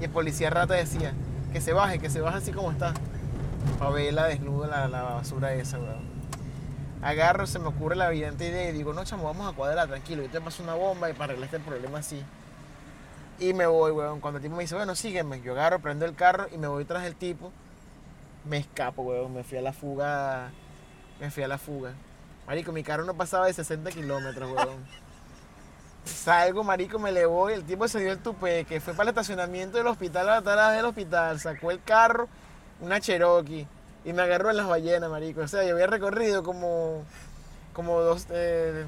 Y 0.00 0.04
el 0.04 0.10
policía 0.10 0.50
rata 0.50 0.74
decía, 0.74 1.12
que 1.52 1.60
se 1.60 1.72
baje, 1.72 1.98
que 1.98 2.10
se 2.10 2.20
baje 2.20 2.38
así 2.38 2.52
como 2.52 2.72
está. 2.72 2.94
Para 3.78 3.90
verla 3.90 4.26
desnuda 4.26 4.66
la, 4.66 4.88
la 4.88 5.02
basura 5.02 5.52
esa, 5.54 5.78
weón. 5.78 6.21
Agarro, 7.02 7.46
se 7.46 7.58
me 7.58 7.66
ocurre 7.66 7.96
la 7.96 8.08
evidente 8.08 8.46
idea 8.46 8.70
y 8.70 8.72
digo, 8.72 8.92
no, 8.92 9.04
chamo, 9.04 9.24
vamos 9.24 9.52
a 9.52 9.56
cuadrar, 9.56 9.88
tranquilo, 9.88 10.22
yo 10.22 10.30
te 10.30 10.40
paso 10.40 10.62
una 10.62 10.74
bomba 10.74 11.10
y 11.10 11.12
para 11.12 11.32
arreglar 11.32 11.46
este 11.46 11.58
problema 11.58 11.98
así. 11.98 12.24
Y 13.42 13.54
me 13.54 13.66
voy, 13.66 13.90
weón. 13.90 14.20
Cuando 14.20 14.38
el 14.38 14.42
tipo 14.42 14.54
me 14.54 14.62
dice, 14.62 14.76
bueno, 14.76 14.94
sígueme, 14.94 15.40
yo 15.40 15.52
agarro, 15.52 15.80
prendo 15.80 16.04
el 16.04 16.14
carro 16.14 16.46
y 16.52 16.58
me 16.58 16.68
voy 16.68 16.84
tras 16.84 17.04
el 17.04 17.16
tipo. 17.16 17.50
Me 18.44 18.58
escapo, 18.58 19.02
weón. 19.02 19.34
Me 19.34 19.42
fui 19.42 19.58
a 19.58 19.62
la 19.62 19.72
fuga. 19.72 20.50
Me 21.18 21.28
fui 21.28 21.42
a 21.42 21.48
la 21.48 21.58
fuga. 21.58 21.92
Marico, 22.46 22.70
mi 22.70 22.84
carro 22.84 23.04
no 23.04 23.14
pasaba 23.14 23.46
de 23.46 23.52
60 23.52 23.90
kilómetros, 23.90 24.48
weón. 24.52 24.86
Salgo, 26.04 26.62
marico, 26.62 27.00
me 27.00 27.10
le 27.10 27.26
voy. 27.26 27.54
El 27.54 27.64
tipo 27.64 27.88
se 27.88 27.98
dio 27.98 28.12
el 28.12 28.18
tupe, 28.18 28.64
que 28.64 28.80
fue 28.80 28.94
para 28.94 29.04
el 29.04 29.08
estacionamiento 29.08 29.76
del 29.78 29.88
hospital, 29.88 30.28
a 30.28 30.36
atrás 30.36 30.76
del 30.76 30.84
hospital. 30.84 31.40
Sacó 31.40 31.72
el 31.72 31.82
carro, 31.82 32.28
una 32.80 33.00
Cherokee. 33.00 33.66
Y 34.04 34.12
me 34.12 34.22
agarró 34.22 34.50
en 34.50 34.56
las 34.56 34.66
ballenas, 34.68 35.08
marico. 35.10 35.42
O 35.42 35.48
sea, 35.48 35.64
yo 35.64 35.74
había 35.74 35.86
recorrido 35.86 36.42
como. 36.42 37.02
Como 37.72 38.00
dos. 38.00 38.26
eh, 38.30 38.84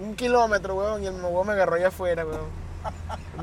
un 0.00 0.14
kilómetro, 0.14 0.74
weón. 0.76 1.02
Y 1.02 1.06
el 1.06 1.14
weón 1.14 1.46
me 1.46 1.52
agarró 1.54 1.76
allá 1.76 1.88
afuera, 1.88 2.24
weón. 2.24 2.48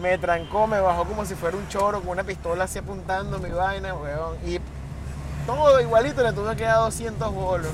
Me 0.01 0.17
trancó, 0.17 0.65
me 0.67 0.79
bajó 0.79 1.05
como 1.05 1.25
si 1.25 1.35
fuera 1.35 1.57
un 1.57 1.67
choro 1.67 1.99
con 2.01 2.09
una 2.09 2.23
pistola 2.23 2.63
así 2.63 2.79
apuntando 2.79 3.39
mi 3.39 3.49
vaina, 3.49 3.93
weón. 3.95 4.37
Y 4.45 4.59
todo 5.45 5.79
igualito 5.81 6.23
le 6.23 6.33
tuve 6.33 6.55
que 6.55 6.63
dar 6.63 6.79
200 6.79 7.33
bolos. 7.33 7.71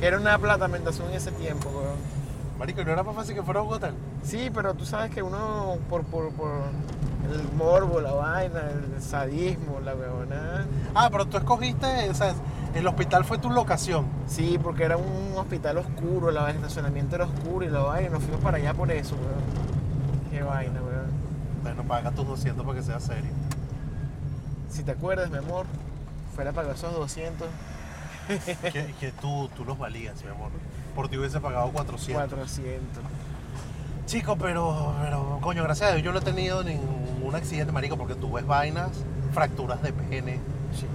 Era 0.00 0.18
una 0.18 0.38
platamentación 0.38 1.08
en 1.08 1.14
ese 1.14 1.32
tiempo, 1.32 1.68
weón. 1.70 2.16
Marico, 2.58 2.82
¿no 2.84 2.92
era 2.92 3.02
más 3.02 3.14
fácil 3.14 3.34
que 3.34 3.42
fuera 3.42 3.60
a 3.60 3.64
hotel? 3.64 3.94
Sí, 4.22 4.50
pero 4.52 4.74
tú 4.74 4.86
sabes 4.86 5.10
que 5.10 5.22
uno, 5.22 5.76
por, 5.90 6.04
por, 6.04 6.30
por 6.32 6.50
el 7.30 7.52
morbo, 7.52 8.00
la 8.00 8.12
vaina, 8.12 8.70
el 8.70 9.02
sadismo, 9.02 9.80
la 9.84 9.94
weonada. 9.94 10.66
Ah, 10.94 11.08
pero 11.10 11.26
tú 11.26 11.36
escogiste, 11.36 12.08
o 12.10 12.14
sea, 12.14 12.34
el 12.76 12.86
hospital 12.86 13.24
fue 13.24 13.38
tu 13.38 13.50
locación. 13.50 14.06
Sí, 14.26 14.58
porque 14.62 14.84
era 14.84 14.96
un 14.96 15.32
hospital 15.36 15.78
oscuro, 15.78 16.30
la, 16.30 16.50
el 16.50 16.56
estacionamiento 16.56 17.16
era 17.16 17.24
oscuro 17.24 17.64
y 17.64 17.70
la 17.70 17.80
vaina, 17.80 18.10
nos 18.10 18.22
fuimos 18.22 18.40
para 18.40 18.58
allá 18.58 18.74
por 18.74 18.90
eso, 18.90 19.14
weón. 19.16 20.30
Qué 20.30 20.42
vaina, 20.42 20.80
weón. 20.80 21.10
Bueno, 21.62 21.82
paga 21.84 22.10
tus 22.10 22.26
200 22.26 22.64
para 22.64 22.78
que 22.78 22.84
sea 22.84 23.00
serio. 23.00 23.30
Si 24.70 24.82
te 24.82 24.92
acuerdas, 24.92 25.30
mi 25.30 25.38
amor, 25.38 25.66
fuera 26.34 26.52
para 26.52 26.72
esos 26.72 26.92
200, 26.92 27.48
que, 28.72 28.94
que 29.00 29.12
tú, 29.12 29.48
tú 29.56 29.64
los 29.64 29.78
valías, 29.78 30.22
mi 30.22 30.30
amor. 30.30 30.50
Por 30.94 31.08
ti 31.08 31.16
hubiese 31.16 31.40
pagado 31.40 31.70
400. 31.70 32.28
400. 32.28 33.02
Chico, 34.06 34.36
pero, 34.36 34.94
pero, 35.02 35.38
coño, 35.40 35.62
gracias 35.62 35.90
a 35.90 35.92
Dios 35.94 36.04
yo 36.04 36.12
no 36.12 36.18
he 36.18 36.22
tenido 36.22 36.62
ningún 36.62 37.34
accidente, 37.34 37.72
marico, 37.72 37.96
porque 37.96 38.14
tú 38.14 38.32
ves 38.32 38.46
vainas 38.46 38.90
fracturas 39.32 39.82
de 39.82 39.92
pene. 39.92 40.40
Sí, 40.72 40.86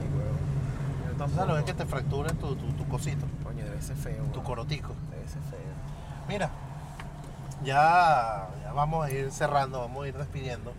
tampoco. 1.22 1.38
sea, 1.38 1.45
lo 1.45 1.53
ves 1.55 1.63
que 1.65 1.74
te 1.74 1.86
fracturen 1.86 2.38
tu, 2.38 2.55
tu, 2.55 2.65
tu 2.74 2.88
cosito, 2.88 3.26
Coño, 3.43 3.63
debe 3.63 3.82
ser 3.82 3.95
feo. 3.95 4.24
tu 4.34 4.43
corotico. 4.43 4.93
Debe 5.11 5.28
ser 5.28 5.41
feo. 5.43 5.59
Mira, 6.28 6.49
ya, 7.63 8.47
ya 8.63 8.74
vamos 8.74 9.05
a 9.05 9.11
ir 9.11 9.32
cerrando, 9.32 9.80
vamos 9.80 10.05
a 10.05 10.07
ir 10.07 10.17
despidiendo. 10.17 10.74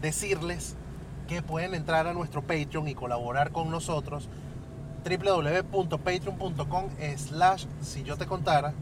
Decirles 0.00 0.76
que 1.26 1.42
pueden 1.42 1.74
entrar 1.74 2.06
a 2.06 2.12
nuestro 2.12 2.42
Patreon 2.42 2.88
y 2.88 2.94
colaborar 2.94 3.52
con 3.52 3.70
nosotros 3.70 4.28
www.patreon.com 5.04 6.84
slash 7.16 7.66
si 7.80 8.02
yo 8.02 8.16
te 8.16 8.26
contara 8.26 8.74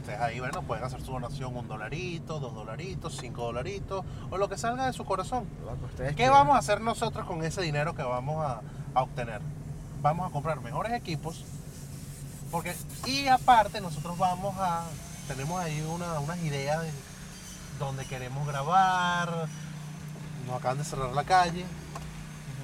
Ustedes 0.00 0.20
ahí, 0.20 0.38
bueno, 0.38 0.62
pueden 0.62 0.84
hacer 0.84 1.00
su 1.00 1.10
donación 1.10 1.56
un 1.56 1.66
dolarito, 1.66 2.38
dos 2.38 2.54
dolaritos, 2.54 3.16
cinco 3.16 3.42
dolaritos 3.42 4.04
o 4.30 4.38
lo 4.38 4.48
que 4.48 4.56
salga 4.56 4.86
de 4.86 4.92
su 4.92 5.04
corazón. 5.04 5.46
¿Qué 6.16 6.28
vamos 6.28 6.54
a 6.54 6.58
hacer 6.60 6.80
nosotros 6.80 7.26
con 7.26 7.42
ese 7.42 7.60
dinero 7.62 7.92
que 7.94 8.04
vamos 8.04 8.36
a, 8.44 8.60
a 8.94 9.02
obtener? 9.02 9.40
Vamos 10.02 10.28
a 10.28 10.32
comprar 10.32 10.60
mejores 10.60 10.92
equipos. 10.92 11.44
Porque, 12.50 12.74
y 13.06 13.26
aparte, 13.28 13.80
nosotros 13.80 14.16
vamos 14.18 14.54
a. 14.58 14.84
Tenemos 15.28 15.60
ahí 15.60 15.80
una- 15.82 16.20
unas 16.20 16.38
ideas 16.42 16.82
de 16.82 16.90
donde 17.78 18.04
queremos 18.04 18.46
grabar. 18.46 19.48
Nos 20.46 20.56
acaban 20.56 20.78
de 20.78 20.84
cerrar 20.84 21.10
la 21.10 21.24
calle. 21.24 21.64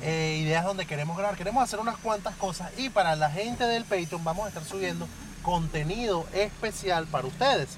Eh, 0.03 0.41
ideas 0.43 0.65
donde 0.65 0.87
queremos 0.87 1.17
grabar. 1.17 1.37
Queremos 1.37 1.63
hacer 1.65 1.81
unas 1.81 1.97
cuantas 1.97 2.35
cosas. 2.37 2.71
Y 2.79 2.91
para 2.91 3.17
la 3.17 3.31
gente 3.31 3.65
del 3.65 3.85
Patreon 3.85 4.23
vamos 4.23 4.47
a 4.47 4.49
estar 4.49 4.65
subiendo 4.65 5.09
contenido 5.43 6.27
especial 6.33 7.07
para 7.09 7.27
ustedes. 7.27 7.71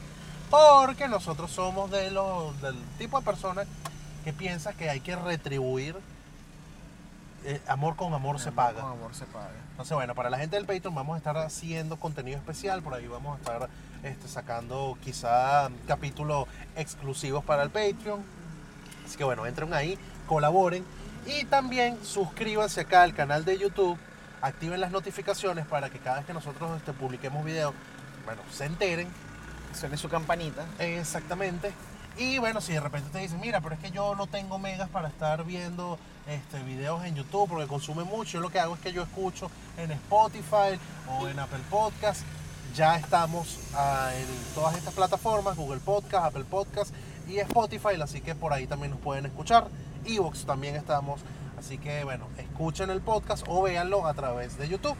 Porque 0.50 1.08
nosotros 1.08 1.50
somos 1.50 1.90
de 1.90 2.10
los, 2.10 2.60
del 2.60 2.76
tipo 2.98 3.18
de 3.18 3.24
personas 3.24 3.66
que 4.24 4.32
piensa 4.34 4.74
que 4.74 4.90
hay 4.90 5.00
que 5.00 5.16
retribuir. 5.16 5.96
Eh, 7.44 7.60
amor 7.66 7.96
con 7.96 8.14
amor 8.14 8.40
se 8.40 8.52
paga. 8.52 8.80
Con 8.80 8.92
amor 8.92 9.14
se 9.14 9.26
paga. 9.26 9.52
Entonces, 9.72 9.94
bueno, 9.94 10.14
para 10.14 10.30
la 10.30 10.38
gente 10.38 10.56
del 10.56 10.64
Patreon 10.64 10.94
vamos 10.94 11.14
a 11.14 11.18
estar 11.18 11.36
haciendo 11.36 11.96
contenido 11.98 12.38
especial. 12.38 12.82
Por 12.82 12.94
ahí 12.94 13.06
vamos 13.06 13.36
a 13.36 13.38
estar 13.38 13.68
este, 14.02 14.28
sacando 14.28 14.96
quizá 15.04 15.68
capítulos 15.86 16.46
exclusivos 16.74 17.44
para 17.44 17.62
el 17.62 17.70
Patreon. 17.70 18.22
Así 19.04 19.18
que 19.18 19.24
bueno, 19.24 19.44
entren 19.44 19.74
ahí, 19.74 19.98
colaboren. 20.26 20.84
Y 21.26 21.44
también 21.44 21.98
suscríbanse 22.02 22.82
acá 22.82 23.02
al 23.02 23.14
canal 23.14 23.44
de 23.44 23.58
YouTube. 23.58 23.98
Activen 24.40 24.80
las 24.80 24.90
notificaciones 24.90 25.66
para 25.66 25.90
que 25.90 25.98
cada 25.98 26.16
vez 26.16 26.26
que 26.26 26.34
nosotros 26.34 26.76
este, 26.76 26.92
publiquemos 26.92 27.44
videos, 27.44 27.74
bueno, 28.24 28.40
se 28.50 28.64
enteren. 28.64 29.08
Suene 29.74 29.96
su 29.98 30.08
campanita. 30.08 30.64
Exactamente. 30.78 31.72
Y 32.16 32.38
bueno, 32.38 32.60
si 32.60 32.72
de 32.72 32.80
repente 32.80 33.10
te 33.10 33.18
dicen, 33.18 33.40
mira, 33.40 33.60
pero 33.60 33.74
es 33.74 33.80
que 33.80 33.90
yo 33.90 34.14
no 34.14 34.28
tengo 34.28 34.58
megas 34.58 34.88
para 34.88 35.08
estar 35.08 35.44
viendo 35.44 35.98
este, 36.26 36.62
videos 36.62 37.04
en 37.04 37.14
YouTube 37.14 37.48
porque 37.48 37.66
consume 37.66 38.04
mucho, 38.04 38.32
yo 38.32 38.40
lo 38.40 38.50
que 38.50 38.58
hago 38.58 38.74
es 38.74 38.80
que 38.80 38.92
yo 38.92 39.02
escucho 39.02 39.50
en 39.76 39.90
Spotify 39.90 40.78
o 41.08 41.28
en 41.28 41.38
Apple 41.38 41.60
Podcast. 41.70 42.22
Ya 42.74 42.96
estamos 42.96 43.58
en 43.76 44.54
todas 44.54 44.76
estas 44.76 44.94
plataformas, 44.94 45.56
Google 45.56 45.80
Podcast, 45.80 46.26
Apple 46.26 46.44
Podcast 46.44 46.92
y 47.28 47.38
Spotify, 47.38 48.00
así 48.02 48.20
que 48.20 48.34
por 48.34 48.52
ahí 48.52 48.66
también 48.66 48.90
nos 48.90 49.00
pueden 49.00 49.26
escuchar. 49.26 49.68
Evox 50.04 50.44
también 50.44 50.74
estamos, 50.74 51.20
así 51.58 51.78
que 51.78 52.04
bueno, 52.04 52.26
escuchen 52.36 52.90
el 52.90 53.00
podcast 53.00 53.44
o 53.48 53.62
véanlo 53.62 54.06
a 54.06 54.14
través 54.14 54.58
de 54.58 54.68
YouTube. 54.68 54.96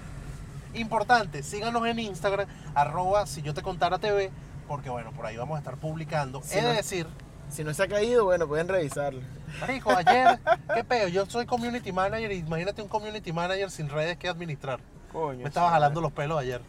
Importante, 0.75 1.43
síganos 1.43 1.85
en 1.87 1.99
Instagram, 1.99 2.49
arroba 2.75 3.27
si 3.27 3.43
yo 3.43 3.55
te 3.55 3.63
contara 3.63 3.99
TV, 3.99 4.31
porque 4.69 4.91
bueno, 4.91 5.13
por 5.13 5.27
ahí 5.27 5.37
vamos 5.37 5.57
a 5.57 5.59
estar 5.59 5.77
publicando. 5.77 6.43
Sí, 6.45 6.59
He 6.59 6.63
de 6.63 6.75
decir, 6.75 7.07
Si 7.51 7.63
no 7.63 7.73
se 7.73 7.83
ha 7.83 7.89
caído, 7.89 8.25
bueno, 8.25 8.49
pueden 8.49 8.69
revisarlo. 8.69 9.21
marico, 9.61 9.91
ayer, 9.91 10.41
qué 10.75 10.85
peo, 10.85 11.09
yo 11.09 11.27
soy 11.27 11.47
community 11.47 11.93
manager 11.93 12.33
y 12.33 12.39
imagínate 12.39 12.83
un 12.83 12.89
community 12.89 13.33
manager 13.33 13.71
sin 13.71 13.89
redes 13.89 14.17
que 14.17 14.29
administrar. 14.29 14.81
Coño. 15.13 15.39
Me 15.39 15.49
estaba 15.49 15.71
jalando 15.71 16.01
los 16.01 16.13
pelos 16.13 16.39
ayer. 16.39 16.61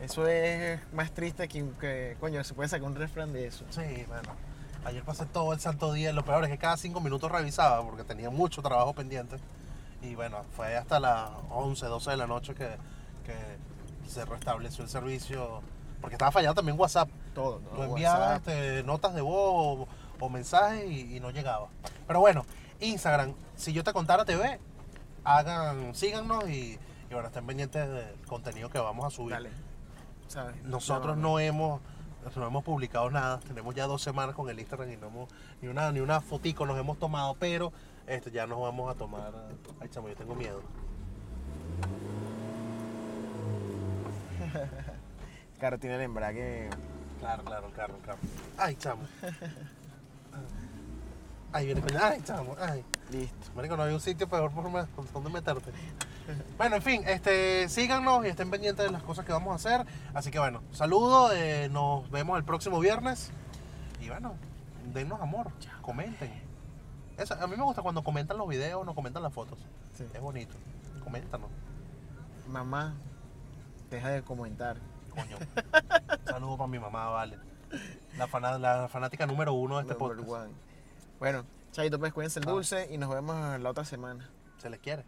Eso 0.00 0.26
es 0.26 0.80
más 0.92 1.12
triste 1.12 1.48
que, 1.48 1.64
que, 1.80 2.16
coño, 2.20 2.44
se 2.44 2.54
puede 2.54 2.68
sacar 2.68 2.86
un 2.86 2.94
refrán 2.94 3.32
de 3.32 3.46
eso. 3.46 3.64
Sí, 3.70 4.04
bueno. 4.06 4.30
Ayer 4.84 5.02
pasé 5.02 5.24
todo 5.24 5.52
el 5.52 5.60
santo 5.60 5.92
día. 5.92 6.12
Lo 6.12 6.24
peor 6.24 6.44
es 6.44 6.50
que 6.50 6.58
cada 6.58 6.76
cinco 6.76 7.00
minutos 7.00 7.30
revisaba 7.32 7.82
porque 7.82 8.04
tenía 8.04 8.28
mucho 8.28 8.60
trabajo 8.60 8.92
pendiente. 8.92 9.36
Y 10.02 10.14
bueno, 10.14 10.44
fue 10.54 10.76
hasta 10.76 11.00
las 11.00 11.30
11, 11.50 11.86
12 11.86 12.10
de 12.10 12.16
la 12.18 12.26
noche 12.26 12.54
que, 12.54 12.68
que 13.24 13.34
se 14.08 14.24
restableció 14.26 14.84
el 14.84 14.90
servicio. 14.90 15.62
Porque 16.04 16.16
estaba 16.16 16.30
fallado 16.30 16.54
también 16.54 16.78
WhatsApp. 16.78 17.08
Todo, 17.34 17.60
¿no? 17.60 17.78
Lo 17.78 17.84
enviaba 17.84 18.34
WhatsApp. 18.34 18.48
este, 18.48 18.82
notas 18.82 19.14
de 19.14 19.22
voz 19.22 19.88
o, 19.88 19.88
o 20.20 20.28
mensajes 20.28 20.84
y, 20.84 21.16
y 21.16 21.20
no 21.20 21.30
llegaba. 21.30 21.68
Pero 22.06 22.20
bueno, 22.20 22.44
Instagram, 22.78 23.32
si 23.56 23.72
yo 23.72 23.82
te 23.82 23.94
contara 23.94 24.26
TV, 24.26 24.60
hagan, 25.24 25.94
síganos 25.94 26.46
y, 26.46 26.78
y 27.08 27.14
bueno, 27.14 27.28
estén 27.28 27.46
pendientes 27.46 27.88
del 27.88 28.20
contenido 28.26 28.68
que 28.68 28.78
vamos 28.78 29.06
a 29.06 29.08
subir. 29.08 29.30
Dale. 29.30 29.48
¿Sabes? 30.28 30.62
Nosotros 30.64 31.16
no 31.16 31.38
hemos 31.38 31.80
no 32.36 32.46
hemos 32.46 32.64
publicado 32.64 33.10
nada, 33.10 33.40
tenemos 33.40 33.74
ya 33.74 33.86
dos 33.86 34.02
semanas 34.02 34.34
con 34.34 34.50
el 34.50 34.60
Instagram 34.60 34.92
y 34.92 34.98
no 34.98 35.06
hemos 35.06 35.30
ni 35.62 35.68
una 35.68 35.90
ni 35.90 36.00
una 36.00 36.20
fotico 36.20 36.66
nos 36.66 36.78
hemos 36.78 36.98
tomado, 36.98 37.34
pero 37.40 37.72
este 38.06 38.30
ya 38.30 38.46
nos 38.46 38.60
vamos 38.60 38.94
a 38.94 38.94
tomar. 38.94 39.32
Ay, 39.80 39.88
chamo, 39.88 40.10
yo 40.10 40.16
tengo 40.16 40.34
miedo. 40.34 40.60
Claro, 45.58 45.78
tiene 45.78 45.96
el 45.96 46.02
embrague. 46.02 46.68
Claro, 47.20 47.44
claro, 47.44 47.66
el 47.68 47.72
carro, 47.72 47.96
el 47.96 48.02
carro. 48.02 48.18
Ay, 48.58 48.76
chamo. 48.76 49.02
Ay, 51.52 51.66
viene 51.66 51.80
coño. 51.80 51.98
Ay, 52.02 52.20
chamo, 52.24 52.56
ay. 52.60 52.84
Listo. 53.10 53.52
Marico, 53.54 53.76
no 53.76 53.84
hay 53.84 53.94
un 53.94 54.00
sitio 54.00 54.28
peor 54.28 54.50
por 54.50 55.12
donde 55.12 55.30
meterte. 55.30 55.70
Bueno, 56.56 56.76
en 56.76 56.82
fin, 56.82 57.02
este, 57.06 57.68
síganos 57.68 58.24
y 58.24 58.28
estén 58.28 58.50
pendientes 58.50 58.84
de 58.84 58.90
las 58.90 59.02
cosas 59.02 59.24
que 59.24 59.32
vamos 59.32 59.52
a 59.52 59.56
hacer. 59.56 59.86
Así 60.14 60.30
que 60.30 60.38
bueno, 60.38 60.62
saludos, 60.72 61.32
eh, 61.34 61.68
nos 61.70 62.10
vemos 62.10 62.38
el 62.38 62.44
próximo 62.44 62.80
viernes. 62.80 63.30
Y 64.00 64.08
bueno, 64.08 64.34
denos 64.92 65.20
amor, 65.20 65.52
comenten. 65.82 66.32
Eso, 67.16 67.34
a 67.34 67.46
mí 67.46 67.56
me 67.56 67.62
gusta 67.62 67.82
cuando 67.82 68.02
comentan 68.02 68.36
los 68.36 68.48
videos, 68.48 68.84
no 68.84 68.94
comentan 68.94 69.22
las 69.22 69.32
fotos. 69.32 69.58
Sí. 69.94 70.04
Es 70.12 70.20
bonito. 70.20 70.54
Coméntanos, 71.04 71.50
Mamá, 72.48 72.94
deja 73.90 74.08
de 74.08 74.22
comentar. 74.22 74.78
Coño. 75.14 75.36
Saludos 76.24 76.58
para 76.58 76.68
mi 76.68 76.78
mamá, 76.78 77.08
vale. 77.08 77.38
La, 78.16 78.88
fanática 78.88 79.26
número 79.26 79.52
uno 79.54 79.76
de 79.76 79.82
este 79.82 79.94
Number 79.94 80.16
podcast. 80.18 80.44
one. 80.44 80.54
Bueno, 81.18 81.44
chaito, 81.72 81.98
pues 81.98 82.12
cuídense 82.12 82.40
el 82.40 82.46
dulce 82.46 82.88
y 82.92 82.98
nos 82.98 83.10
vemos 83.10 83.60
la 83.60 83.70
otra 83.70 83.84
semana. 83.84 84.30
Se 84.58 84.70
les 84.70 84.80
quiere. 84.80 85.04